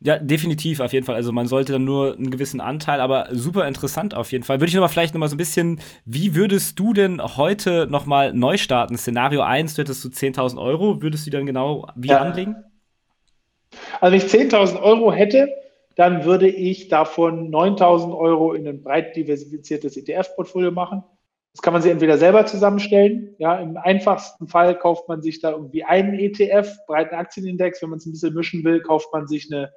Ja, 0.00 0.18
definitiv, 0.18 0.80
auf 0.80 0.92
jeden 0.92 1.06
Fall. 1.06 1.14
Also 1.14 1.32
man 1.32 1.46
sollte 1.46 1.72
dann 1.72 1.84
nur 1.84 2.14
einen 2.14 2.30
gewissen 2.30 2.60
Anteil, 2.60 3.00
aber 3.00 3.28
super 3.32 3.66
interessant 3.66 4.14
auf 4.14 4.30
jeden 4.30 4.44
Fall. 4.44 4.60
Würde 4.60 4.68
ich 4.68 4.74
noch 4.74 4.82
mal 4.82 4.88
vielleicht 4.88 5.14
noch 5.14 5.20
mal 5.20 5.28
so 5.28 5.34
ein 5.34 5.38
bisschen, 5.38 5.80
wie 6.04 6.34
würdest 6.34 6.78
du 6.78 6.92
denn 6.92 7.22
heute 7.22 7.86
noch 7.90 8.04
mal 8.04 8.34
neu 8.34 8.58
starten? 8.58 8.98
Szenario 8.98 9.40
1, 9.40 9.74
du 9.74 9.82
hättest 9.82 10.04
du 10.04 10.08
10.000 10.08 10.60
Euro, 10.60 11.00
würdest 11.00 11.26
du 11.26 11.30
dann 11.30 11.46
genau 11.46 11.86
wie 11.96 12.08
ja. 12.08 12.20
anlegen? 12.20 12.56
Also 14.00 14.12
wenn 14.12 14.26
ich 14.26 14.52
10.000 14.52 14.82
Euro 14.82 15.12
hätte, 15.12 15.48
dann 15.96 16.24
würde 16.24 16.46
ich 16.46 16.88
davon 16.88 17.50
9.000 17.50 18.16
Euro 18.16 18.52
in 18.52 18.68
ein 18.68 18.82
breit 18.82 19.16
diversifiziertes 19.16 19.96
ETF-Portfolio 19.96 20.72
machen. 20.72 21.02
Das 21.54 21.62
kann 21.62 21.72
man 21.72 21.80
sich 21.80 21.90
entweder 21.90 22.18
selber 22.18 22.44
zusammenstellen. 22.44 23.34
Ja, 23.38 23.58
im 23.58 23.78
einfachsten 23.78 24.46
Fall 24.46 24.78
kauft 24.78 25.08
man 25.08 25.22
sich 25.22 25.40
da 25.40 25.52
irgendwie 25.52 25.84
einen 25.84 26.18
ETF, 26.18 26.76
breiten 26.86 27.14
Aktienindex. 27.14 27.80
Wenn 27.80 27.88
man 27.88 27.96
es 27.96 28.04
ein 28.04 28.12
bisschen 28.12 28.34
mischen 28.34 28.62
will, 28.62 28.82
kauft 28.82 29.10
man 29.10 29.26
sich 29.26 29.50
eine 29.50 29.72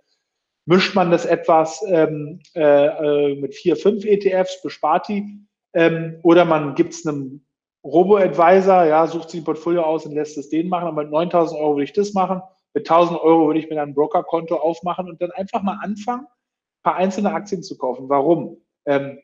mischt 0.69 0.93
man 0.93 1.09
das 1.09 1.25
etwas 1.25 1.83
ähm, 1.87 2.41
äh, 2.53 3.33
mit 3.33 3.55
vier, 3.55 3.75
fünf 3.75 4.05
ETFs, 4.05 4.61
bespart 4.61 5.07
die, 5.07 5.25
ähm, 5.73 6.19
oder 6.21 6.45
man 6.45 6.75
gibt 6.75 6.93
es 6.93 7.07
einem 7.07 7.43
Robo-Advisor, 7.83 8.85
ja, 8.85 9.07
sucht 9.07 9.31
sich 9.31 9.41
ein 9.41 9.45
Portfolio 9.45 9.81
aus 9.81 10.05
und 10.05 10.13
lässt 10.13 10.37
es 10.37 10.49
den 10.49 10.69
machen, 10.69 10.87
aber 10.87 11.01
mit 11.01 11.11
9000 11.11 11.59
Euro 11.59 11.73
würde 11.73 11.85
ich 11.85 11.93
das 11.93 12.13
machen, 12.13 12.43
mit 12.75 12.87
1000 12.87 13.19
Euro 13.19 13.47
würde 13.47 13.59
ich 13.59 13.67
mir 13.67 13.77
dann 13.77 13.89
ein 13.89 13.95
Brokerkonto 13.95 14.57
aufmachen 14.57 15.09
und 15.09 15.19
dann 15.19 15.31
einfach 15.31 15.63
mal 15.63 15.79
anfangen, 15.81 16.25
ein 16.25 16.83
paar 16.83 16.95
einzelne 16.97 17.33
Aktien 17.33 17.63
zu 17.63 17.75
kaufen. 17.75 18.07
Warum? 18.07 18.57
Ähm, 18.85 19.17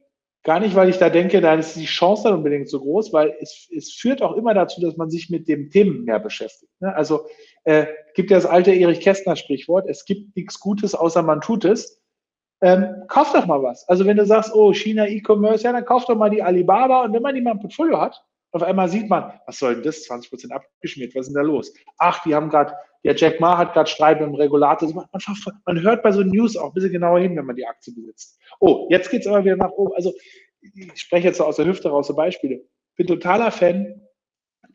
Gar 0.45 0.59
nicht, 0.59 0.75
weil 0.75 0.89
ich 0.89 0.99
da 0.99 1.09
denke, 1.09 1.41
da 1.41 1.55
ist 1.55 1.75
die 1.75 1.85
Chance 1.85 2.25
dann 2.25 2.35
unbedingt 2.35 2.69
so 2.69 2.79
groß, 2.79 3.11
weil 3.13 3.35
es, 3.41 3.67
es 3.75 3.91
führt 3.91 4.21
auch 4.21 4.33
immer 4.33 4.53
dazu, 4.53 4.79
dass 4.79 4.95
man 4.95 5.09
sich 5.09 5.31
mit 5.31 5.47
dem 5.47 5.71
Themen 5.71 6.03
mehr 6.03 6.19
beschäftigt. 6.19 6.71
Ne? 6.79 6.95
Also 6.95 7.25
äh, 7.65 7.87
gibt 8.15 8.31
ja 8.31 8.37
das 8.37 8.45
alte 8.45 8.71
Erich 8.71 9.01
Kästner 9.01 9.35
Sprichwort, 9.35 9.87
es 9.89 10.05
gibt 10.05 10.35
nichts 10.35 10.59
Gutes, 10.59 10.95
außer 10.95 11.21
man 11.21 11.41
tut 11.41 11.65
es. 11.65 12.01
Ähm, 12.61 13.03
kauf 13.09 13.33
doch 13.33 13.45
mal 13.45 13.61
was. 13.61 13.87
Also 13.89 14.05
wenn 14.05 14.17
du 14.17 14.25
sagst, 14.25 14.53
oh, 14.55 14.73
China 14.73 15.05
E-Commerce, 15.07 15.65
ja, 15.65 15.73
dann 15.73 15.85
kauf 15.85 16.05
doch 16.05 16.15
mal 16.15 16.29
die 16.29 16.41
Alibaba 16.41 17.03
und 17.03 17.13
wenn 17.13 17.21
man 17.21 17.35
die 17.35 17.41
mal 17.41 17.51
im 17.51 17.59
Portfolio 17.59 17.99
hat, 17.99 18.23
auf 18.53 18.63
einmal 18.63 18.87
sieht 18.87 19.09
man, 19.09 19.33
was 19.45 19.59
soll 19.59 19.73
denn 19.73 19.83
das? 19.83 20.03
20 20.03 20.29
Prozent 20.29 20.53
abgeschmiert, 20.53 21.13
was 21.13 21.27
ist 21.27 21.35
denn 21.35 21.43
da 21.43 21.47
los? 21.47 21.73
Ach, 21.97 22.23
die 22.23 22.33
haben 22.33 22.49
gerade, 22.49 22.73
der 23.03 23.13
Jack 23.13 23.41
Ma 23.41 23.57
hat 23.57 23.73
gerade 23.73 23.89
Streit 23.89 24.21
mit 24.21 24.29
dem 24.29 24.35
Regulator. 24.35 24.93
Man, 24.93 25.05
man, 25.65 25.81
hört 25.81 26.03
bei 26.03 26.11
so 26.13 26.21
News 26.21 26.55
auch 26.55 26.67
ein 26.67 26.73
bisschen 26.73 26.93
genauer 26.93 27.19
hin, 27.19 27.35
wenn 27.35 27.45
man 27.45 27.57
die 27.57 27.67
Aktie 27.67 27.93
besitzt. 27.93 28.39
Oh, 28.61 28.87
jetzt 28.89 29.11
geht 29.11 29.21
es 29.21 29.27
aber 29.27 29.43
wieder 29.43 29.57
nach 29.57 29.71
oben. 29.71 29.93
Also 29.93 30.13
ich 30.61 30.89
spreche 30.95 31.27
jetzt 31.27 31.37
so 31.37 31.43
aus 31.43 31.57
der 31.57 31.65
Hüfte 31.65 31.89
raus 31.89 32.07
so 32.07 32.15
Beispiele. 32.15 32.63
Bin 32.95 33.07
totaler 33.07 33.51
Fan. 33.51 34.04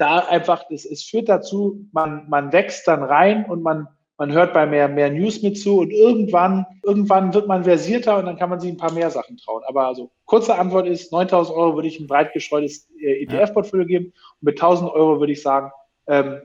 Da 0.01 0.21
einfach, 0.21 0.65
es, 0.71 0.87
es 0.87 1.03
führt 1.03 1.29
dazu, 1.29 1.87
man, 1.93 2.27
man 2.31 2.55
wächst 2.55 2.89
dann 2.89 3.03
rein 3.03 3.45
und 3.45 3.63
man, 3.63 3.87
man 4.17 4.33
hört 4.33 4.55
bei 4.55 4.65
mehr, 4.65 4.89
mehr 4.89 5.11
News 5.11 5.43
mit 5.43 5.59
zu 5.59 5.81
und 5.81 5.91
irgendwann, 5.91 6.65
irgendwann 6.83 7.35
wird 7.35 7.47
man 7.47 7.65
versierter 7.65 8.19
und 8.19 8.25
dann 8.25 8.39
kann 8.39 8.49
man 8.49 8.61
sich 8.61 8.71
ein 8.71 8.79
paar 8.79 8.95
mehr 8.95 9.11
Sachen 9.11 9.37
trauen. 9.37 9.63
Aber 9.67 9.87
also 9.87 10.11
kurze 10.25 10.55
Antwort 10.55 10.87
ist, 10.87 11.13
9000 11.13 11.55
Euro 11.55 11.75
würde 11.75 11.89
ich 11.89 12.01
ein 12.01 12.07
breit 12.07 12.33
gestreutes 12.33 12.89
äh, 12.99 13.25
ETF-Portfolio 13.25 13.85
geben 13.85 14.07
und 14.07 14.43
mit 14.43 14.55
1000 14.55 14.91
Euro 14.91 15.21
würde 15.21 15.35
ich 15.35 15.43
sagen, 15.43 15.71
ähm, 16.07 16.41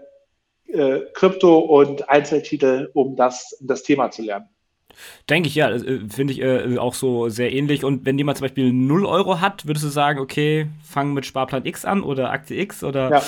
äh, 0.68 1.00
Krypto 1.14 1.58
und 1.58 2.10
Einzeltitel, 2.10 2.92
um 2.94 3.16
das, 3.16 3.58
um 3.62 3.68
das 3.68 3.84
Thema 3.84 4.12
zu 4.12 4.22
lernen. 4.22 4.50
Denke 5.30 5.48
ich, 5.48 5.56
ja, 5.56 5.70
äh, 5.72 6.00
finde 6.10 6.34
ich 6.34 6.42
äh, 6.42 6.78
auch 6.78 6.94
so 6.94 7.30
sehr 7.30 7.52
ähnlich. 7.54 7.84
Und 7.84 8.06
wenn 8.06 8.18
jemand 8.18 8.38
zum 8.38 8.46
Beispiel 8.46 8.72
0 8.72 9.06
Euro 9.06 9.42
hat, 9.42 9.66
würdest 9.66 9.86
du 9.86 9.90
sagen, 9.90 10.20
okay, 10.20 10.68
fang 10.84 11.14
mit 11.14 11.26
Sparplan 11.26 11.66
X 11.66 11.86
an 11.86 12.04
oder 12.04 12.32
Aktie 12.32 12.60
X 12.60 12.84
oder 12.84 13.12
ja. 13.12 13.22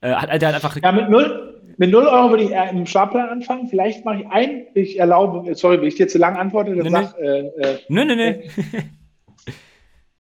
äh, 0.00 0.14
hat, 0.14 0.30
hat 0.30 0.42
einfach. 0.42 0.76
Ja, 0.82 0.92
mit 0.92 1.08
0, 1.10 1.62
mit 1.76 1.90
0 1.90 2.06
Euro 2.06 2.30
würde 2.30 2.44
ich 2.44 2.50
im 2.50 2.86
Sparplan 2.86 3.28
anfangen. 3.28 3.68
Vielleicht 3.68 4.04
mache 4.04 4.22
ich 4.22 4.26
ein, 4.28 4.66
ich 4.74 4.98
erlaube, 4.98 5.54
sorry, 5.54 5.80
wenn 5.80 5.88
ich 5.88 5.96
dir 5.96 6.08
zu 6.08 6.18
lang 6.18 6.36
antworte, 6.36 6.74
dann 6.74 6.84
nee, 6.84 6.90
sag. 6.90 7.18
Nee, 7.20 7.26
äh, 7.26 7.72
äh, 7.74 7.78
nee, 7.88 8.04
nee. 8.04 8.14
nee. 8.16 8.48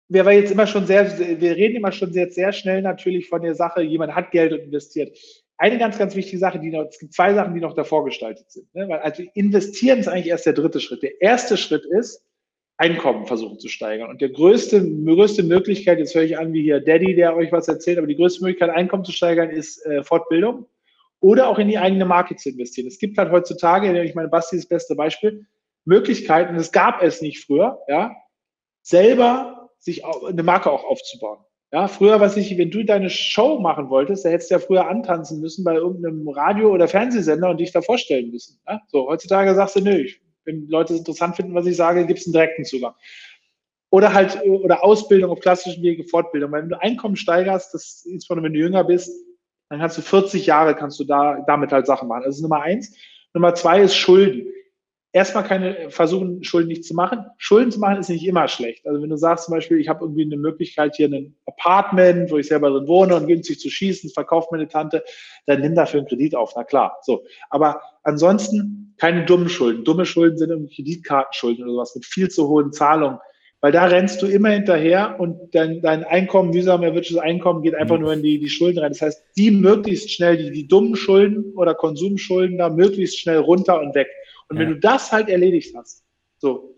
wir 0.10 0.32
jetzt 0.34 0.52
immer 0.52 0.68
schon 0.68 0.86
sehr, 0.86 1.12
wir 1.40 1.56
reden 1.56 1.78
immer 1.78 1.92
schon 1.92 2.12
sehr, 2.14 2.32
sehr 2.32 2.54
schnell 2.54 2.82
natürlich 2.82 3.30
von 3.30 3.42
der 3.42 3.56
Sache, 3.56 3.82
jemand 3.82 4.16
hat 4.16 4.32
Geld 4.32 4.54
und 4.54 4.60
investiert 4.60 5.18
eine 5.58 5.78
ganz, 5.78 5.98
ganz 5.98 6.16
wichtige 6.16 6.40
Sache, 6.40 6.60
die 6.60 6.72
noch, 6.72 6.88
es 6.90 7.00
gibt 7.00 7.14
zwei 7.14 7.34
Sachen, 7.34 7.54
die 7.54 7.62
noch 7.62 7.74
davor 7.74 8.06
gestaltet 8.06 8.52
sind. 8.52 8.74
Ne? 8.74 8.88
Weil 8.90 9.00
also 9.00 9.24
investieren 9.34 10.00
ist 10.00 10.08
eigentlich 10.08 10.28
erst 10.28 10.46
der 10.46 10.54
dritte 10.54 10.80
Schritt. 10.80 11.04
Der 11.04 11.22
erste 11.22 11.58
Schritt 11.58 11.86
ist, 11.86 12.26
Einkommen 12.78 13.28
versuchen 13.28 13.60
zu 13.60 13.70
steigern. 13.70 14.10
Und 14.10 14.20
der 14.20 14.30
größte, 14.30 14.84
größte 14.84 15.44
Möglichkeit, 15.44 16.00
jetzt 16.00 16.16
höre 16.16 16.24
ich 16.24 16.38
an 16.38 16.54
wie 16.54 16.64
hier 16.64 16.80
Daddy, 16.80 17.16
der 17.16 17.36
euch 17.36 17.52
was 17.52 17.68
erzählt, 17.68 18.00
aber 18.00 18.08
die 18.08 18.16
größte 18.16 18.44
Möglichkeit, 18.44 18.72
Einkommen 18.72 19.06
zu 19.06 19.12
steigern, 19.12 19.52
ist 19.52 19.86
äh, 19.86 20.04
Fortbildung 20.04 20.66
oder 21.20 21.48
auch 21.48 21.60
in 21.60 21.68
die 21.68 21.78
eigene 21.78 22.04
Marke 22.04 22.36
zu 22.36 22.50
investieren. 22.50 22.88
Es 22.88 22.98
gibt 22.98 23.18
halt 23.18 23.32
heutzutage, 23.32 24.04
ich 24.04 24.16
meine, 24.16 24.28
Basti 24.28 24.58
ist 24.58 24.64
das 24.64 24.70
beste 24.70 24.96
Beispiel, 24.96 25.46
Möglichkeiten, 25.86 26.56
das 26.56 26.72
gab 26.72 27.02
es 27.02 27.22
nicht 27.22 27.46
früher, 27.46 27.80
ja, 27.88 28.16
selber 28.82 29.70
sich 29.80 30.04
eine 30.06 30.44
Marke 30.44 30.72
auch 30.72 30.84
aufzubauen. 30.84 31.40
Ja, 31.74 31.88
früher, 31.88 32.20
was 32.20 32.38
ich, 32.38 32.56
wenn 32.60 32.70
du 32.70 32.84
deine 32.84 33.10
Show 33.10 33.60
machen 33.60 33.90
wolltest, 33.90 34.24
da 34.24 34.30
hättest 34.30 34.52
du 34.52 34.56
ja 34.56 34.60
früher 34.60 34.88
antanzen 34.88 35.42
müssen 35.42 35.64
bei 35.64 35.74
irgendeinem 35.74 36.30
Radio- 36.30 36.72
oder 36.72 36.88
Fernsehsender 36.88 37.50
und 37.50 37.60
dich 37.60 37.72
da 37.72 37.82
vorstellen 37.82 38.30
müssen. 38.30 38.60
Ja? 38.68 38.80
So, 38.90 39.08
heutzutage 39.08 39.56
sagst 39.56 39.78
du, 39.78 39.82
nö, 39.82 40.02
ich, 40.02 40.22
wenn 40.46 40.68
Leute 40.68 40.94
es 40.94 41.00
interessant 41.00 41.36
finden, 41.36 41.56
was 41.56 41.66
ich 41.66 41.76
sage, 41.76 42.06
gibt 42.06 42.20
es 42.20 42.28
einen 42.28 42.34
direkten 42.34 42.64
Zugang. 42.64 42.94
Oder 43.90 44.14
halt, 44.14 44.40
oder 44.46 44.84
Ausbildung 44.84 45.32
auf 45.32 45.40
klassischen 45.40 45.82
Wege, 45.82 46.04
Fortbildung. 46.04 46.52
Wenn 46.52 46.70
du 46.70 46.80
Einkommen 46.80 47.16
steigerst, 47.16 47.74
das 47.74 48.06
insbesondere 48.06 48.46
wenn 48.46 48.54
du 48.54 48.60
jünger 48.60 48.84
bist, 48.84 49.12
dann 49.70 49.80
kannst 49.80 49.98
du 49.98 50.04
40 50.04 50.46
Jahre, 50.46 50.76
kannst 50.76 51.00
du 51.00 51.06
da, 51.06 51.44
damit 51.48 51.72
halt 51.72 51.88
Sachen 51.88 52.08
machen. 52.08 52.24
Das 52.26 52.36
ist 52.36 52.44
Nummer 52.44 52.62
eins. 52.62 52.96
Nummer 53.34 53.56
zwei 53.56 53.82
ist 53.82 53.96
Schulden 53.96 54.46
erstmal 55.14 55.44
keine 55.44 55.90
versuchen, 55.92 56.44
Schulden 56.44 56.68
nicht 56.68 56.84
zu 56.84 56.96
machen. 56.96 57.26
Schulden 57.38 57.72
zu 57.72 57.80
machen 57.80 58.00
ist 58.00 58.10
nicht 58.10 58.26
immer 58.26 58.48
schlecht. 58.48 58.86
Also 58.86 59.02
wenn 59.02 59.10
du 59.10 59.16
sagst 59.16 59.46
zum 59.46 59.54
Beispiel, 59.54 59.80
ich 59.80 59.88
habe 59.88 60.04
irgendwie 60.04 60.26
eine 60.26 60.38
Möglichkeit 60.38 60.96
hier 60.96 61.08
ein 61.08 61.36
Apartment, 61.46 62.32
wo 62.32 62.38
ich 62.38 62.48
selber 62.48 62.72
drin 62.72 62.88
wohne 62.88 63.16
und 63.16 63.28
günstig 63.28 63.60
zu 63.60 63.70
schießen, 63.70 64.10
verkauft 64.10 64.52
meine 64.52 64.68
Tante, 64.68 65.04
dann 65.46 65.62
nimm 65.62 65.76
dafür 65.76 66.00
einen 66.00 66.10
Kredit 66.10 66.36
auf. 66.36 66.54
Na 66.56 66.64
klar. 66.64 66.98
So. 67.04 67.24
Aber 67.50 67.82
ansonsten 68.02 68.96
keine 68.98 69.24
dummen 69.26 69.50
Schulden. 69.50 69.86
Dumme 69.86 70.06
Schulden 70.06 70.38
sind 70.38 70.50
irgendwie 70.50 70.76
Kreditkartenschulden 70.76 71.64
oder 71.64 71.74
sowas 71.74 71.96
mit 71.96 72.06
viel 72.06 72.30
zu 72.30 72.48
hohen 72.50 72.74
Zahlungen. 72.74 73.20
Weil 73.62 73.72
da 73.72 73.86
rennst 73.86 74.22
du 74.22 74.26
immer 74.26 74.50
hinterher 74.50 75.16
und 75.20 75.56
dein, 75.56 75.82
dein 75.82 76.04
Einkommen, 76.04 76.50
mühsam 76.50 76.84
erwirtschaftetes 76.84 77.24
Einkommen 77.24 77.62
geht 77.62 77.76
einfach 77.76 77.98
nur 77.98 78.12
in 78.12 78.22
die, 78.22 78.38
die 78.38 78.50
Schulden 78.50 78.80
rein. 78.80 78.92
Das 78.92 79.02
heißt, 79.02 79.24
die 79.38 79.52
möglichst 79.52 80.12
schnell, 80.12 80.36
die, 80.36 80.52
die 80.52 80.68
dummen 80.68 80.98
Schulden 80.98 81.54
oder 81.56 81.74
Konsumschulden 81.74 82.58
da 82.58 82.68
möglichst 82.68 83.20
schnell 83.20 83.38
runter 83.38 83.80
und 83.80 83.96
weg. 83.96 84.10
Und 84.54 84.60
ja. 84.60 84.68
wenn 84.68 84.74
du 84.76 84.80
das 84.80 85.12
halt 85.12 85.30
erledigt 85.30 85.76
hast, 85.76 86.04
so, 86.38 86.76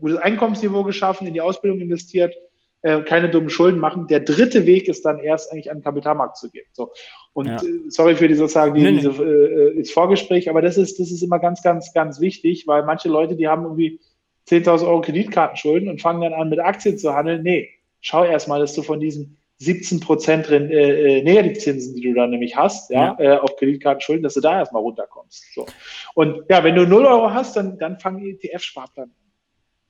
gutes 0.00 0.18
Einkommensniveau 0.18 0.82
geschaffen, 0.82 1.28
in 1.28 1.34
die 1.34 1.40
Ausbildung 1.40 1.80
investiert, 1.80 2.34
äh, 2.82 3.02
keine 3.02 3.30
dummen 3.30 3.48
Schulden 3.48 3.78
machen. 3.78 4.08
Der 4.08 4.20
dritte 4.20 4.66
Weg 4.66 4.88
ist 4.88 5.04
dann 5.04 5.20
erst 5.20 5.52
eigentlich 5.52 5.70
an 5.70 5.78
den 5.78 5.84
Kapitalmarkt 5.84 6.36
zu 6.36 6.50
gehen. 6.50 6.66
So. 6.72 6.90
Und 7.32 7.46
ja. 7.46 7.56
äh, 7.56 7.90
sorry 7.90 8.16
für 8.16 8.26
die 8.26 8.34
sozusagen 8.34 8.74
die, 8.74 8.82
nee, 8.82 8.92
diese, 8.92 9.10
äh, 9.10 9.78
das 9.78 9.90
Vorgespräch, 9.90 10.50
aber 10.50 10.62
das 10.62 10.76
ist, 10.76 10.98
das 10.98 11.12
ist 11.12 11.22
immer 11.22 11.38
ganz, 11.38 11.62
ganz, 11.62 11.92
ganz 11.92 12.20
wichtig, 12.20 12.66
weil 12.66 12.84
manche 12.84 13.08
Leute, 13.08 13.36
die 13.36 13.46
haben 13.46 13.62
irgendwie 13.62 14.00
10.000 14.48 14.86
Euro 14.88 15.00
Kreditkartenschulden 15.00 15.88
und 15.88 16.00
fangen 16.00 16.22
dann 16.22 16.32
an, 16.32 16.48
mit 16.48 16.58
Aktien 16.58 16.98
zu 16.98 17.14
handeln. 17.14 17.44
Nee, 17.44 17.68
schau 18.00 18.24
erst 18.24 18.48
mal, 18.48 18.58
dass 18.58 18.74
du 18.74 18.82
von 18.82 18.98
diesen 18.98 19.38
17 19.58 20.00
Prozent 20.00 20.50
äh, 20.50 21.18
äh, 21.18 21.22
Negativzinsen, 21.22 21.94
die 21.94 22.02
du 22.02 22.14
dann 22.14 22.30
nämlich 22.30 22.56
hast, 22.56 22.90
ja, 22.90 23.16
ja. 23.18 23.36
Äh, 23.36 23.38
auf 23.38 23.56
Kreditkartenschulden, 23.56 24.22
dass 24.22 24.34
du 24.34 24.40
da 24.40 24.58
erstmal 24.58 24.82
runterkommst. 24.82 25.54
So. 25.54 25.66
Und 26.14 26.44
ja, 26.50 26.62
wenn 26.62 26.74
du 26.74 26.86
0 26.86 27.06
Euro 27.06 27.32
hast, 27.32 27.56
dann, 27.56 27.78
dann 27.78 27.98
fang 27.98 28.18
ETF-Sparplan 28.18 29.08
an. 29.08 29.14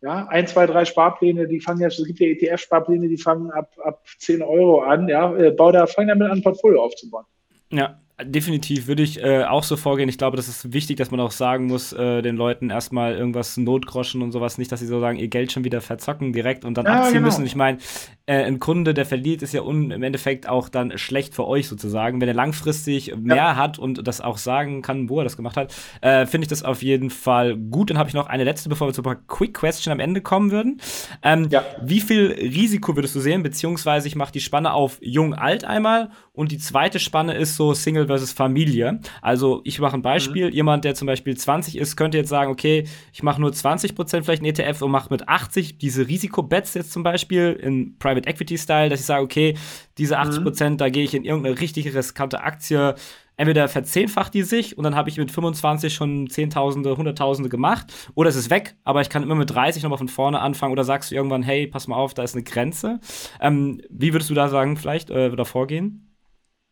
Ja, 0.03 0.27
ein, 0.29 0.47
zwei, 0.47 0.67
drei 0.67 0.85
Sparpläne, 0.85 1.49
die 1.49 1.61
fangen 1.61 1.81
ja, 1.81 1.89
es 1.89 1.97
gibt 1.97 2.21
ja 2.21 2.29
ETF-Sparpläne, 2.29 3.09
die 3.09 3.17
fangen 3.17 3.51
ab, 3.51 3.73
ab 3.83 4.05
10 4.19 4.43
Euro 4.43 4.83
an, 4.83 5.09
ja, 5.09 5.35
äh, 5.37 5.51
bau 5.51 5.73
da, 5.73 5.87
fang 5.87 6.07
damit 6.07 6.31
an, 6.31 6.39
ein 6.39 6.43
Portfolio 6.43 6.85
aufzubauen. 6.85 7.25
Ja, 7.73 8.01
Definitiv 8.23 8.87
würde 8.87 9.03
ich 9.03 9.23
äh, 9.23 9.45
auch 9.45 9.63
so 9.63 9.77
vorgehen. 9.77 10.09
Ich 10.09 10.17
glaube, 10.17 10.39
das 10.39 10.49
ist 10.49 10.73
wichtig, 10.73 10.97
dass 10.97 11.11
man 11.11 11.21
auch 11.21 11.33
sagen 11.33 11.67
muss, 11.67 11.93
äh, 11.93 12.23
den 12.23 12.37
Leuten 12.37 12.71
erstmal 12.71 13.15
irgendwas 13.15 13.59
Notgroschen 13.59 14.23
und 14.23 14.33
sowas, 14.33 14.57
nicht, 14.57 14.73
dass 14.73 14.81
sie 14.81 14.87
so 14.87 15.01
sagen, 15.01 15.19
ihr 15.19 15.29
Geld 15.29 15.53
schon 15.53 15.65
wieder 15.65 15.83
verzocken 15.83 16.33
direkt 16.33 16.65
und 16.65 16.79
dann 16.79 16.87
ja, 16.87 17.01
abziehen 17.01 17.17
genau. 17.17 17.27
müssen. 17.27 17.45
Ich 17.45 17.57
meine, 17.57 17.77
äh, 18.25 18.43
ein 18.45 18.59
Kunde, 18.59 18.95
der 18.95 19.05
verliert, 19.05 19.43
ist 19.43 19.53
ja 19.53 19.61
im 19.63 20.03
Endeffekt 20.03 20.49
auch 20.49 20.71
dann 20.71 20.97
schlecht 20.97 21.35
für 21.35 21.47
euch 21.47 21.69
sozusagen. 21.69 22.19
Wenn 22.19 22.29
er 22.29 22.33
langfristig 22.33 23.15
mehr 23.17 23.37
ja. 23.37 23.57
hat 23.57 23.79
und 23.79 24.09
das 24.09 24.23
auch 24.23 24.39
sagen 24.39 24.81
kann, 24.81 25.11
wo 25.11 25.19
er 25.19 25.25
das 25.25 25.37
gemacht 25.37 25.59
hat, 25.59 25.75
äh, 26.01 26.25
finde 26.25 26.47
ich 26.47 26.49
das 26.49 26.63
auf 26.63 26.83
jeden 26.83 27.11
Fall 27.11 27.55
gut. 27.55 27.91
Dann 27.91 27.99
habe 27.99 28.09
ich 28.09 28.15
noch 28.15 28.29
eine 28.29 28.45
letzte, 28.45 28.71
bevor 28.71 28.89
wir 28.89 28.95
zu 28.95 29.03
ein 29.03 29.05
paar 29.05 29.17
Quick 29.17 29.53
Question 29.53 29.93
am 29.93 30.01
Ende 30.01 30.23
kommen 30.23 30.51
würden. 30.53 30.81
Ähm, 31.23 31.49
ja. 31.51 31.63
Wie 31.83 32.01
viel 32.01 32.33
Risiko 32.33 32.97
würdest 32.97 33.15
du 33.15 33.21
sehen? 33.21 33.43
Beziehungsweise 33.43 34.09
ich 34.09 34.17
mache 34.17 34.33
die 34.33 34.41
Spanne 34.41 34.73
auf 34.73 34.97
jung-alt 35.03 35.65
einmal 35.65 36.09
und 36.33 36.51
die 36.51 36.59
zweite 36.59 36.99
Spanne 36.99 37.35
ist 37.35 37.57
so 37.57 37.75
Single 37.75 38.06
versus 38.07 38.33
Familie. 38.33 39.01
Also 39.23 39.61
ich 39.65 39.79
mache 39.79 39.97
ein 39.97 40.03
Beispiel. 40.03 40.47
Mhm. 40.49 40.53
Jemand, 40.53 40.85
der 40.85 40.95
zum 40.95 41.07
Beispiel 41.07 41.37
20 41.37 41.77
ist, 41.77 41.97
könnte 41.97 42.19
jetzt 42.19 42.29
sagen, 42.29 42.51
okay, 42.51 42.85
ich 43.13 43.23
mache 43.23 43.41
nur 43.41 43.51
20% 43.51 44.23
vielleicht 44.23 44.43
ein 44.43 44.47
ETF 44.47 44.83
und 44.83 44.91
mache 44.91 45.09
mit 45.11 45.29
80 45.29 45.79
diese 45.79 46.07
Risikobets 46.09 46.75
jetzt 46.75 46.93
zum 46.93 47.03
Beispiel 47.03 47.53
in 47.61 47.99
Private 47.99 48.29
Equity 48.29 48.59
Style, 48.59 48.89
dass 48.89 49.01
ich 49.01 49.07
sage, 49.07 49.23
okay, 49.23 49.55
diese 49.99 50.19
80%, 50.19 50.71
mhm. 50.71 50.77
da 50.77 50.89
gehe 50.89 51.05
ich 51.05 51.15
in 51.15 51.25
irgendeine 51.25 51.61
richtig 51.61 51.95
riskante 51.95 52.43
Aktie, 52.43 52.95
entweder 53.37 53.69
verzehnfacht 53.69 54.35
die 54.35 54.43
sich 54.43 54.77
und 54.77 54.85
dann 54.85 54.95
habe 54.95 55.09
ich 55.09 55.19
mit 55.19 55.31
25 55.31 55.95
schon 55.95 56.29
Zehntausende, 56.29 56.97
Hunderttausende 56.97 57.49
gemacht 57.49 57.93
oder 58.15 58.29
es 58.29 58.37
ist 58.37 58.51
weg, 58.51 58.77
aber 58.85 59.01
ich 59.01 59.11
kann 59.11 59.23
immer 59.23 59.35
mit 59.35 59.51
30 59.51 59.83
nochmal 59.83 59.99
von 59.99 60.09
vorne 60.09 60.41
anfangen 60.41 60.73
oder 60.73 60.85
sagst 60.85 61.11
du 61.11 61.15
irgendwann, 61.15 61.43
hey, 61.43 61.67
pass 61.67 61.87
mal 61.87 61.97
auf, 61.97 62.15
da 62.15 62.23
ist 62.23 62.35
eine 62.35 62.45
Grenze. 62.45 63.01
Ähm, 63.41 63.81
wie 63.91 64.13
würdest 64.13 64.31
du 64.31 64.35
da 64.35 64.49
sagen, 64.49 64.77
vielleicht 64.77 65.11
äh, 65.11 65.35
da 65.35 65.45
vorgehen? 65.45 66.06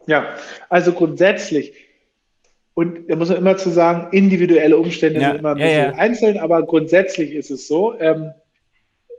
Ja, 0.07 0.35
also 0.69 0.93
grundsätzlich. 0.93 1.75
Und 2.75 3.09
da 3.09 3.17
muss 3.17 3.29
man 3.29 3.39
immer 3.39 3.57
zu 3.57 3.71
sagen, 3.71 4.09
individuelle 4.17 4.77
Umstände 4.77 5.21
ja, 5.21 5.31
sind 5.31 5.39
immer 5.39 5.51
ein 5.51 5.57
bisschen 5.57 5.71
ja, 5.71 5.91
ja. 5.91 5.95
einzeln, 5.95 6.39
aber 6.39 6.65
grundsätzlich 6.65 7.33
ist 7.33 7.51
es 7.51 7.69
so, 7.69 7.99
ähm, 8.01 8.33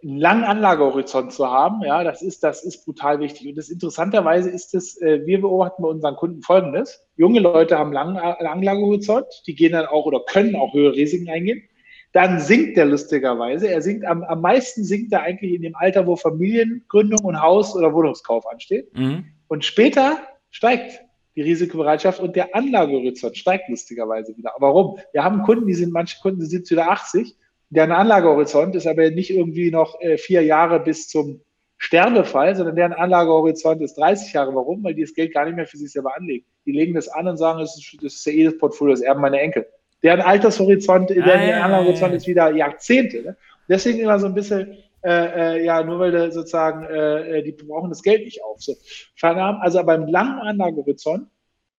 einen 0.04 0.17
langen 0.17 0.43
Anlagehorizont 0.43 1.32
zu 1.32 1.50
haben, 1.50 1.82
ja, 1.84 2.04
das 2.04 2.21
ist, 2.21 2.43
das 2.43 2.63
ist 2.63 2.86
brutal 2.86 3.19
wichtig. 3.19 3.48
Und 3.48 3.58
das 3.58 3.69
interessanterweise 3.69 4.50
ist 4.50 4.76
es, 4.76 5.02
äh, 5.02 5.26
wir 5.26 5.41
beobachten 5.41 5.82
bei 5.82 5.89
unseren 5.89 6.15
Kunden 6.15 6.41
folgendes. 6.43 7.04
Junge 7.15 7.39
Leute 7.39 7.80
haben 7.80 7.91
langen 7.91 8.17
Anlagehorizont, 8.17 9.26
die 9.48 9.56
gehen 9.56 9.71
dann 9.71 9.88
auch 9.88 10.06
oder 10.06 10.19
können 10.28 10.56
auch 10.56 10.74
höhere 10.74 10.93
Risiken 10.93 11.30
eingehen. 11.30 11.63
Dann 12.12 12.39
sinkt 12.39 12.78
der 12.78 12.86
lustigerweise. 12.86 13.67
Er 13.67 13.82
sinkt 13.82 14.06
am, 14.06 14.24
am 14.24 14.41
meisten 14.41 14.84
sinkt 14.84 15.12
er 15.12 15.24
eigentlich 15.24 15.54
in 15.54 15.63
dem 15.63 15.76
Alter, 15.76 16.06
wo 16.06 16.15
Familiengründung 16.15 17.26
und 17.26 17.41
Haus- 17.41 17.76
oder 17.76 17.93
Wohnungskauf 17.93 18.45
ansteht. 18.48 18.95
Mhm. 18.95 19.26
Und 19.48 19.65
später 19.65 20.19
steigt 20.56 21.02
die 21.36 21.41
Risikobereitschaft 21.41 22.22
und 22.22 22.38
der 22.38 22.56
Anlagehorizont 22.56 23.36
steigt 23.36 23.68
lustigerweise 23.68 24.38
wieder. 24.38 24.54
Warum? 24.60 24.98
Wir 25.12 25.22
haben 25.22 25.44
Kunden, 25.44 25.68
die 25.68 25.74
sind, 25.74 25.91
manche 25.91 26.18
Kunden 26.22 26.39
die 26.39 26.46
sind 26.46 26.70
wieder 26.72 26.89
80, 26.89 27.36
deren 27.70 27.91
Anlagehorizont 27.91 28.74
ist 28.74 28.88
aber 28.88 29.10
nicht 29.12 29.32
irgendwie 29.32 29.70
noch 29.70 30.00
äh, 30.00 30.18
vier 30.18 30.44
Jahre 30.44 30.80
bis 30.80 31.10
zum 31.10 31.41
Sterbefall, 31.78 32.56
sondern 32.56 32.78
deren 32.78 32.94
Anlagehorizont 32.94 33.82
ist 33.82 33.96
30 33.96 34.32
Jahre. 34.32 34.56
Warum? 34.56 34.82
Weil 34.82 34.94
die 34.94 35.02
das 35.02 35.13
Geld 35.13 35.34
gar 35.34 35.44
nicht 35.44 35.58
mehr 35.58 35.68
für 35.68 35.76
sich 35.78 35.91
selber 35.91 36.15
anlegen. 36.15 36.46
Die 36.65 36.72
legen 36.72 36.94
das 36.94 37.10
an 37.10 37.28
und 37.28 37.36
sagen, 37.36 37.60
das 37.60 37.76
ist, 37.76 37.98
das 38.02 38.13
ist 38.13 38.26
ja 38.26 38.32
eh 38.32 38.46
das 38.46 38.58
Portfolio, 38.58 38.94
das 38.94 39.02
erben 39.02 39.20
meine 39.20 39.41
Enkel. 39.41 39.68
Deren 40.04 40.22
Altershorizont, 40.22 41.12
ah, 41.12 41.15
deren 41.15 41.62
Anlagehorizont 41.63 42.13
ist 42.13 42.28
wieder 42.28 42.56
Jahrzehnte. 42.56 43.24
Ne? 43.24 43.38
Deswegen 43.68 44.00
immer 44.00 44.20
so 44.20 44.28
ein 44.28 44.34
bisschen 44.34 44.78
äh, 45.06 45.58
äh, 45.58 45.65
ja, 45.65 45.84
nur 45.84 46.00
weil 46.00 46.32
sozusagen, 46.32 46.84
äh, 46.86 47.39
äh, 47.39 47.44
die 47.44 47.52
brauchen 47.52 47.89
das 47.89 48.02
Geld 48.02 48.26
nicht 48.26 48.44
auf. 48.44 48.60
So. 48.60 48.76
Also 49.22 49.84
beim 49.84 50.08
langen 50.08 50.39
Anlagehorizont 50.39 51.28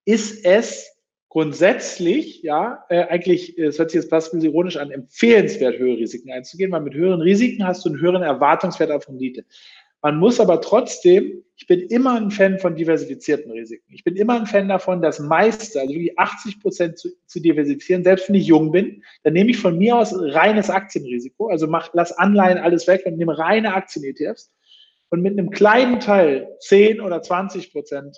ist 0.05 0.45
es 0.45 0.97
grundsätzlich, 1.29 2.43
ja, 2.43 2.85
äh, 2.89 3.03
eigentlich, 3.09 3.59
es 3.59 3.81
hört 3.81 3.91
sich 3.91 4.01
jetzt 4.01 4.11
fast 4.11 4.33
ironisch 4.33 4.77
an, 4.77 4.93
empfehlenswert, 4.93 5.77
höhere 5.77 5.99
Risiken 5.99 6.31
einzugehen, 6.31 6.71
weil 6.71 6.83
mit 6.83 6.95
höheren 6.95 7.21
Risiken 7.21 7.67
hast 7.67 7.85
du 7.85 7.89
einen 7.89 8.01
höheren 8.01 8.23
Erwartungswert 8.23 8.93
auf 8.93 9.09
Rendite. 9.09 9.45
Man 10.07 10.19
muss 10.19 10.39
aber 10.39 10.61
trotzdem, 10.61 11.43
ich 11.57 11.67
bin 11.67 11.81
immer 11.81 12.15
ein 12.15 12.31
Fan 12.31 12.61
von 12.61 12.77
diversifizierten 12.77 13.51
Risiken. 13.51 13.93
Ich 13.93 14.05
bin 14.05 14.15
immer 14.15 14.37
ein 14.37 14.47
Fan 14.47 14.69
davon, 14.69 15.03
das 15.03 15.19
meiste, 15.19 15.81
also 15.81 15.93
wirklich 15.93 16.17
80 16.17 16.61
Prozent 16.61 16.97
zu, 16.97 17.09
zu 17.27 17.41
diversifizieren. 17.41 18.05
Selbst 18.05 18.29
wenn 18.29 18.37
ich 18.37 18.47
jung 18.47 18.71
bin, 18.71 19.03
dann 19.25 19.33
nehme 19.33 19.51
ich 19.51 19.59
von 19.59 19.77
mir 19.77 19.97
aus 19.97 20.15
reines 20.17 20.71
Aktienrisiko. 20.71 21.49
Also 21.49 21.67
mach, 21.67 21.91
lass 21.93 22.13
Anleihen 22.13 22.59
alles 22.59 22.87
weg 22.87 23.03
und 23.05 23.17
nehme 23.17 23.37
reine 23.37 23.75
Aktien-ETFs. 23.75 24.55
Und 25.11 25.23
mit 25.23 25.33
einem 25.33 25.51
kleinen 25.51 25.99
Teil, 25.99 26.55
10 26.61 27.01
oder 27.01 27.21
20 27.21 27.73
Prozent 27.73 28.17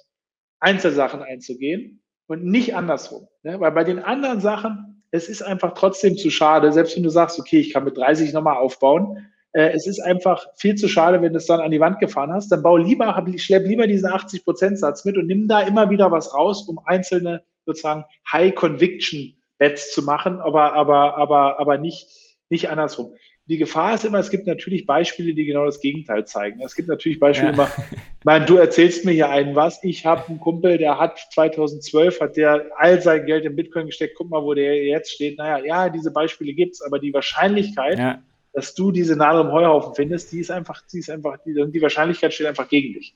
Einzelsachen 0.60 1.22
einzugehen 1.22 2.02
und 2.26 2.44
nicht 2.44 2.76
andersrum. 2.76 3.28
Ne? 3.44 3.58
Weil 3.60 3.72
bei 3.72 3.84
den 3.84 3.98
anderen 3.98 4.42
Sachen 4.42 5.02
es 5.10 5.30
ist 5.30 5.40
einfach 5.40 5.72
trotzdem 5.72 6.18
zu 6.18 6.28
schade, 6.28 6.70
selbst 6.70 6.96
wenn 6.96 7.02
du 7.02 7.08
sagst, 7.08 7.40
okay, 7.40 7.60
ich 7.60 7.72
kann 7.72 7.84
mit 7.84 7.96
30 7.96 8.34
nochmal 8.34 8.58
aufbauen. 8.58 9.26
Äh, 9.52 9.70
es 9.74 9.86
ist 9.86 10.00
einfach 10.00 10.46
viel 10.56 10.74
zu 10.74 10.88
schade, 10.88 11.22
wenn 11.22 11.32
du 11.32 11.38
es 11.38 11.46
dann 11.46 11.60
an 11.60 11.70
die 11.70 11.80
Wand 11.80 12.00
gefahren 12.00 12.32
hast. 12.32 12.50
Dann 12.50 12.62
bau 12.62 12.76
lieber, 12.76 13.14
hab, 13.14 13.28
schlepp 13.38 13.66
lieber 13.66 13.86
diesen 13.86 14.10
80%-Satz 14.10 15.04
mit 15.04 15.16
und 15.16 15.26
nimm 15.26 15.48
da 15.48 15.60
immer 15.60 15.90
wieder 15.90 16.10
was 16.10 16.34
raus, 16.34 16.68
um 16.68 16.78
einzelne 16.84 17.42
sozusagen 17.66 18.04
High-Conviction-Bets 18.32 19.92
zu 19.92 20.02
machen, 20.02 20.40
aber, 20.40 20.72
aber, 20.74 21.16
aber, 21.18 21.60
aber 21.60 21.78
nicht, 21.78 22.08
nicht 22.48 22.70
andersrum 22.70 23.14
die 23.48 23.56
Gefahr 23.56 23.94
ist 23.94 24.04
immer, 24.04 24.18
es 24.18 24.30
gibt 24.30 24.46
natürlich 24.46 24.84
Beispiele, 24.84 25.32
die 25.32 25.46
genau 25.46 25.64
das 25.64 25.80
Gegenteil 25.80 26.26
zeigen. 26.26 26.60
Es 26.60 26.74
gibt 26.74 26.88
natürlich 26.88 27.18
Beispiele 27.18 27.48
ja. 27.48 27.54
immer, 27.54 27.70
mein, 28.24 28.44
du 28.44 28.56
erzählst 28.56 29.06
mir 29.06 29.12
hier 29.12 29.30
einen 29.30 29.54
was, 29.54 29.82
ich 29.82 30.04
habe 30.04 30.28
einen 30.28 30.38
Kumpel, 30.38 30.76
der 30.76 30.98
hat 30.98 31.18
2012, 31.32 32.20
hat 32.20 32.36
der 32.36 32.66
all 32.76 33.00
sein 33.00 33.24
Geld 33.24 33.46
in 33.46 33.56
Bitcoin 33.56 33.86
gesteckt, 33.86 34.16
guck 34.18 34.28
mal, 34.28 34.42
wo 34.42 34.52
der 34.52 34.84
jetzt 34.84 35.12
steht. 35.12 35.38
Naja, 35.38 35.64
ja, 35.64 35.88
diese 35.88 36.12
Beispiele 36.12 36.52
gibt 36.52 36.74
es, 36.74 36.82
aber 36.82 36.98
die 36.98 37.14
Wahrscheinlichkeit, 37.14 37.98
ja. 37.98 38.22
Dass 38.58 38.74
du 38.74 38.90
diese 38.90 39.14
Nadel 39.14 39.42
im 39.42 39.52
Heuhaufen 39.52 39.94
findest, 39.94 40.32
die 40.32 40.40
ist 40.40 40.50
einfach, 40.50 40.82
die 40.92 40.98
ist 40.98 41.08
einfach, 41.10 41.36
die, 41.46 41.54
die 41.54 41.80
Wahrscheinlichkeit 41.80 42.34
steht 42.34 42.48
einfach 42.48 42.68
gegen 42.68 42.92
dich. 42.92 43.14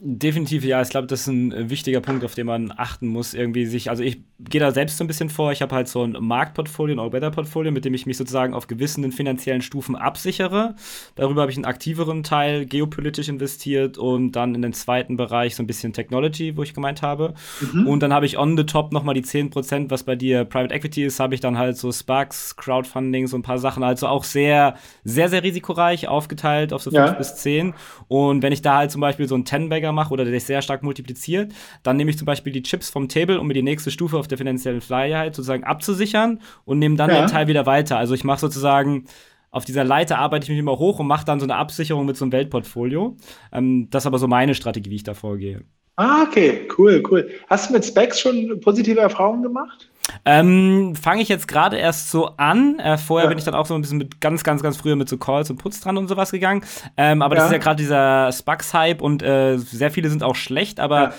Definitiv, 0.00 0.64
ja. 0.64 0.82
Ich 0.82 0.88
glaube, 0.88 1.06
das 1.06 1.22
ist 1.22 1.26
ein 1.28 1.52
äh, 1.52 1.70
wichtiger 1.70 2.00
Punkt, 2.00 2.24
auf 2.24 2.34
den 2.34 2.46
man 2.46 2.72
achten 2.76 3.06
muss. 3.06 3.32
Irgendwie 3.32 3.64
sich, 3.64 3.90
also 3.90 4.02
ich 4.02 4.22
gehe 4.40 4.60
da 4.60 4.72
selbst 4.72 4.98
so 4.98 5.04
ein 5.04 5.06
bisschen 5.06 5.30
vor. 5.30 5.52
Ich 5.52 5.62
habe 5.62 5.74
halt 5.74 5.86
so 5.88 6.02
ein 6.02 6.16
Marktportfolio, 6.18 6.96
ein 6.96 6.98
All-Better-Portfolio, 6.98 7.70
mit 7.70 7.84
dem 7.84 7.94
ich 7.94 8.04
mich 8.04 8.16
sozusagen 8.16 8.54
auf 8.54 8.66
gewissen 8.66 9.10
finanziellen 9.12 9.62
Stufen 9.62 9.94
absichere. 9.94 10.74
Darüber 11.14 11.42
habe 11.42 11.52
ich 11.52 11.56
einen 11.56 11.64
aktiveren 11.64 12.24
Teil 12.24 12.66
geopolitisch 12.66 13.28
investiert 13.28 13.96
und 13.96 14.32
dann 14.32 14.54
in 14.54 14.62
den 14.62 14.72
zweiten 14.72 15.16
Bereich 15.16 15.54
so 15.54 15.62
ein 15.62 15.66
bisschen 15.66 15.92
Technology, 15.92 16.56
wo 16.56 16.62
ich 16.62 16.74
gemeint 16.74 17.02
habe. 17.02 17.34
Mhm. 17.60 17.86
Und 17.86 18.02
dann 18.02 18.12
habe 18.12 18.26
ich 18.26 18.36
on 18.36 18.56
the 18.56 18.64
top 18.64 18.92
nochmal 18.92 19.14
die 19.14 19.22
10%, 19.22 19.90
was 19.90 20.02
bei 20.02 20.16
dir 20.16 20.44
Private 20.44 20.74
Equity 20.74 21.04
ist, 21.04 21.20
habe 21.20 21.34
ich 21.34 21.40
dann 21.40 21.56
halt 21.56 21.76
so 21.76 21.92
Sparks, 21.92 22.56
Crowdfunding, 22.56 23.28
so 23.28 23.36
ein 23.36 23.42
paar 23.42 23.58
Sachen. 23.58 23.84
Also 23.84 24.08
auch 24.08 24.24
sehr, 24.24 24.74
sehr, 25.04 25.28
sehr 25.28 25.44
risikoreich 25.44 26.08
aufgeteilt 26.08 26.72
auf 26.72 26.82
so 26.82 26.90
5 26.90 27.06
ja. 27.06 27.12
bis 27.12 27.36
10. 27.36 27.74
Und 28.08 28.42
wenn 28.42 28.52
ich 28.52 28.62
da 28.62 28.78
halt 28.78 28.90
zum 28.90 29.00
Beispiel 29.00 29.28
so 29.28 29.36
ein 29.36 29.44
10-Bagger 29.44 29.83
Steiger 29.84 29.92
mache 29.92 30.12
oder 30.12 30.24
der 30.24 30.32
sich 30.32 30.44
sehr 30.44 30.62
stark 30.62 30.82
multipliziert, 30.82 31.52
dann 31.82 31.96
nehme 31.96 32.10
ich 32.10 32.18
zum 32.18 32.26
Beispiel 32.26 32.52
die 32.52 32.62
Chips 32.62 32.90
vom 32.90 33.08
Table, 33.08 33.38
um 33.38 33.46
mir 33.46 33.54
die 33.54 33.62
nächste 33.62 33.90
Stufe 33.90 34.16
auf 34.16 34.28
der 34.28 34.38
finanziellen 34.38 34.80
Freiheit 34.80 35.34
sozusagen 35.34 35.64
abzusichern 35.64 36.40
und 36.64 36.78
nehme 36.78 36.96
dann 36.96 37.10
ja. 37.10 37.20
den 37.20 37.28
Teil 37.28 37.46
wieder 37.46 37.66
weiter. 37.66 37.98
Also 37.98 38.14
ich 38.14 38.24
mache 38.24 38.40
sozusagen 38.40 39.04
auf 39.50 39.64
dieser 39.64 39.84
Leiter 39.84 40.18
arbeite 40.18 40.44
ich 40.44 40.50
mich 40.50 40.58
immer 40.58 40.78
hoch 40.78 40.98
und 40.98 41.06
mache 41.06 41.24
dann 41.24 41.38
so 41.38 41.46
eine 41.46 41.54
Absicherung 41.54 42.06
mit 42.06 42.16
so 42.16 42.24
einem 42.24 42.32
Weltportfolio. 42.32 43.16
Ähm, 43.52 43.88
das 43.90 44.02
ist 44.02 44.06
aber 44.08 44.18
so 44.18 44.26
meine 44.26 44.54
Strategie, 44.54 44.90
wie 44.90 44.96
ich 44.96 45.04
da 45.04 45.14
vorgehe. 45.14 45.62
Ah, 45.96 46.24
okay, 46.24 46.66
cool, 46.76 47.00
cool. 47.08 47.30
Hast 47.48 47.68
du 47.68 47.74
mit 47.74 47.84
Specs 47.84 48.18
schon 48.18 48.58
positive 48.60 48.98
Erfahrungen 48.98 49.44
gemacht? 49.44 49.88
Ähm, 50.24 50.94
Fange 51.00 51.22
ich 51.22 51.28
jetzt 51.28 51.48
gerade 51.48 51.76
erst 51.76 52.10
so 52.10 52.28
an. 52.36 52.78
Äh, 52.78 52.98
vorher 52.98 53.26
ja. 53.26 53.28
bin 53.28 53.38
ich 53.38 53.44
dann 53.44 53.54
auch 53.54 53.66
so 53.66 53.74
ein 53.74 53.80
bisschen 53.80 53.98
mit 53.98 54.20
ganz, 54.20 54.44
ganz, 54.44 54.62
ganz 54.62 54.76
früher 54.76 54.96
mit 54.96 55.08
so 55.08 55.16
Calls 55.16 55.50
und 55.50 55.58
Putz 55.58 55.80
dran 55.80 55.96
und 55.96 56.08
sowas 56.08 56.30
gegangen. 56.30 56.64
Ähm, 56.96 57.22
aber 57.22 57.34
ja. 57.34 57.40
das 57.40 57.50
ist 57.50 57.52
ja 57.52 57.58
gerade 57.58 57.76
dieser 57.76 58.32
Spucks-Hype 58.32 59.00
und 59.00 59.22
äh, 59.22 59.58
sehr 59.58 59.90
viele 59.90 60.08
sind 60.08 60.22
auch 60.22 60.36
schlecht, 60.36 60.80
aber 60.80 61.14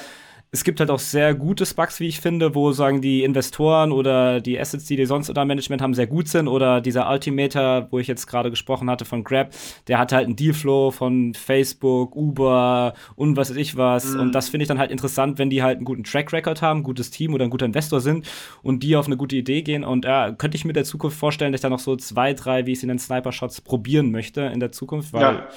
es 0.55 0.63
gibt 0.63 0.79
halt 0.79 0.89
auch 0.89 0.99
sehr 0.99 1.35
gute 1.35 1.65
Bugs, 1.75 1.99
wie 1.99 2.07
ich 2.07 2.21
finde, 2.21 2.55
wo 2.55 2.71
sagen 2.71 3.01
die 3.01 3.25
Investoren 3.25 3.91
oder 3.91 4.39
die 4.39 4.57
Assets, 4.57 4.85
die 4.85 4.95
die 4.95 5.05
sonst 5.05 5.27
unter 5.27 5.43
Management 5.43 5.81
haben, 5.81 5.93
sehr 5.93 6.07
gut 6.07 6.29
sind. 6.29 6.47
Oder 6.47 6.79
dieser 6.79 7.09
Ultimator, 7.11 7.89
wo 7.91 7.99
ich 7.99 8.07
jetzt 8.07 8.25
gerade 8.25 8.49
gesprochen 8.49 8.89
hatte 8.89 9.03
von 9.03 9.25
Grab, 9.25 9.49
der 9.89 9.99
hat 9.99 10.13
halt 10.13 10.27
einen 10.27 10.37
Dealflow 10.37 10.91
von 10.91 11.33
Facebook, 11.33 12.15
Uber 12.15 12.93
und 13.17 13.35
was 13.35 13.49
weiß 13.49 13.57
ich 13.57 13.75
was. 13.75 14.13
Mhm. 14.13 14.19
Und 14.21 14.31
das 14.31 14.47
finde 14.47 14.63
ich 14.63 14.69
dann 14.69 14.79
halt 14.79 14.91
interessant, 14.91 15.39
wenn 15.39 15.49
die 15.49 15.61
halt 15.61 15.75
einen 15.75 15.85
guten 15.85 16.05
Track 16.05 16.31
Record 16.31 16.61
haben, 16.61 16.79
ein 16.79 16.83
gutes 16.83 17.11
Team 17.11 17.33
oder 17.33 17.43
ein 17.43 17.49
guter 17.49 17.65
Investor 17.65 17.99
sind 17.99 18.25
und 18.63 18.81
die 18.81 18.95
auf 18.95 19.07
eine 19.07 19.17
gute 19.17 19.35
Idee 19.35 19.61
gehen. 19.61 19.83
Und 19.83 20.05
ja, 20.05 20.31
könnte 20.31 20.55
ich 20.55 20.63
mir 20.63 20.71
der 20.71 20.85
Zukunft 20.85 21.17
vorstellen, 21.17 21.51
dass 21.51 21.59
ich 21.59 21.63
da 21.63 21.69
noch 21.69 21.79
so 21.79 21.97
zwei, 21.97 22.33
drei, 22.33 22.65
wie 22.65 22.71
ich 22.71 22.79
sie 22.79 22.87
nennen, 22.87 22.99
Sniper-Shots 22.99 23.59
probieren 23.59 24.09
möchte 24.09 24.39
in 24.43 24.61
der 24.61 24.71
Zukunft, 24.71 25.11
weil 25.11 25.21
ja. 25.21 25.47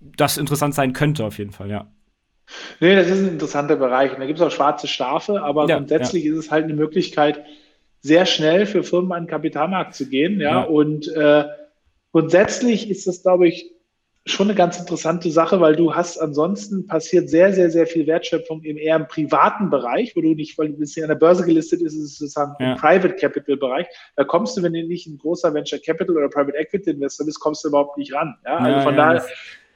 das 0.00 0.36
interessant 0.36 0.74
sein 0.74 0.92
könnte 0.92 1.24
auf 1.24 1.38
jeden 1.38 1.52
Fall, 1.52 1.70
ja. 1.70 1.86
Nee, 2.80 2.96
das 2.96 3.08
ist 3.08 3.18
ein 3.18 3.28
interessanter 3.28 3.76
Bereich. 3.76 4.12
Und 4.12 4.20
da 4.20 4.26
gibt 4.26 4.38
es 4.38 4.44
auch 4.44 4.50
schwarze 4.50 4.86
Strafe, 4.86 5.42
aber 5.42 5.66
ja, 5.68 5.76
grundsätzlich 5.76 6.24
ja. 6.24 6.32
ist 6.32 6.38
es 6.38 6.50
halt 6.50 6.64
eine 6.64 6.74
Möglichkeit, 6.74 7.44
sehr 8.00 8.26
schnell 8.26 8.66
für 8.66 8.82
Firmen 8.82 9.12
an 9.12 9.24
den 9.24 9.30
Kapitalmarkt 9.30 9.94
zu 9.94 10.08
gehen. 10.08 10.40
Ja, 10.40 10.60
ja. 10.60 10.62
und 10.62 11.08
äh, 11.08 11.44
grundsätzlich 12.12 12.90
ist 12.90 13.06
das, 13.06 13.22
glaube 13.22 13.48
ich, 13.48 13.72
schon 14.26 14.48
eine 14.48 14.54
ganz 14.54 14.78
interessante 14.78 15.30
Sache, 15.30 15.60
weil 15.60 15.76
du 15.76 15.94
hast 15.94 16.18
ansonsten 16.18 16.86
passiert 16.86 17.30
sehr, 17.30 17.52
sehr, 17.52 17.70
sehr 17.70 17.86
viel 17.86 18.06
Wertschöpfung 18.06 18.62
im 18.62 18.76
eher 18.76 18.96
im 18.96 19.08
privaten 19.08 19.70
Bereich, 19.70 20.14
wo 20.14 20.20
du 20.20 20.34
nicht, 20.34 20.58
weil 20.58 20.68
du 20.68 20.78
bist 20.78 20.94
ja 20.96 21.04
an 21.04 21.08
der 21.08 21.16
Börse 21.16 21.44
gelistet 21.44 21.80
ist, 21.80 21.94
ist 21.94 22.04
es 22.04 22.18
sozusagen 22.18 22.54
ja. 22.60 22.72
im 22.72 22.78
Private 22.78 23.14
Capital 23.14 23.56
Bereich. 23.56 23.86
Da 24.16 24.24
kommst 24.24 24.56
du, 24.56 24.62
wenn 24.62 24.74
du 24.74 24.82
nicht 24.86 25.06
ein 25.06 25.18
großer 25.18 25.52
Venture 25.54 25.78
Capital 25.78 26.16
oder 26.16 26.28
Private 26.28 26.56
Equity 26.56 26.90
Investor 26.90 27.26
bist, 27.26 27.40
kommst 27.40 27.64
du 27.64 27.68
überhaupt 27.68 27.96
nicht 27.96 28.12
ran. 28.12 28.36
Ja, 28.44 28.58
also 28.58 28.80
von 28.82 28.96
daher 28.96 29.24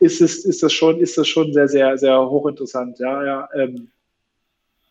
ist, 0.05 0.21
es, 0.21 0.45
ist, 0.45 0.63
das 0.63 0.73
schon, 0.73 0.99
ist 0.99 1.17
das 1.17 1.27
schon 1.27 1.53
sehr, 1.53 1.67
sehr, 1.67 1.97
sehr 1.97 2.19
hochinteressant. 2.19 2.99
Ja, 2.99 3.25
ja. 3.25 3.49
Ähm, 3.57 3.89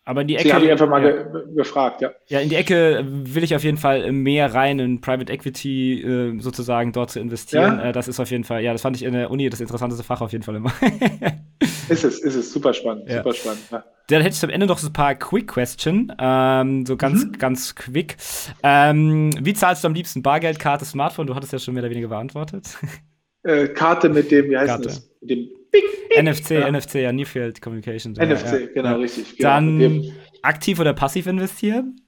aber 0.05 0.21
in 0.21 0.27
die 0.27 0.35
Ecke. 0.35 0.53
habe 0.53 0.65
ich 0.65 0.71
einfach 0.71 0.89
mal 0.89 1.01
ja. 1.01 1.11
ge 1.11 1.55
gefragt, 1.55 2.01
ja. 2.01 2.11
Ja, 2.27 2.39
in 2.41 2.49
die 2.49 2.55
Ecke 2.55 3.05
will 3.07 3.43
ich 3.43 3.55
auf 3.55 3.63
jeden 3.63 3.77
Fall 3.77 4.11
mehr 4.11 4.53
rein 4.53 4.79
in 4.79 4.99
Private 4.99 5.31
Equity 5.31 6.01
äh, 6.01 6.39
sozusagen 6.41 6.91
dort 6.91 7.11
zu 7.11 7.21
investieren. 7.21 7.77
Ja? 7.77 7.85
Äh, 7.85 7.91
das 7.93 8.09
ist 8.09 8.19
auf 8.19 8.29
jeden 8.29 8.43
Fall, 8.43 8.61
ja, 8.63 8.73
das 8.73 8.81
fand 8.81 8.97
ich 8.97 9.03
in 9.03 9.13
der 9.13 9.31
Uni 9.31 9.49
das 9.49 9.61
interessanteste 9.61 10.03
Fach 10.03 10.19
auf 10.19 10.33
jeden 10.33 10.43
Fall 10.43 10.55
immer. 10.55 10.73
ist 11.87 12.03
es, 12.03 12.19
ist 12.19 12.35
es, 12.35 12.51
super 12.51 12.73
spannend, 12.73 13.07
ja. 13.07 13.23
super 13.23 13.33
spannend. 13.33 13.61
Ja. 13.71 13.85
Dann 14.07 14.21
hätte 14.21 14.35
ich 14.35 14.43
am 14.43 14.49
Ende 14.49 14.65
noch 14.65 14.77
so 14.77 14.87
ein 14.87 14.93
paar 14.93 15.15
Quick 15.15 15.47
Question, 15.47 16.11
ähm, 16.19 16.85
so 16.85 16.97
ganz, 16.97 17.23
mhm. 17.23 17.37
ganz 17.37 17.73
quick. 17.75 18.17
Ähm, 18.61 19.29
wie 19.39 19.53
zahlst 19.53 19.85
du 19.85 19.87
am 19.87 19.93
liebsten 19.93 20.21
Bargeldkarte, 20.21 20.83
Smartphone? 20.83 21.27
Du 21.27 21.35
hattest 21.35 21.53
ja 21.53 21.59
schon 21.59 21.75
mehr 21.75 21.83
oder 21.83 21.91
weniger 21.91 22.09
beantwortet. 22.09 22.77
äh, 23.43 23.67
Karte 23.69 24.09
mit 24.09 24.31
dem, 24.31 24.49
wie 24.49 24.57
heißt 24.57 24.69
Karte. 24.69 24.83
das? 24.83 25.09
Mit 25.21 25.29
dem 25.29 25.49
Bing, 25.71 25.83
Bing. 26.09 26.25
NFC, 26.25 26.51
ja. 26.51 26.71
NFC, 26.71 26.95
ja, 26.95 27.11
Near 27.11 27.25
Field 27.25 27.61
Communication. 27.61 28.13
NFC, 28.13 28.51
ja. 28.53 28.67
genau, 28.73 28.95
richtig. 28.97 29.37
Genau, 29.37 29.49
Dann 29.49 30.13
aktiv 30.41 30.79
oder 30.79 30.93
passiv 30.93 31.27
investieren? 31.27 31.99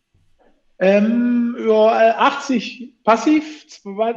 Ähm, 0.78 1.56
ja, 1.66 2.18
80 2.18 2.96
passiv, 3.04 3.66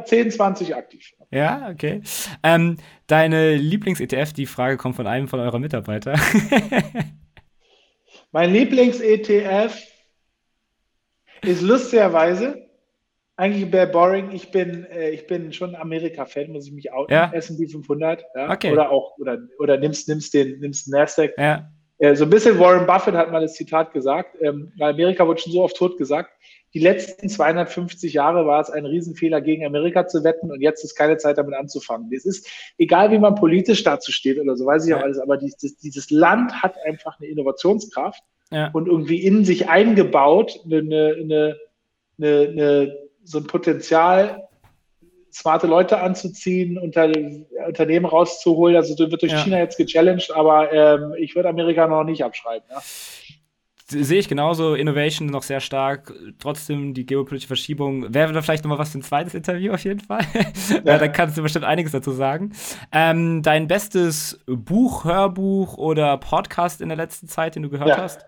10, 0.05 0.31
20 0.31 0.75
aktiv. 0.75 1.13
Ja, 1.31 1.69
okay. 1.71 2.01
Ähm, 2.43 2.77
deine 3.07 3.55
Lieblings-ETF, 3.55 4.33
die 4.33 4.45
Frage 4.45 4.77
kommt 4.77 4.95
von 4.95 5.07
einem 5.07 5.27
von 5.27 5.39
eurer 5.39 5.59
Mitarbeiter. 5.59 6.15
mein 8.31 8.51
Lieblings-ETF 8.51 9.73
ist 11.43 11.61
lustigerweise 11.61 12.68
eigentlich 13.39 13.71
wäre 13.71 13.87
boring. 13.87 14.31
Ich 14.31 14.51
bin, 14.51 14.85
äh, 14.85 15.11
ich 15.11 15.25
bin 15.25 15.53
schon 15.53 15.73
Amerika-Fan, 15.73 16.51
muss 16.51 16.67
ich 16.67 16.73
mich 16.73 16.91
outen. 16.91 17.13
Ja. 17.13 17.31
S&P 17.33 17.67
500. 17.67 18.25
Ja? 18.35 18.51
Okay. 18.51 18.71
Oder 18.71 18.91
auch, 18.91 19.17
oder, 19.17 19.39
oder 19.59 19.77
nimmst, 19.77 20.09
nimmst 20.09 20.33
den, 20.33 20.59
nimmst 20.59 20.89
Nasdaq. 20.89 21.31
Ja. 21.37 21.71
Äh, 21.99 22.15
so 22.15 22.25
ein 22.25 22.29
bisschen 22.29 22.59
Warren 22.59 22.85
Buffett 22.85 23.15
hat 23.15 23.31
mal 23.31 23.41
das 23.41 23.53
Zitat 23.53 23.93
gesagt. 23.93 24.35
Ähm, 24.41 24.73
Amerika 24.81 25.25
wurde 25.25 25.41
schon 25.41 25.53
so 25.53 25.63
oft 25.63 25.77
tot 25.77 25.97
gesagt. 25.97 26.31
Die 26.73 26.79
letzten 26.79 27.29
250 27.29 28.13
Jahre 28.13 28.45
war 28.45 28.59
es 28.59 28.69
ein 28.69 28.85
Riesenfehler, 28.85 29.39
gegen 29.39 29.65
Amerika 29.65 30.05
zu 30.05 30.23
wetten 30.23 30.51
und 30.51 30.61
jetzt 30.61 30.83
ist 30.83 30.95
keine 30.95 31.17
Zeit 31.17 31.37
damit 31.37 31.55
anzufangen. 31.55 32.11
Es 32.13 32.25
ist, 32.25 32.47
egal 32.77 33.09
wie 33.11 33.19
man 33.19 33.35
politisch 33.35 33.83
dazu 33.83 34.11
steht 34.11 34.37
oder 34.39 34.55
so, 34.55 34.65
weiß 34.65 34.85
ich 34.85 34.93
auch 34.93 35.01
alles, 35.01 35.17
aber 35.17 35.37
dieses, 35.37 35.77
dieses 35.77 36.11
Land 36.11 36.61
hat 36.61 36.75
einfach 36.85 37.19
eine 37.19 37.27
Innovationskraft 37.27 38.21
und 38.73 38.87
irgendwie 38.87 39.23
in 39.23 39.45
sich 39.45 39.67
eingebaut 39.67 40.59
eine, 40.63 40.77
eine, 40.77 41.57
eine, 42.19 42.49
eine 42.49 43.08
so 43.29 43.37
ein 43.37 43.45
Potenzial, 43.45 44.47
smarte 45.31 45.67
Leute 45.67 45.99
anzuziehen, 46.01 46.79
unter, 46.79 47.07
Unternehmen 47.67 48.05
rauszuholen. 48.05 48.75
Also 48.75 48.97
wird 48.97 49.21
durch 49.21 49.31
ja. 49.31 49.43
China 49.43 49.59
jetzt 49.59 49.77
gechallenged, 49.77 50.31
aber 50.31 50.73
ähm, 50.73 51.13
ich 51.17 51.35
würde 51.35 51.49
Amerika 51.49 51.87
noch 51.87 52.03
nicht 52.03 52.23
abschreiben. 52.23 52.67
Ja. 52.71 52.81
Sehe 53.91 54.19
ich 54.19 54.27
genauso, 54.27 54.75
Innovation 54.75 55.27
noch 55.27 55.41
sehr 55.41 55.59
stark, 55.59 56.13
trotzdem 56.37 56.93
die 56.93 57.07
geopolitische 57.07 57.47
Verschiebung. 57.47 58.13
Wäre 58.13 58.33
da 58.33 58.41
vielleicht 58.43 58.63
nochmal 58.63 58.77
was 58.77 58.91
für 58.91 58.99
ein 58.99 59.03
zweites 59.03 59.33
Interview 59.33 59.73
auf 59.73 59.83
jeden 59.83 59.99
Fall. 59.99 60.21
Ja. 60.85 60.97
da 60.97 61.07
kannst 61.07 61.37
du 61.37 61.41
bestimmt 61.41 61.65
einiges 61.65 61.91
dazu 61.91 62.11
sagen. 62.11 62.53
Ähm, 62.91 63.41
dein 63.41 63.67
bestes 63.67 64.39
Buch, 64.45 65.05
Hörbuch 65.05 65.77
oder 65.77 66.17
Podcast 66.17 66.81
in 66.81 66.89
der 66.89 66.97
letzten 66.97 67.27
Zeit, 67.27 67.55
den 67.55 67.63
du 67.63 67.69
gehört 67.69 67.89
ja. 67.89 67.97
hast? 67.97 68.25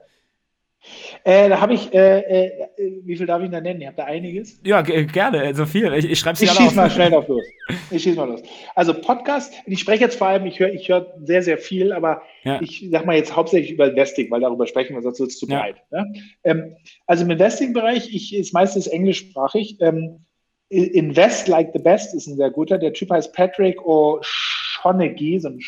Äh, 1.23 1.49
da 1.49 1.61
habe 1.61 1.73
ich, 1.75 1.93
äh, 1.93 2.19
äh, 2.19 2.67
wie 3.03 3.15
viel 3.15 3.25
darf 3.25 3.41
ich 3.43 3.51
da 3.51 3.61
nennen? 3.61 3.81
Ihr 3.81 3.87
habt 3.87 3.99
da 3.99 4.05
einiges. 4.05 4.59
Ja, 4.65 4.81
gerne, 4.81 5.53
so 5.53 5.65
viel. 5.65 5.93
Ich, 5.93 6.09
ich 6.09 6.19
schreibe 6.19 6.33
es 6.33 6.41
Ich 6.41 6.51
schieße 6.51 6.75
mal 6.75 6.89
schnell 6.91 7.11
drauf 7.11 7.27
los. 7.27 7.43
Ich 7.91 8.03
schieße 8.03 8.15
mal 8.15 8.27
los. 8.27 8.41
Also 8.75 8.93
Podcast, 8.93 9.53
ich 9.65 9.79
spreche 9.79 10.03
jetzt 10.03 10.17
vor 10.17 10.27
allem, 10.27 10.45
ich 10.45 10.59
höre 10.59 10.73
ich 10.73 10.89
hör 10.89 11.13
sehr, 11.23 11.43
sehr 11.43 11.57
viel, 11.57 11.93
aber 11.93 12.23
ja. 12.43 12.59
ich 12.61 12.87
sag 12.91 13.05
mal 13.05 13.15
jetzt 13.15 13.35
hauptsächlich 13.35 13.71
über 13.71 13.89
Investing, 13.89 14.31
weil 14.31 14.41
darüber 14.41 14.65
sprechen 14.65 14.95
wir, 14.95 15.01
sonst 15.01 15.19
wird 15.19 15.29
es 15.29 15.37
zu 15.37 15.47
breit. 15.47 15.75
Ja. 15.91 16.03
Ne? 16.03 16.13
Ähm, 16.43 16.75
also 17.05 17.25
im 17.25 17.31
Investing-Bereich, 17.31 18.13
ich 18.13 18.35
ist 18.35 18.53
meistens 18.53 18.87
englischsprachig. 18.87 19.77
Ähm, 19.81 20.25
Invest 20.69 21.47
Like 21.49 21.71
the 21.73 21.79
Best 21.79 22.15
ist 22.15 22.27
ein 22.27 22.37
sehr 22.37 22.49
guter. 22.49 22.77
Der 22.77 22.93
Typ 22.93 23.11
heißt 23.11 23.33
Patrick 23.33 23.77
O'Shaughnessy. 23.81 24.70
O'Shaughnessy, 24.81 25.39
so 25.39 25.49
ein, 25.49 25.59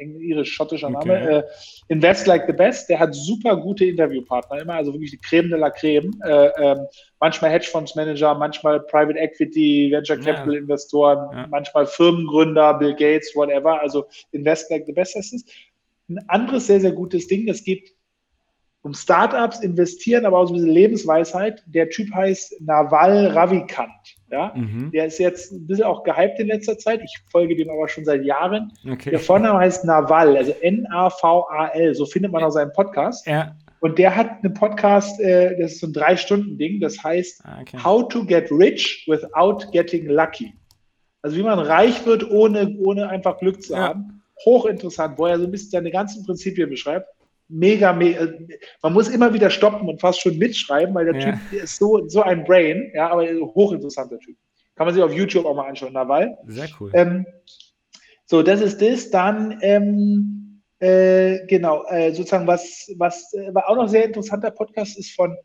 ein 0.00 0.20
irisch-schottischer 0.20 0.90
Name, 0.90 1.04
okay. 1.04 1.38
äh, 1.38 1.42
Invest 1.88 2.26
Like 2.26 2.46
the 2.46 2.52
Best, 2.52 2.88
der 2.88 2.98
hat 2.98 3.14
super 3.14 3.56
gute 3.56 3.84
Interviewpartner 3.84 4.60
immer, 4.60 4.74
also 4.74 4.92
wirklich 4.92 5.12
die 5.12 5.18
Creme 5.18 5.50
de 5.50 5.58
la 5.58 5.70
Creme. 5.70 6.10
Äh, 6.24 6.46
äh, 6.46 6.76
manchmal 7.20 7.50
Hedgefondsmanager, 7.50 8.34
manchmal 8.34 8.80
Private 8.80 9.18
Equity, 9.18 9.90
Venture 9.90 10.16
Capital 10.16 10.54
ja. 10.54 10.60
Investoren, 10.60 11.36
ja. 11.36 11.46
manchmal 11.48 11.86
Firmengründer, 11.86 12.74
Bill 12.74 12.94
Gates, 12.94 13.34
whatever. 13.34 13.80
Also 13.80 14.06
Invest 14.32 14.70
Like 14.70 14.86
the 14.86 14.92
Best 14.92 15.16
ist 15.16 15.32
es. 15.32 15.44
Ein 16.08 16.20
anderes 16.28 16.68
sehr, 16.68 16.80
sehr 16.80 16.92
gutes 16.92 17.26
Ding, 17.26 17.48
es 17.48 17.64
geht 17.64 17.95
um 18.86 18.94
Startups, 18.94 19.58
investieren, 19.60 20.24
aber 20.24 20.38
auch 20.38 20.46
so 20.46 20.54
ein 20.54 20.58
bisschen 20.58 20.72
Lebensweisheit. 20.72 21.60
Der 21.66 21.90
Typ 21.90 22.14
heißt 22.14 22.60
Naval 22.60 23.26
Ravikant. 23.26 23.90
Ja? 24.30 24.52
Mhm. 24.54 24.92
Der 24.92 25.06
ist 25.06 25.18
jetzt 25.18 25.50
ein 25.50 25.66
bisschen 25.66 25.86
auch 25.86 26.04
gehypt 26.04 26.38
in 26.38 26.46
letzter 26.46 26.78
Zeit. 26.78 27.02
Ich 27.02 27.18
folge 27.32 27.56
dem 27.56 27.68
aber 27.68 27.88
schon 27.88 28.04
seit 28.04 28.24
Jahren. 28.24 28.72
Okay. 28.88 29.10
Der 29.10 29.18
Vorname 29.18 29.58
heißt 29.58 29.84
Naval, 29.84 30.36
also 30.36 30.52
N-A-V-A-L. 30.60 31.94
So 31.96 32.06
findet 32.06 32.30
man 32.30 32.44
auch 32.44 32.50
seinen 32.50 32.72
Podcast. 32.72 33.26
Ja. 33.26 33.56
Und 33.80 33.98
der 33.98 34.14
hat 34.14 34.44
einen 34.44 34.54
Podcast, 34.54 35.20
äh, 35.20 35.58
das 35.58 35.72
ist 35.72 35.80
so 35.80 35.88
ein 35.88 35.92
Drei-Stunden-Ding, 35.92 36.78
das 36.80 37.02
heißt 37.02 37.42
ah, 37.44 37.58
okay. 37.62 37.78
How 37.82 38.06
to 38.06 38.24
Get 38.24 38.52
Rich 38.52 39.04
Without 39.08 39.68
Getting 39.72 40.06
Lucky. 40.06 40.54
Also 41.22 41.36
wie 41.36 41.42
man 41.42 41.58
reich 41.58 42.06
wird, 42.06 42.30
ohne, 42.30 42.76
ohne 42.78 43.08
einfach 43.08 43.38
Glück 43.38 43.60
zu 43.60 43.72
ja. 43.72 43.88
haben. 43.88 44.22
Hochinteressant, 44.44 45.18
wo 45.18 45.26
er 45.26 45.38
so 45.38 45.44
ein 45.44 45.50
bisschen 45.50 45.70
seine 45.70 45.90
ganzen 45.90 46.24
Prinzipien 46.24 46.70
beschreibt 46.70 47.15
mega, 47.48 47.92
mega, 47.92 48.24
äh, 48.24 48.58
man 48.82 48.92
muss 48.92 49.08
immer 49.08 49.32
wieder 49.32 49.50
stoppen 49.50 49.88
und 49.88 50.00
fast 50.00 50.20
schon 50.20 50.38
mitschreiben, 50.38 50.94
weil 50.94 51.06
der 51.06 51.14
ja. 51.14 51.32
Typ 51.32 51.40
der 51.52 51.62
ist 51.64 51.76
so, 51.76 52.08
so 52.08 52.22
ein 52.22 52.44
Brain, 52.44 52.90
ja, 52.94 53.10
aber 53.10 53.24
hochinteressanter 53.24 54.18
Typ. 54.18 54.36
Kann 54.74 54.86
man 54.86 54.94
sich 54.94 55.02
auf 55.02 55.12
YouTube 55.12 55.46
auch 55.46 55.56
mal 55.56 55.68
anschauen, 55.68 55.94
Nawal. 55.94 56.36
Sehr 56.46 56.68
cool. 56.78 56.90
Ähm, 56.94 57.26
so, 58.26 58.42
das 58.42 58.60
ist 58.60 58.82
das. 58.82 59.10
Dann, 59.10 59.58
ähm, 59.62 60.62
äh, 60.80 61.46
genau, 61.46 61.84
äh, 61.86 62.12
sozusagen, 62.12 62.46
was, 62.46 62.92
was 62.98 63.32
äh, 63.32 63.54
war 63.54 63.68
auch 63.68 63.76
noch 63.76 63.88
sehr 63.88 64.04
interessanter 64.04 64.50
Podcast 64.50 64.98
ist 64.98 65.14
von 65.14 65.36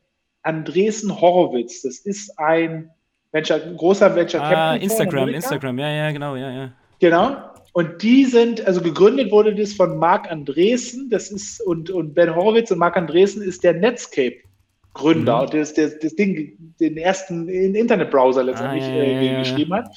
Andresen 0.41 1.21
Horowitz. 1.21 1.83
Das 1.83 1.99
ist 1.99 2.37
ein 2.37 2.89
Venture, 3.31 3.59
großer 3.59 4.13
Venture 4.13 4.41
ah, 4.41 4.49
Capital. 4.49 4.83
Instagram, 4.83 5.29
Instagram, 5.29 5.79
ja, 5.79 5.89
ja, 5.89 6.11
genau, 6.11 6.35
ja, 6.35 6.51
ja. 6.51 6.73
Genau. 6.99 7.37
Und 7.73 8.03
die 8.03 8.25
sind, 8.25 8.65
also 8.67 8.81
gegründet 8.81 9.31
wurde 9.31 9.55
das 9.55 9.73
von 9.73 9.97
Marc 9.97 10.29
Andresen, 10.29 11.09
das 11.09 11.31
ist, 11.31 11.61
und, 11.61 11.89
und 11.89 12.13
Ben 12.13 12.35
Horowitz 12.35 12.69
und 12.71 12.79
Marc 12.79 12.97
Andresen 12.97 13.41
ist 13.41 13.63
der 13.63 13.73
Netscape-Gründer, 13.73 15.43
mhm. 15.43 15.49
der 15.51 15.61
das, 15.61 15.73
das 15.73 16.15
Ding, 16.15 16.57
den 16.79 16.97
ersten 16.97 17.47
Internetbrowser 17.47 18.43
letztendlich 18.43 18.83
ah, 18.83 18.87
ja, 18.87 19.03
äh, 19.03 19.25
ja, 19.33 19.39
geschrieben 19.39 19.73
hat. 19.73 19.89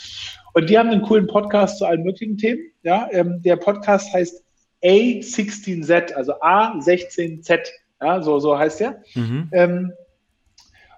Und 0.53 0.71
die 0.71 0.79
haben 0.79 0.91
einen 0.91 1.03
coolen 1.03 1.27
Podcast 1.27 1.79
zu 1.79 1.87
allen 1.87 2.05
möglichen 2.05 2.37
Themen. 2.37 2.61
Ja, 2.85 3.09
ähm, 3.11 3.43
der 3.43 3.57
Podcast 3.57 4.13
heißt 4.13 4.45
A16Z, 4.85 6.13
also 6.13 6.35
A16Z. 6.35 7.59
Ja, 8.01 8.23
so, 8.23 8.39
so 8.39 8.57
heißt 8.57 8.81
der. 8.81 9.03
Mhm. 9.15 9.49
Ähm, 9.53 9.93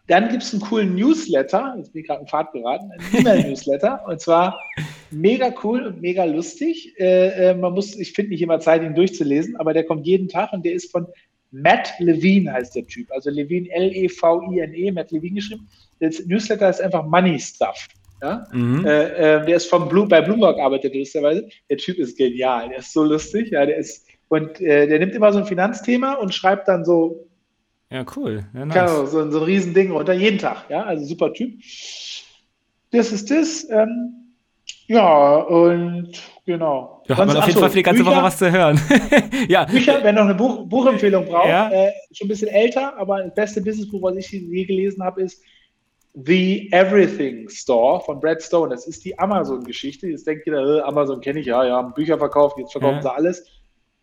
dann 0.06 0.28
gibt 0.28 0.42
es 0.42 0.52
einen 0.52 0.62
coolen 0.62 0.94
Newsletter, 0.94 1.74
jetzt 1.78 1.92
bin 1.92 2.02
ich 2.02 2.08
gerade 2.08 2.20
im 2.20 2.26
Pfad 2.28 2.52
geraten, 2.52 2.90
ein 2.92 3.20
E-Mail-Newsletter, 3.20 4.04
und 4.06 4.20
zwar 4.20 4.60
mega 5.10 5.52
cool 5.64 5.82
und 5.86 6.00
mega 6.00 6.24
lustig. 6.24 6.94
Äh, 6.98 7.50
äh, 7.50 7.54
man 7.54 7.72
muss, 7.72 7.96
ich 7.96 8.12
finde 8.12 8.30
nicht 8.30 8.42
immer 8.42 8.60
Zeit, 8.60 8.82
ihn 8.82 8.94
durchzulesen, 8.94 9.56
aber 9.56 9.72
der 9.74 9.84
kommt 9.84 10.06
jeden 10.06 10.28
Tag 10.28 10.52
und 10.52 10.64
der 10.64 10.74
ist 10.74 10.92
von 10.92 11.06
Matt 11.50 11.92
Levine, 11.98 12.52
heißt 12.52 12.76
der 12.76 12.86
Typ. 12.86 13.10
Also 13.10 13.30
Levine, 13.30 13.68
L-E-V-I-N-E, 13.70 14.88
-E, 14.88 14.92
Matt 14.92 15.10
Levine 15.10 15.36
geschrieben. 15.36 15.68
Das 16.00 16.24
Newsletter 16.26 16.68
ist 16.68 16.80
einfach 16.80 17.04
Money 17.04 17.38
Stuff. 17.38 17.88
Ja? 18.22 18.46
Mhm. 18.52 18.84
Äh, 18.86 19.38
äh, 19.38 19.46
der 19.46 19.56
ist 19.56 19.68
vom 19.68 19.88
Blue, 19.88 20.06
bei 20.06 20.20
Bloomberg 20.20 20.58
arbeitet 20.58 20.94
lustigerweise. 20.94 21.48
Der 21.68 21.78
Typ 21.78 21.98
ist 21.98 22.16
genial, 22.16 22.68
der 22.68 22.78
ist 22.78 22.92
so 22.92 23.04
lustig. 23.04 23.50
Ja, 23.50 23.66
der 23.66 23.76
ist, 23.76 24.06
und 24.28 24.60
äh, 24.60 24.86
der 24.86 24.98
nimmt 24.98 25.14
immer 25.14 25.32
so 25.32 25.38
ein 25.38 25.46
Finanzthema 25.46 26.14
und 26.14 26.34
schreibt 26.34 26.68
dann 26.68 26.84
so 26.84 27.25
ja, 27.90 28.04
cool. 28.16 28.44
Ja, 28.54 28.66
nice. 28.66 28.74
Genau, 28.74 29.06
so, 29.06 29.30
so 29.30 29.38
ein 29.38 29.44
Riesending 29.44 29.92
unter 29.92 30.12
jeden 30.12 30.38
Tag, 30.38 30.68
ja, 30.68 30.82
also 30.82 31.04
super 31.04 31.32
Typ. 31.32 31.60
Das 32.90 33.12
ist 33.12 33.30
das. 33.30 33.68
Ähm, 33.70 34.26
ja, 34.88 35.36
und 35.36 36.12
genau. 36.44 37.02
Da 37.06 37.16
hat 37.16 37.26
man 37.26 37.36
auf 37.36 37.46
jeden 37.46 37.58
Fall 37.58 37.70
für 37.70 37.76
die 37.76 37.82
ganze 37.82 38.02
Bücher, 38.02 38.16
Woche 38.16 38.24
was 38.24 38.38
zu 38.38 38.50
hören. 38.50 38.80
ja. 39.48 39.64
Bücher, 39.64 39.98
wer 40.02 40.12
noch 40.12 40.22
eine 40.22 40.34
Buch, 40.34 40.68
Buchempfehlung 40.68 41.26
braucht, 41.26 41.48
ja. 41.48 41.70
äh, 41.70 41.92
schon 42.12 42.26
ein 42.26 42.28
bisschen 42.28 42.48
älter, 42.48 42.96
aber 42.96 43.22
das 43.24 43.34
beste 43.34 43.60
Businessbuch, 43.60 44.02
was 44.02 44.16
ich 44.16 44.30
je 44.30 44.64
gelesen 44.64 45.02
habe, 45.02 45.22
ist 45.22 45.42
The 46.14 46.70
Everything 46.72 47.48
Store 47.48 48.00
von 48.00 48.20
Brad 48.20 48.42
Stone. 48.42 48.70
Das 48.70 48.86
ist 48.86 49.04
die 49.04 49.18
Amazon-Geschichte. 49.18 50.08
Jetzt 50.08 50.26
denkt 50.26 50.46
jeder, 50.46 50.78
äh, 50.78 50.80
Amazon 50.82 51.20
kenne 51.20 51.40
ich 51.40 51.46
ja, 51.46 51.64
ja, 51.64 51.76
haben 51.76 51.92
Bücher 51.92 52.16
verkauft, 52.16 52.56
jetzt 52.58 52.72
verkaufen 52.72 52.96
ja. 52.96 53.02
sie 53.02 53.12
alles 53.12 53.44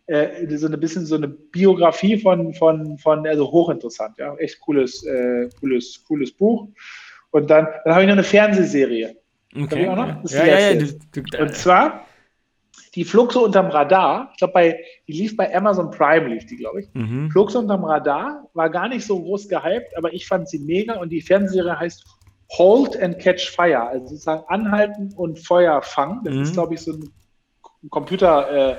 äh, 0.06 0.56
so 0.56 0.66
ein 0.66 0.80
bisschen 0.80 1.06
so 1.06 1.16
eine 1.16 1.28
Biografie 1.28 2.18
von, 2.18 2.52
von, 2.54 2.98
von 2.98 3.26
also 3.26 3.50
hochinteressant, 3.50 4.18
ja, 4.18 4.34
echt 4.36 4.60
cooles, 4.60 5.04
äh, 5.04 5.48
cooles, 5.60 6.04
cooles 6.06 6.32
Buch. 6.32 6.68
Und 7.30 7.48
dann, 7.50 7.66
dann 7.84 7.94
habe 7.94 8.02
ich 8.02 8.08
noch 8.08 8.14
eine 8.14 8.22
Fernsehserie. 8.22 9.16
Okay. 9.56 9.88
Auch 9.88 9.96
noch? 9.96 10.30
Ja, 10.30 10.44
ja, 10.44 10.58
ja, 10.58 10.74
du, 10.74 11.22
du, 11.22 11.42
Und 11.42 11.54
zwar, 11.54 12.06
die 12.94 13.04
flog 13.04 13.32
so 13.32 13.44
unterm 13.44 13.68
Radar. 13.68 14.30
Ich 14.32 14.38
glaube, 14.38 14.52
bei, 14.52 14.84
die 15.08 15.12
lief 15.12 15.36
bei 15.36 15.54
Amazon 15.54 15.90
Prime, 15.90 16.28
lief 16.28 16.46
die, 16.46 16.56
glaube 16.56 16.82
ich. 16.82 16.88
Mhm. 16.94 17.30
Flog 17.30 17.50
so 17.50 17.60
unterm 17.60 17.84
Radar, 17.84 18.48
war 18.54 18.70
gar 18.70 18.88
nicht 18.88 19.04
so 19.04 19.20
groß 19.20 19.48
gehypt, 19.48 19.96
aber 19.96 20.12
ich 20.12 20.26
fand 20.26 20.48
sie 20.48 20.58
mega. 20.58 20.94
Und 20.94 21.10
die 21.10 21.22
Fernsehserie 21.22 21.78
heißt 21.78 22.04
Hold 22.52 23.00
and 23.00 23.18
Catch 23.18 23.50
Fire, 23.50 23.88
also 23.88 24.06
sozusagen 24.08 24.44
anhalten 24.48 25.12
und 25.16 25.38
Feuer 25.38 25.80
fangen. 25.82 26.20
Das 26.24 26.34
mhm. 26.34 26.42
ist, 26.42 26.52
glaube 26.52 26.74
ich, 26.74 26.80
so 26.80 26.92
ein 26.92 27.10
Computer. 27.90 28.72
Äh, 28.72 28.76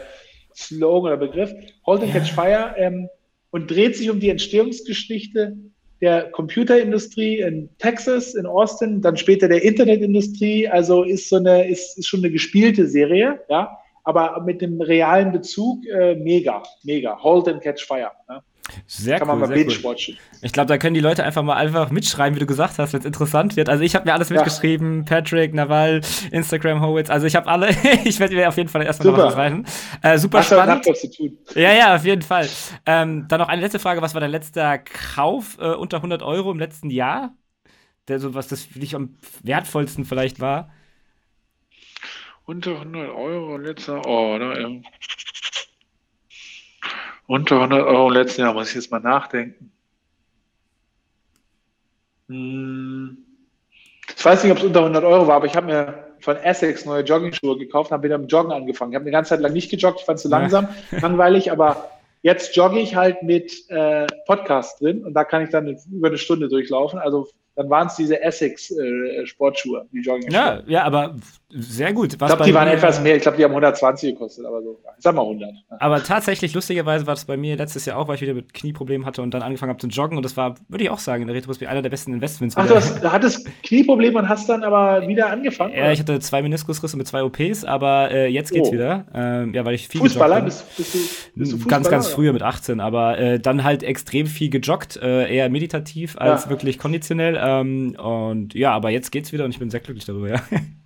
Slogan 0.56 1.14
oder 1.14 1.28
Begriff, 1.28 1.54
Hold 1.86 2.04
and. 2.04 2.12
Catch 2.12 2.32
Fire, 2.32 2.74
ähm, 2.78 3.10
und 3.52 3.72
dreht 3.72 3.96
sich 3.96 4.10
um 4.10 4.20
die 4.20 4.30
Entstehungsgeschichte 4.30 5.56
der 6.02 6.30
Computerindustrie 6.32 7.40
in 7.40 7.70
Texas, 7.78 8.36
in 8.36 8.46
Austin, 8.46 9.02
dann 9.02 9.16
später 9.18 9.48
der 9.48 9.64
Internetindustrie. 9.64 10.68
Also 10.68 11.04
ist 11.04 11.30
so 11.30 11.38
eine, 11.38 11.68
ist, 11.68 11.98
ist 11.98 12.08
schon 12.08 12.20
eine 12.20 12.32
gespielte 12.32 12.88
Serie, 12.88 13.40
ja, 13.50 13.78
aber 14.04 14.44
mit 14.46 14.62
dem 14.62 14.82
realen 14.82 15.32
Bezug 15.32 15.86
äh, 15.88 16.16
mega, 16.16 16.64
mega. 16.84 17.18
Hold 17.24 17.48
and 17.48 17.62
Catch 17.62 17.86
Fire. 17.86 18.12
Ja. 18.28 18.44
Sehr 18.88 19.20
Kann 19.20 19.30
cool, 19.30 19.40
man 19.40 19.50
mal 19.50 19.56
binge 19.56 19.84
watchen. 19.84 20.18
Ich 20.42 20.52
glaube, 20.52 20.68
da 20.68 20.78
können 20.78 20.94
die 20.94 21.00
Leute 21.00 21.24
einfach 21.24 21.44
mal 21.44 21.56
einfach 21.56 21.92
mitschreiben, 21.92 22.36
wie 22.36 22.40
du 22.40 22.46
gesagt 22.46 22.80
hast, 22.80 22.94
wenn 22.94 23.00
es 23.00 23.06
interessant 23.06 23.56
wird. 23.56 23.70
Also 23.70 23.84
ich 23.84 23.96
habe 23.96 24.06
mir 24.06 24.14
alles 24.14 24.30
mitgeschrieben, 24.30 25.00
ja. 25.00 25.04
Patrick, 25.04 25.54
Naval, 25.54 26.02
Instagram, 26.32 26.82
Howitz. 26.82 27.10
Also 27.10 27.28
ich 27.28 27.36
habe 27.36 27.48
alle. 27.48 27.70
ich 28.06 28.20
werde 28.20 28.36
mir 28.36 28.48
auf 28.48 28.58
jeden 28.58 28.70
Fall 28.70 28.84
erstmal 28.84 29.12
noch 29.14 29.26
was 29.26 29.38
reichen. 29.38 29.66
Äh, 30.02 30.18
super 30.18 30.40
Hast 30.40 30.48
spannend. 30.48 30.86
Was 30.88 31.02
zu 31.02 31.12
tun. 31.12 31.38
Ja, 31.56 31.74
ja, 31.74 31.96
auf 31.96 32.06
jeden 32.06 32.22
Fall. 32.22 32.50
Ähm, 32.86 33.28
dann 33.28 33.40
noch 33.40 33.50
eine 33.50 33.62
letzte 33.62 33.80
Frage. 33.80 34.02
Was 34.02 34.14
war 34.14 34.22
dein 34.22 34.32
letzter 34.32 34.80
Kauf 34.80 35.58
äh, 35.60 35.74
unter 35.74 35.98
100 35.98 36.22
Euro 36.24 36.52
im 36.52 36.60
letzten 36.60 36.90
Jahr? 36.90 37.34
Der 38.08 38.20
so, 38.20 38.34
was 38.34 38.48
das 38.48 38.64
für 38.64 38.80
dich 38.80 38.96
am 38.96 39.18
wertvollsten 39.44 40.06
vielleicht 40.06 40.40
war? 40.40 40.70
Unter 42.46 42.74
100 42.74 43.10
Euro 43.10 43.58
letzter, 43.58 44.06
oh, 44.06 44.38
da, 44.38 44.56
ähm, 44.56 44.84
unter 47.28 47.56
100 47.56 47.86
Euro 47.86 48.08
im 48.08 48.14
letzten 48.14 48.42
Jahr, 48.42 48.54
muss 48.54 48.70
ich 48.70 48.76
jetzt 48.76 48.92
mal 48.92 49.00
nachdenken. 49.00 49.72
Hm. 52.28 53.18
Ich 54.16 54.24
weiß 54.24 54.44
nicht, 54.44 54.52
ob 54.52 54.60
es 54.60 54.64
unter 54.64 54.80
100 54.80 55.04
Euro 55.04 55.28
war, 55.28 55.38
aber 55.38 55.46
ich 55.46 55.56
habe 55.56 55.68
mir 55.68 56.06
von 56.20 56.38
Essex 56.38 56.86
neue 56.86 57.04
Jogging-Schuhe 57.04 57.58
gekauft 57.58 57.92
und 57.92 57.96
habe 57.96 58.04
wieder 58.04 58.18
mit 58.18 58.32
Joggen 58.32 58.52
angefangen. 58.52 58.92
Ich 58.92 58.96
habe 58.96 59.04
eine 59.04 59.12
ganze 59.12 59.30
Zeit 59.30 59.42
lang 59.42 59.54
nicht 59.54 59.70
gejoggt, 59.70 60.00
ich 60.00 60.06
fand 60.06 60.18
es 60.18 60.24
zu 60.24 60.30
langsam, 60.30 60.68
langweilig, 60.92 61.52
aber 61.52 61.92
jetzt 62.22 62.56
jogge 62.56 62.80
ich 62.80 62.96
halt 62.96 63.22
mit 63.22 63.70
äh, 63.70 64.08
Podcast 64.26 64.82
drin 64.82 65.06
und 65.06 65.14
da 65.14 65.24
kann 65.24 65.44
ich 65.44 65.50
dann 65.50 65.78
über 65.92 66.08
eine 66.08 66.18
Stunde 66.18 66.50
durchlaufen. 66.50 66.98
Also 67.00 67.28
dann 67.56 67.70
waren 67.70 67.88
es 67.88 67.96
diese 67.96 68.22
Essex-Sportschuhe, 68.22 69.82
äh, 69.82 69.86
die 69.94 70.02
Jogging. 70.02 70.32
Ja, 70.32 70.62
ja, 70.66 70.84
aber 70.84 71.16
sehr 71.58 71.94
gut. 71.94 72.20
Was 72.20 72.32
ich 72.32 72.36
glaube, 72.36 72.50
die 72.50 72.54
waren 72.54 72.68
etwas 72.68 73.02
mehr. 73.02 73.16
Ich 73.16 73.22
glaube, 73.22 73.38
die 73.38 73.44
haben 73.44 73.52
120 73.52 74.14
gekostet, 74.14 74.46
aber 74.46 74.62
so, 74.62 74.78
ich 74.98 75.04
sag 75.04 75.16
mal 75.16 75.22
100. 75.22 75.50
Aber 75.80 76.04
tatsächlich, 76.04 76.54
lustigerweise 76.54 77.08
war 77.08 77.16
das 77.16 77.24
bei 77.24 77.38
mir 77.38 77.56
letztes 77.56 77.86
Jahr 77.86 77.98
auch, 77.98 78.10
weil 78.10 78.16
ich 78.16 78.22
wieder 78.22 78.34
mit 78.34 78.54
Knieproblemen 78.54 79.06
hatte 79.06 79.22
und 79.22 79.34
dann 79.34 79.42
angefangen 79.42 79.70
habe 79.70 79.80
zu 79.80 79.88
joggen. 79.88 80.18
Und 80.18 80.24
das 80.24 80.36
war, 80.36 80.56
würde 80.68 80.84
ich 80.84 80.90
auch 80.90 81.00
sagen, 81.00 81.22
in 81.22 81.28
der 81.28 81.36
Retrospektive 81.36 81.72
einer 81.72 81.82
der 81.82 81.90
besten 81.90 82.14
Investments. 82.14 82.58
Ach, 82.58 82.68
du 82.68 82.76
hast, 82.76 83.02
hattest 83.04 83.48
Knieprobleme 83.64 84.20
und 84.20 84.28
hast 84.28 84.50
dann 84.50 84.64
aber 84.64 85.08
wieder 85.08 85.30
angefangen? 85.30 85.74
Ja, 85.74 85.84
oder? 85.84 85.94
ich 85.94 86.00
hatte 86.00 86.20
zwei 86.20 86.42
Meniskusrisse 86.42 86.98
mit 86.98 87.08
zwei 87.08 87.24
OPs, 87.24 87.64
aber 87.64 88.12
äh, 88.12 88.28
jetzt 88.28 88.52
geht's 88.52 88.70
oh. 88.70 88.74
wieder. 88.74 89.06
Ähm, 89.14 89.54
ja, 89.54 89.64
weil 89.64 89.76
ich 89.76 89.88
viel 89.88 90.02
Fußballer? 90.02 90.42
Bist, 90.42 90.66
bist, 90.76 90.94
du, 90.94 90.98
bist 91.36 91.52
du 91.54 91.58
Fußballer? 91.58 91.70
Ganz, 91.70 91.90
ganz 91.90 92.08
früher 92.08 92.34
mit 92.34 92.42
18, 92.42 92.82
aber 92.82 93.18
äh, 93.18 93.40
dann 93.40 93.64
halt 93.64 93.82
extrem 93.84 94.28
viel 94.28 94.50
gejoggt, 94.50 94.98
äh, 94.98 95.34
eher 95.34 95.50
meditativ 95.50 96.18
als 96.18 96.46
ja. 96.46 96.50
wirklich 96.50 96.78
konditionell. 96.78 97.40
Ähm, 97.42 97.96
und 97.98 98.54
ja, 98.54 98.74
aber 98.74 98.90
jetzt 98.90 99.12
geht's 99.12 99.32
wieder 99.32 99.46
und 99.46 99.52
ich 99.52 99.60
bin 99.60 99.70
sehr 99.70 99.80
glücklich 99.80 100.06
darüber, 100.06 100.30
ja. 100.30 100.42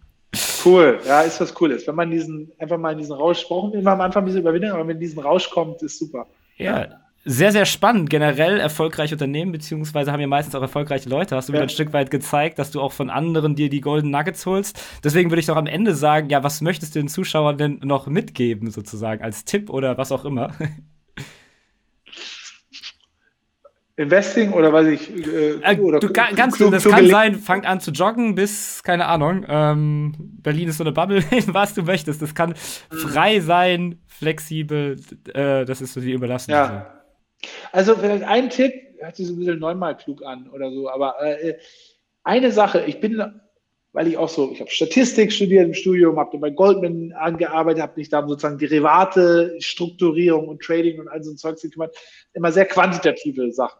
Cool, 0.65 0.99
ja, 1.05 1.21
ist 1.21 1.39
was 1.39 1.53
Cooles. 1.53 1.87
Wenn 1.87 1.95
man 1.95 2.11
diesen, 2.11 2.51
einfach 2.59 2.77
mal 2.77 2.91
in 2.91 2.97
diesen 2.97 3.15
Rausch, 3.15 3.47
brauchen 3.47 3.71
wir 3.71 3.79
immer 3.79 3.91
am 3.91 4.01
Anfang 4.01 4.23
ein 4.23 4.25
bisschen 4.25 4.41
Überwindung, 4.41 4.71
aber 4.71 4.87
wenn 4.87 4.99
diesen 4.99 5.19
Rausch 5.19 5.49
kommt, 5.49 5.81
ist 5.81 5.97
super. 5.99 6.27
Ja, 6.57 6.87
sehr, 7.25 7.51
sehr 7.51 7.65
spannend. 7.65 8.09
Generell 8.09 8.59
erfolgreiche 8.59 9.15
Unternehmen, 9.15 9.51
beziehungsweise 9.51 10.11
haben 10.11 10.21
ja 10.21 10.27
meistens 10.27 10.55
auch 10.55 10.61
erfolgreiche 10.61 11.09
Leute. 11.09 11.35
Hast 11.35 11.49
du 11.49 11.53
ja. 11.53 11.57
wieder 11.57 11.65
ein 11.65 11.69
Stück 11.69 11.91
weit 11.93 12.11
gezeigt, 12.11 12.59
dass 12.59 12.71
du 12.71 12.81
auch 12.81 12.93
von 12.93 13.09
anderen 13.09 13.55
dir 13.55 13.69
die 13.69 13.81
Golden 13.81 14.09
Nuggets 14.09 14.45
holst. 14.45 14.81
Deswegen 15.03 15.29
würde 15.29 15.41
ich 15.41 15.45
doch 15.45 15.57
am 15.57 15.67
Ende 15.67 15.95
sagen, 15.95 16.29
ja, 16.29 16.43
was 16.43 16.61
möchtest 16.61 16.95
du 16.95 16.99
den 16.99 17.09
Zuschauern 17.09 17.57
denn 17.57 17.79
noch 17.83 18.07
mitgeben, 18.07 18.71
sozusagen, 18.71 19.21
als 19.21 19.45
Tipp 19.45 19.69
oder 19.69 19.97
was 19.97 20.11
auch 20.11 20.25
immer? 20.25 20.53
Investing 23.99 24.53
oder 24.53 24.71
weiß 24.71 24.87
ich. 24.87 25.13
Äh, 25.27 25.59
äh, 25.61 25.79
oder 25.79 25.99
du 25.99 26.13
kannst 26.13 26.61
du, 26.61 26.69
das 26.69 26.85
kann 26.85 27.05
sein, 27.07 27.35
fangt 27.35 27.65
an 27.65 27.81
zu 27.81 27.91
joggen 27.91 28.33
bis, 28.33 28.81
keine 28.81 29.07
Ahnung, 29.07 29.45
ähm, 29.49 30.13
Berlin 30.41 30.69
ist 30.69 30.77
so 30.77 30.85
eine 30.85 30.93
Bubble, 30.93 31.21
was 31.47 31.73
du 31.73 31.83
möchtest. 31.83 32.21
Das 32.21 32.33
kann 32.33 32.55
frei 32.55 33.41
sein, 33.41 33.99
flexibel, 34.07 35.01
äh, 35.33 35.65
das 35.65 35.81
ist 35.81 35.93
so 35.93 35.99
die 35.99 36.13
überlassen. 36.13 36.51
Ja. 36.51 37.03
Also 37.73 37.93
vielleicht 37.95 38.23
ein 38.23 38.49
Tipp, 38.49 38.73
hört 38.99 39.17
sich 39.17 39.27
so 39.27 39.33
ein 39.33 39.39
bisschen 39.39 39.59
neunmal 39.59 39.97
klug 39.97 40.23
an 40.23 40.49
oder 40.49 40.71
so, 40.71 40.89
aber 40.89 41.15
äh, 41.21 41.57
eine 42.23 42.53
Sache, 42.53 42.85
ich 42.87 43.01
bin, 43.01 43.21
weil 43.91 44.07
ich 44.07 44.17
auch 44.17 44.29
so, 44.29 44.49
ich 44.53 44.61
habe 44.61 44.71
Statistik 44.71 45.33
studiert 45.33 45.65
im 45.65 45.73
Studium, 45.73 46.17
habe 46.17 46.37
bei 46.37 46.51
Goldman 46.51 47.11
angearbeitet, 47.11 47.81
habe 47.81 47.93
mich 47.97 48.07
da 48.07 48.25
sozusagen 48.25 48.57
Derivate, 48.57 49.57
Strukturierung 49.59 50.47
und 50.47 50.61
Trading 50.61 51.01
und 51.01 51.09
all 51.09 51.21
so 51.21 51.31
ein 51.31 51.37
Zeugs 51.37 51.63
gekümmert, 51.63 51.93
immer 52.31 52.53
sehr 52.53 52.65
quantitative 52.65 53.51
Sachen. 53.51 53.79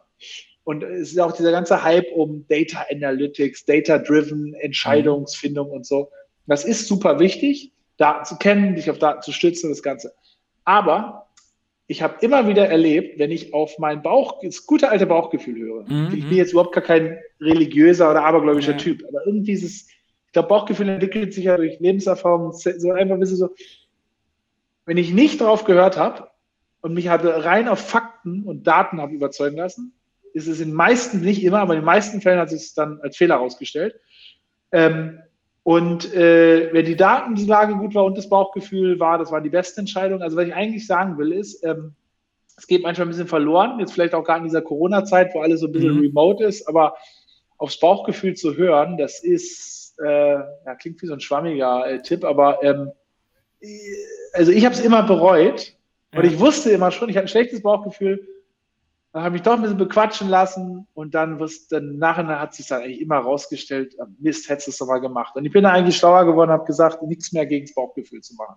Und 0.64 0.82
es 0.82 1.12
ist 1.12 1.20
auch 1.20 1.32
dieser 1.32 1.52
ganze 1.52 1.82
Hype 1.82 2.12
um 2.12 2.46
Data 2.48 2.84
Analytics, 2.90 3.64
Data-Driven 3.64 4.54
Entscheidungsfindung 4.54 5.70
und 5.70 5.86
so. 5.86 6.10
Das 6.46 6.64
ist 6.64 6.86
super 6.86 7.18
wichtig, 7.18 7.72
Daten 7.96 8.24
zu 8.24 8.36
kennen, 8.36 8.74
dich 8.74 8.90
auf 8.90 8.98
Daten 8.98 9.22
zu 9.22 9.32
stützen, 9.32 9.70
das 9.70 9.82
Ganze. 9.82 10.14
Aber 10.64 11.28
ich 11.86 12.02
habe 12.02 12.14
immer 12.20 12.46
wieder 12.46 12.68
erlebt, 12.68 13.18
wenn 13.18 13.32
ich 13.32 13.52
auf 13.52 13.78
mein 13.78 14.02
Bauch, 14.02 14.40
das 14.42 14.64
gute 14.64 14.90
alte 14.90 15.06
Bauchgefühl 15.06 15.58
höre. 15.58 15.82
Mhm. 15.90 16.14
Ich 16.14 16.28
bin 16.28 16.36
jetzt 16.36 16.52
überhaupt 16.52 16.72
gar 16.72 16.84
kein 16.84 17.18
religiöser 17.40 18.10
oder 18.10 18.24
abergläubischer 18.24 18.72
ja. 18.72 18.78
Typ, 18.78 19.02
aber 19.08 19.26
irgendwie 19.26 19.52
dieses, 19.52 19.88
ich 20.26 20.32
glaube, 20.32 20.48
Bauchgefühl 20.48 20.88
entwickelt 20.88 21.34
sich 21.34 21.46
ja 21.46 21.56
durch 21.56 21.80
Lebenserfahrung, 21.80 22.52
so 22.52 22.92
einfach 22.92 23.14
ein 23.14 23.20
bisschen 23.20 23.38
so, 23.38 23.50
wenn 24.86 24.98
ich 24.98 25.12
nicht 25.12 25.40
drauf 25.40 25.64
gehört 25.64 25.96
habe 25.96 26.30
und 26.80 26.94
mich 26.94 27.08
hatte 27.08 27.44
rein 27.44 27.66
auf 27.66 27.80
Fakten 27.80 28.44
und 28.44 28.68
Daten 28.68 29.00
habe 29.00 29.12
überzeugen 29.12 29.56
lassen, 29.56 29.92
ist 30.34 30.46
es 30.46 30.60
in 30.60 30.68
den 30.68 30.76
meisten, 30.76 31.20
nicht 31.20 31.42
immer, 31.42 31.60
aber 31.60 31.74
in 31.74 31.80
den 31.80 31.86
meisten 31.86 32.20
Fällen 32.20 32.38
hat 32.38 32.50
sich 32.50 32.62
es 32.62 32.74
dann 32.74 33.00
als 33.02 33.16
Fehler 33.16 33.36
herausgestellt. 33.36 33.94
Ähm, 34.72 35.20
und 35.62 36.12
äh, 36.14 36.72
wenn 36.72 36.86
die 36.86 36.96
Datenlage 36.96 37.74
gut 37.74 37.94
war 37.94 38.04
und 38.04 38.16
das 38.16 38.28
Bauchgefühl 38.28 38.98
war, 38.98 39.18
das 39.18 39.30
war 39.30 39.40
die 39.40 39.50
beste 39.50 39.80
Entscheidung. 39.80 40.22
Also 40.22 40.36
was 40.36 40.46
ich 40.46 40.54
eigentlich 40.54 40.86
sagen 40.86 41.18
will, 41.18 41.32
ist, 41.32 41.62
ähm, 41.64 41.94
es 42.56 42.66
geht 42.66 42.82
manchmal 42.82 43.06
ein 43.06 43.10
bisschen 43.10 43.26
verloren, 43.26 43.78
jetzt 43.78 43.92
vielleicht 43.92 44.14
auch 44.14 44.24
gar 44.24 44.38
in 44.38 44.44
dieser 44.44 44.62
Corona-Zeit, 44.62 45.34
wo 45.34 45.40
alles 45.40 45.60
so 45.60 45.66
ein 45.66 45.72
bisschen 45.72 45.94
mhm. 45.94 46.00
remote 46.00 46.44
ist, 46.44 46.66
aber 46.66 46.94
aufs 47.56 47.78
Bauchgefühl 47.78 48.34
zu 48.34 48.56
hören, 48.56 48.96
das 48.96 49.22
ist, 49.22 49.98
äh, 50.02 50.32
ja, 50.34 50.74
klingt 50.78 51.00
wie 51.02 51.06
so 51.06 51.12
ein 51.12 51.20
schwammiger 51.20 51.86
äh, 51.86 52.02
Tipp, 52.02 52.24
aber 52.24 52.62
ähm, 52.62 52.92
also 54.32 54.52
ich 54.52 54.64
habe 54.64 54.74
es 54.74 54.80
immer 54.80 55.02
bereut 55.02 55.74
und 56.14 56.24
ich 56.24 56.38
wusste 56.38 56.70
immer 56.70 56.90
schon, 56.90 57.10
ich 57.10 57.16
hatte 57.16 57.26
ein 57.26 57.28
schlechtes 57.28 57.62
Bauchgefühl, 57.62 58.26
dann 59.12 59.24
habe 59.24 59.36
ich 59.36 59.42
doch 59.42 59.54
ein 59.54 59.62
bisschen 59.62 59.78
bequatschen 59.78 60.28
lassen 60.28 60.86
und 60.94 61.14
dann, 61.14 61.40
was, 61.40 61.66
dann 61.66 61.98
nachher 61.98 62.40
hat 62.40 62.54
sich 62.54 62.68
dann 62.68 62.82
eigentlich 62.82 63.00
immer 63.00 63.18
rausgestellt, 63.18 63.96
ah, 64.00 64.06
Mist, 64.18 64.48
hättest 64.48 64.68
du 64.68 64.70
es 64.70 64.78
doch 64.78 64.86
mal 64.86 65.00
gemacht. 65.00 65.34
Und 65.34 65.44
ich 65.44 65.52
bin 65.52 65.64
da 65.64 65.72
eigentlich 65.72 65.96
schlauer 65.96 66.24
geworden, 66.24 66.50
habe 66.50 66.64
gesagt, 66.64 67.02
nichts 67.02 67.32
mehr 67.32 67.46
gegen 67.46 67.66
das 67.66 67.74
Bauchgefühl 67.74 68.20
zu 68.20 68.34
machen. 68.36 68.56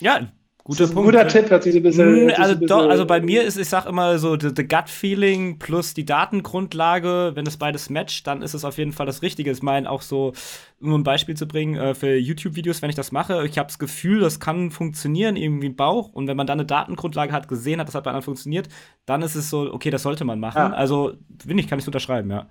Ja, 0.00 0.18
ja 0.18 0.32
Guter 0.64 0.86
Punkt. 0.86 1.10
Guter 1.10 1.26
Tipp, 1.26 1.50
hat 1.50 1.64
sich 1.64 1.74
ein 1.74 1.82
bisschen. 1.82 2.30
Also, 2.30 2.54
bisschen 2.54 2.66
doch, 2.68 2.88
also 2.88 3.04
bei 3.04 3.20
mir 3.20 3.42
ist, 3.42 3.56
ich 3.56 3.68
sag 3.68 3.84
immer 3.86 4.18
so, 4.18 4.38
the, 4.38 4.50
the 4.56 4.62
gut 4.66 4.88
feeling 4.88 5.58
plus 5.58 5.92
die 5.92 6.04
Datengrundlage, 6.04 7.32
wenn 7.34 7.44
das 7.44 7.56
beides 7.56 7.90
matcht, 7.90 8.28
dann 8.28 8.42
ist 8.42 8.54
es 8.54 8.64
auf 8.64 8.78
jeden 8.78 8.92
Fall 8.92 9.06
das 9.06 9.22
Richtige. 9.22 9.50
Ich 9.50 9.62
meine, 9.62 9.90
auch 9.90 10.02
so, 10.02 10.34
um 10.80 10.94
ein 10.94 11.02
Beispiel 11.02 11.36
zu 11.36 11.48
bringen, 11.48 11.74
äh, 11.74 11.94
für 11.94 12.16
YouTube-Videos, 12.16 12.80
wenn 12.80 12.90
ich 12.90 12.96
das 12.96 13.10
mache, 13.10 13.44
ich 13.44 13.58
habe 13.58 13.66
das 13.66 13.80
Gefühl, 13.80 14.20
das 14.20 14.38
kann 14.38 14.70
funktionieren, 14.70 15.34
irgendwie 15.34 15.66
im 15.66 15.76
Bauch. 15.76 16.12
Und 16.12 16.28
wenn 16.28 16.36
man 16.36 16.46
dann 16.46 16.60
eine 16.60 16.66
Datengrundlage 16.66 17.32
hat, 17.32 17.48
gesehen 17.48 17.80
hat, 17.80 17.88
das 17.88 17.96
hat 17.96 18.04
bei 18.04 18.10
anderen 18.10 18.24
funktioniert, 18.24 18.68
dann 19.04 19.22
ist 19.22 19.34
es 19.34 19.50
so, 19.50 19.72
okay, 19.72 19.90
das 19.90 20.04
sollte 20.04 20.24
man 20.24 20.38
machen. 20.38 20.58
Ja. 20.58 20.72
Also, 20.72 21.14
finde 21.44 21.64
ich, 21.64 21.68
kann 21.68 21.80
ich 21.80 21.86
unterschreiben, 21.86 22.30
ja. 22.30 22.46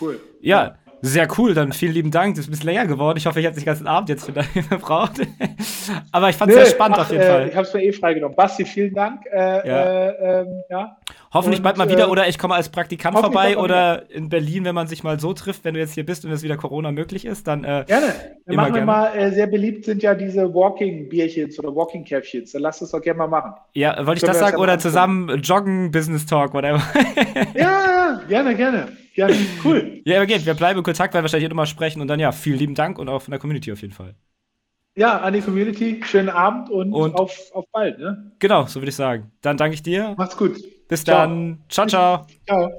Cool. 0.00 0.20
Ja, 0.40 0.76
sehr 1.04 1.26
cool, 1.36 1.52
dann 1.52 1.72
vielen 1.72 1.94
lieben 1.94 2.10
Dank. 2.12 2.36
Das 2.36 2.44
ist 2.44 2.48
ein 2.48 2.52
bisschen 2.52 2.66
länger 2.66 2.86
geworden. 2.86 3.18
Ich 3.18 3.26
hoffe, 3.26 3.40
ich 3.40 3.46
habe 3.46 3.56
den 3.56 3.64
ganzen 3.64 3.88
Abend 3.88 4.08
jetzt 4.08 4.30
verbraucht. 4.68 5.20
Aber 6.12 6.30
ich 6.30 6.36
fand 6.36 6.52
es 6.52 6.56
sehr 6.56 6.66
spannend 6.66 6.98
ach, 6.98 7.02
auf 7.02 7.10
jeden 7.10 7.22
äh, 7.22 7.26
Fall. 7.26 7.48
Ich 7.48 7.56
habe 7.56 7.66
es 7.66 7.74
mir 7.74 7.82
eh 7.82 7.92
freigenommen. 7.92 8.36
Basti, 8.36 8.64
vielen 8.64 8.94
Dank. 8.94 9.26
Äh, 9.26 9.68
ja. 9.68 10.08
Äh, 10.08 10.40
ähm, 10.40 10.62
ja. 10.70 10.96
Hoffentlich 11.32 11.60
und, 11.60 11.64
bald 11.64 11.78
mal 11.78 11.88
wieder 11.88 12.04
äh, 12.04 12.10
oder 12.10 12.28
ich 12.28 12.38
komme 12.38 12.54
als 12.54 12.68
Praktikant 12.68 13.18
vorbei 13.18 13.56
oder 13.56 14.10
in 14.10 14.28
Berlin, 14.28 14.64
wenn 14.64 14.74
man 14.74 14.86
sich 14.86 15.02
mal 15.02 15.18
so 15.18 15.32
trifft, 15.32 15.64
wenn 15.64 15.72
du 15.72 15.80
jetzt 15.80 15.94
hier 15.94 16.04
bist 16.04 16.24
und 16.24 16.30
es 16.30 16.42
wieder 16.42 16.58
Corona 16.58 16.92
möglich 16.92 17.24
ist, 17.24 17.46
dann 17.46 17.64
äh, 17.64 17.84
gerne. 17.86 18.14
Wir 18.44 18.56
machen 18.56 18.72
gerne. 18.74 18.86
mal 18.86 19.16
äh, 19.16 19.32
sehr 19.32 19.46
beliebt 19.46 19.86
sind 19.86 20.02
ja 20.02 20.14
diese 20.14 20.52
Walking 20.52 21.08
Bierchens 21.08 21.58
oder 21.58 21.74
Walking 21.74 22.04
Käffchens. 22.04 22.52
Dann 22.52 22.62
lass 22.62 22.82
uns 22.82 22.90
doch 22.90 23.00
gerne 23.00 23.18
mal 23.18 23.28
machen. 23.28 23.54
Ja, 23.72 24.06
wollte 24.06 24.18
ich 24.18 24.28
das 24.28 24.38
sagen 24.38 24.58
oder 24.58 24.78
zusammen 24.78 25.40
joggen 25.40 25.90
Business 25.90 26.26
Talk 26.26 26.52
whatever. 26.52 26.82
ja, 27.54 28.20
gerne, 28.28 28.54
gerne. 28.54 28.88
Ja, 29.14 29.28
cool. 29.64 30.02
ja, 30.04 30.16
aber 30.16 30.26
geht. 30.26 30.44
Wir 30.44 30.54
bleiben 30.54 30.78
in 30.78 30.84
Kontakt, 30.84 31.14
werden 31.14 31.24
wahrscheinlich 31.24 31.50
immer 31.50 31.66
sprechen. 31.66 32.00
Und 32.02 32.08
dann 32.08 32.20
ja, 32.20 32.32
vielen 32.32 32.58
lieben 32.58 32.74
Dank 32.74 32.98
und 32.98 33.08
auch 33.08 33.22
von 33.22 33.30
der 33.30 33.40
Community 33.40 33.72
auf 33.72 33.80
jeden 33.80 33.94
Fall. 33.94 34.14
Ja, 34.96 35.18
an 35.20 35.32
die 35.32 35.40
Community. 35.40 36.00
Schönen 36.04 36.28
Abend 36.28 36.70
und, 36.70 36.92
und 36.92 37.14
auf, 37.14 37.38
auf 37.52 37.64
bald. 37.72 37.98
Ne? 37.98 38.32
Genau, 38.38 38.66
so 38.66 38.80
würde 38.80 38.90
ich 38.90 38.96
sagen. 38.96 39.32
Dann 39.40 39.56
danke 39.56 39.74
ich 39.74 39.82
dir. 39.82 40.14
Macht's 40.18 40.36
gut. 40.36 40.58
Bis 40.88 41.04
ciao. 41.04 41.18
dann. 41.18 41.64
Ciao, 41.68 41.86
ciao. 41.86 42.26
Ciao. 42.46 42.70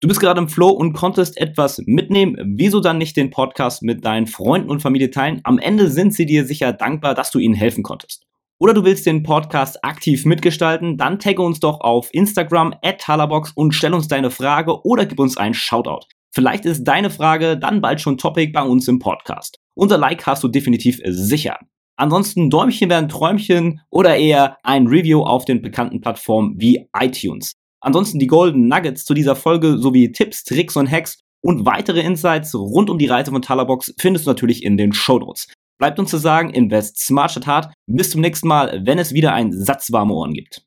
Du 0.00 0.08
bist 0.08 0.20
gerade 0.20 0.38
im 0.40 0.48
Flow 0.48 0.68
und 0.68 0.92
konntest 0.92 1.40
etwas 1.40 1.80
mitnehmen. 1.86 2.36
Wieso 2.58 2.80
dann 2.80 2.98
nicht 2.98 3.16
den 3.16 3.30
Podcast 3.30 3.82
mit 3.82 4.04
deinen 4.04 4.26
Freunden 4.26 4.68
und 4.68 4.80
Familie 4.80 5.10
teilen? 5.10 5.40
Am 5.44 5.58
Ende 5.58 5.88
sind 5.88 6.12
sie 6.12 6.26
dir 6.26 6.44
sicher 6.44 6.74
dankbar, 6.74 7.14
dass 7.14 7.30
du 7.30 7.38
ihnen 7.38 7.54
helfen 7.54 7.82
konntest 7.82 8.26
oder 8.58 8.72
du 8.72 8.84
willst 8.84 9.06
den 9.06 9.22
Podcast 9.22 9.84
aktiv 9.84 10.24
mitgestalten, 10.24 10.96
dann 10.96 11.18
tagge 11.18 11.42
uns 11.42 11.60
doch 11.60 11.80
auf 11.80 12.08
Instagram 12.12 12.74
at 12.82 13.06
Halabox 13.06 13.52
und 13.52 13.74
stell 13.74 13.94
uns 13.94 14.08
deine 14.08 14.30
Frage 14.30 14.84
oder 14.84 15.06
gib 15.06 15.20
uns 15.20 15.36
einen 15.36 15.54
Shoutout. 15.54 16.06
Vielleicht 16.30 16.64
ist 16.64 16.84
deine 16.84 17.10
Frage 17.10 17.58
dann 17.58 17.80
bald 17.80 18.00
schon 18.00 18.18
Topic 18.18 18.52
bei 18.52 18.62
uns 18.62 18.88
im 18.88 18.98
Podcast. 18.98 19.58
Unser 19.74 19.98
Like 19.98 20.26
hast 20.26 20.44
du 20.44 20.48
definitiv 20.48 21.00
sicher. 21.04 21.58
Ansonsten 21.96 22.50
Däumchen 22.50 22.90
werden 22.90 23.08
Träumchen 23.08 23.80
oder 23.90 24.16
eher 24.16 24.58
ein 24.62 24.86
Review 24.86 25.22
auf 25.22 25.44
den 25.44 25.62
bekannten 25.62 26.00
Plattformen 26.00 26.54
wie 26.58 26.88
iTunes. 26.98 27.52
Ansonsten 27.80 28.18
die 28.18 28.26
Golden 28.26 28.66
Nuggets 28.66 29.04
zu 29.04 29.14
dieser 29.14 29.36
Folge 29.36 29.78
sowie 29.78 30.10
Tipps, 30.10 30.42
Tricks 30.44 30.76
und 30.76 30.90
Hacks 30.90 31.20
und 31.42 31.66
weitere 31.66 32.00
Insights 32.00 32.54
rund 32.54 32.88
um 32.88 32.98
die 32.98 33.06
Reise 33.06 33.30
von 33.30 33.42
Talabox 33.42 33.94
findest 33.98 34.26
du 34.26 34.30
natürlich 34.30 34.64
in 34.64 34.76
den 34.76 34.92
Show 34.92 35.18
Notes. 35.18 35.52
Bleibt 35.78 35.98
uns 35.98 36.10
zu 36.10 36.18
sagen, 36.18 36.50
invest 36.50 36.98
smart 36.98 37.32
statt 37.32 37.46
hart. 37.46 37.74
Bis 37.86 38.10
zum 38.10 38.20
nächsten 38.20 38.48
Mal, 38.48 38.80
wenn 38.84 38.98
es 38.98 39.12
wieder 39.12 39.34
ein 39.34 39.52
Satz 39.52 39.92
warme 39.92 40.14
Ohren 40.14 40.32
gibt. 40.32 40.64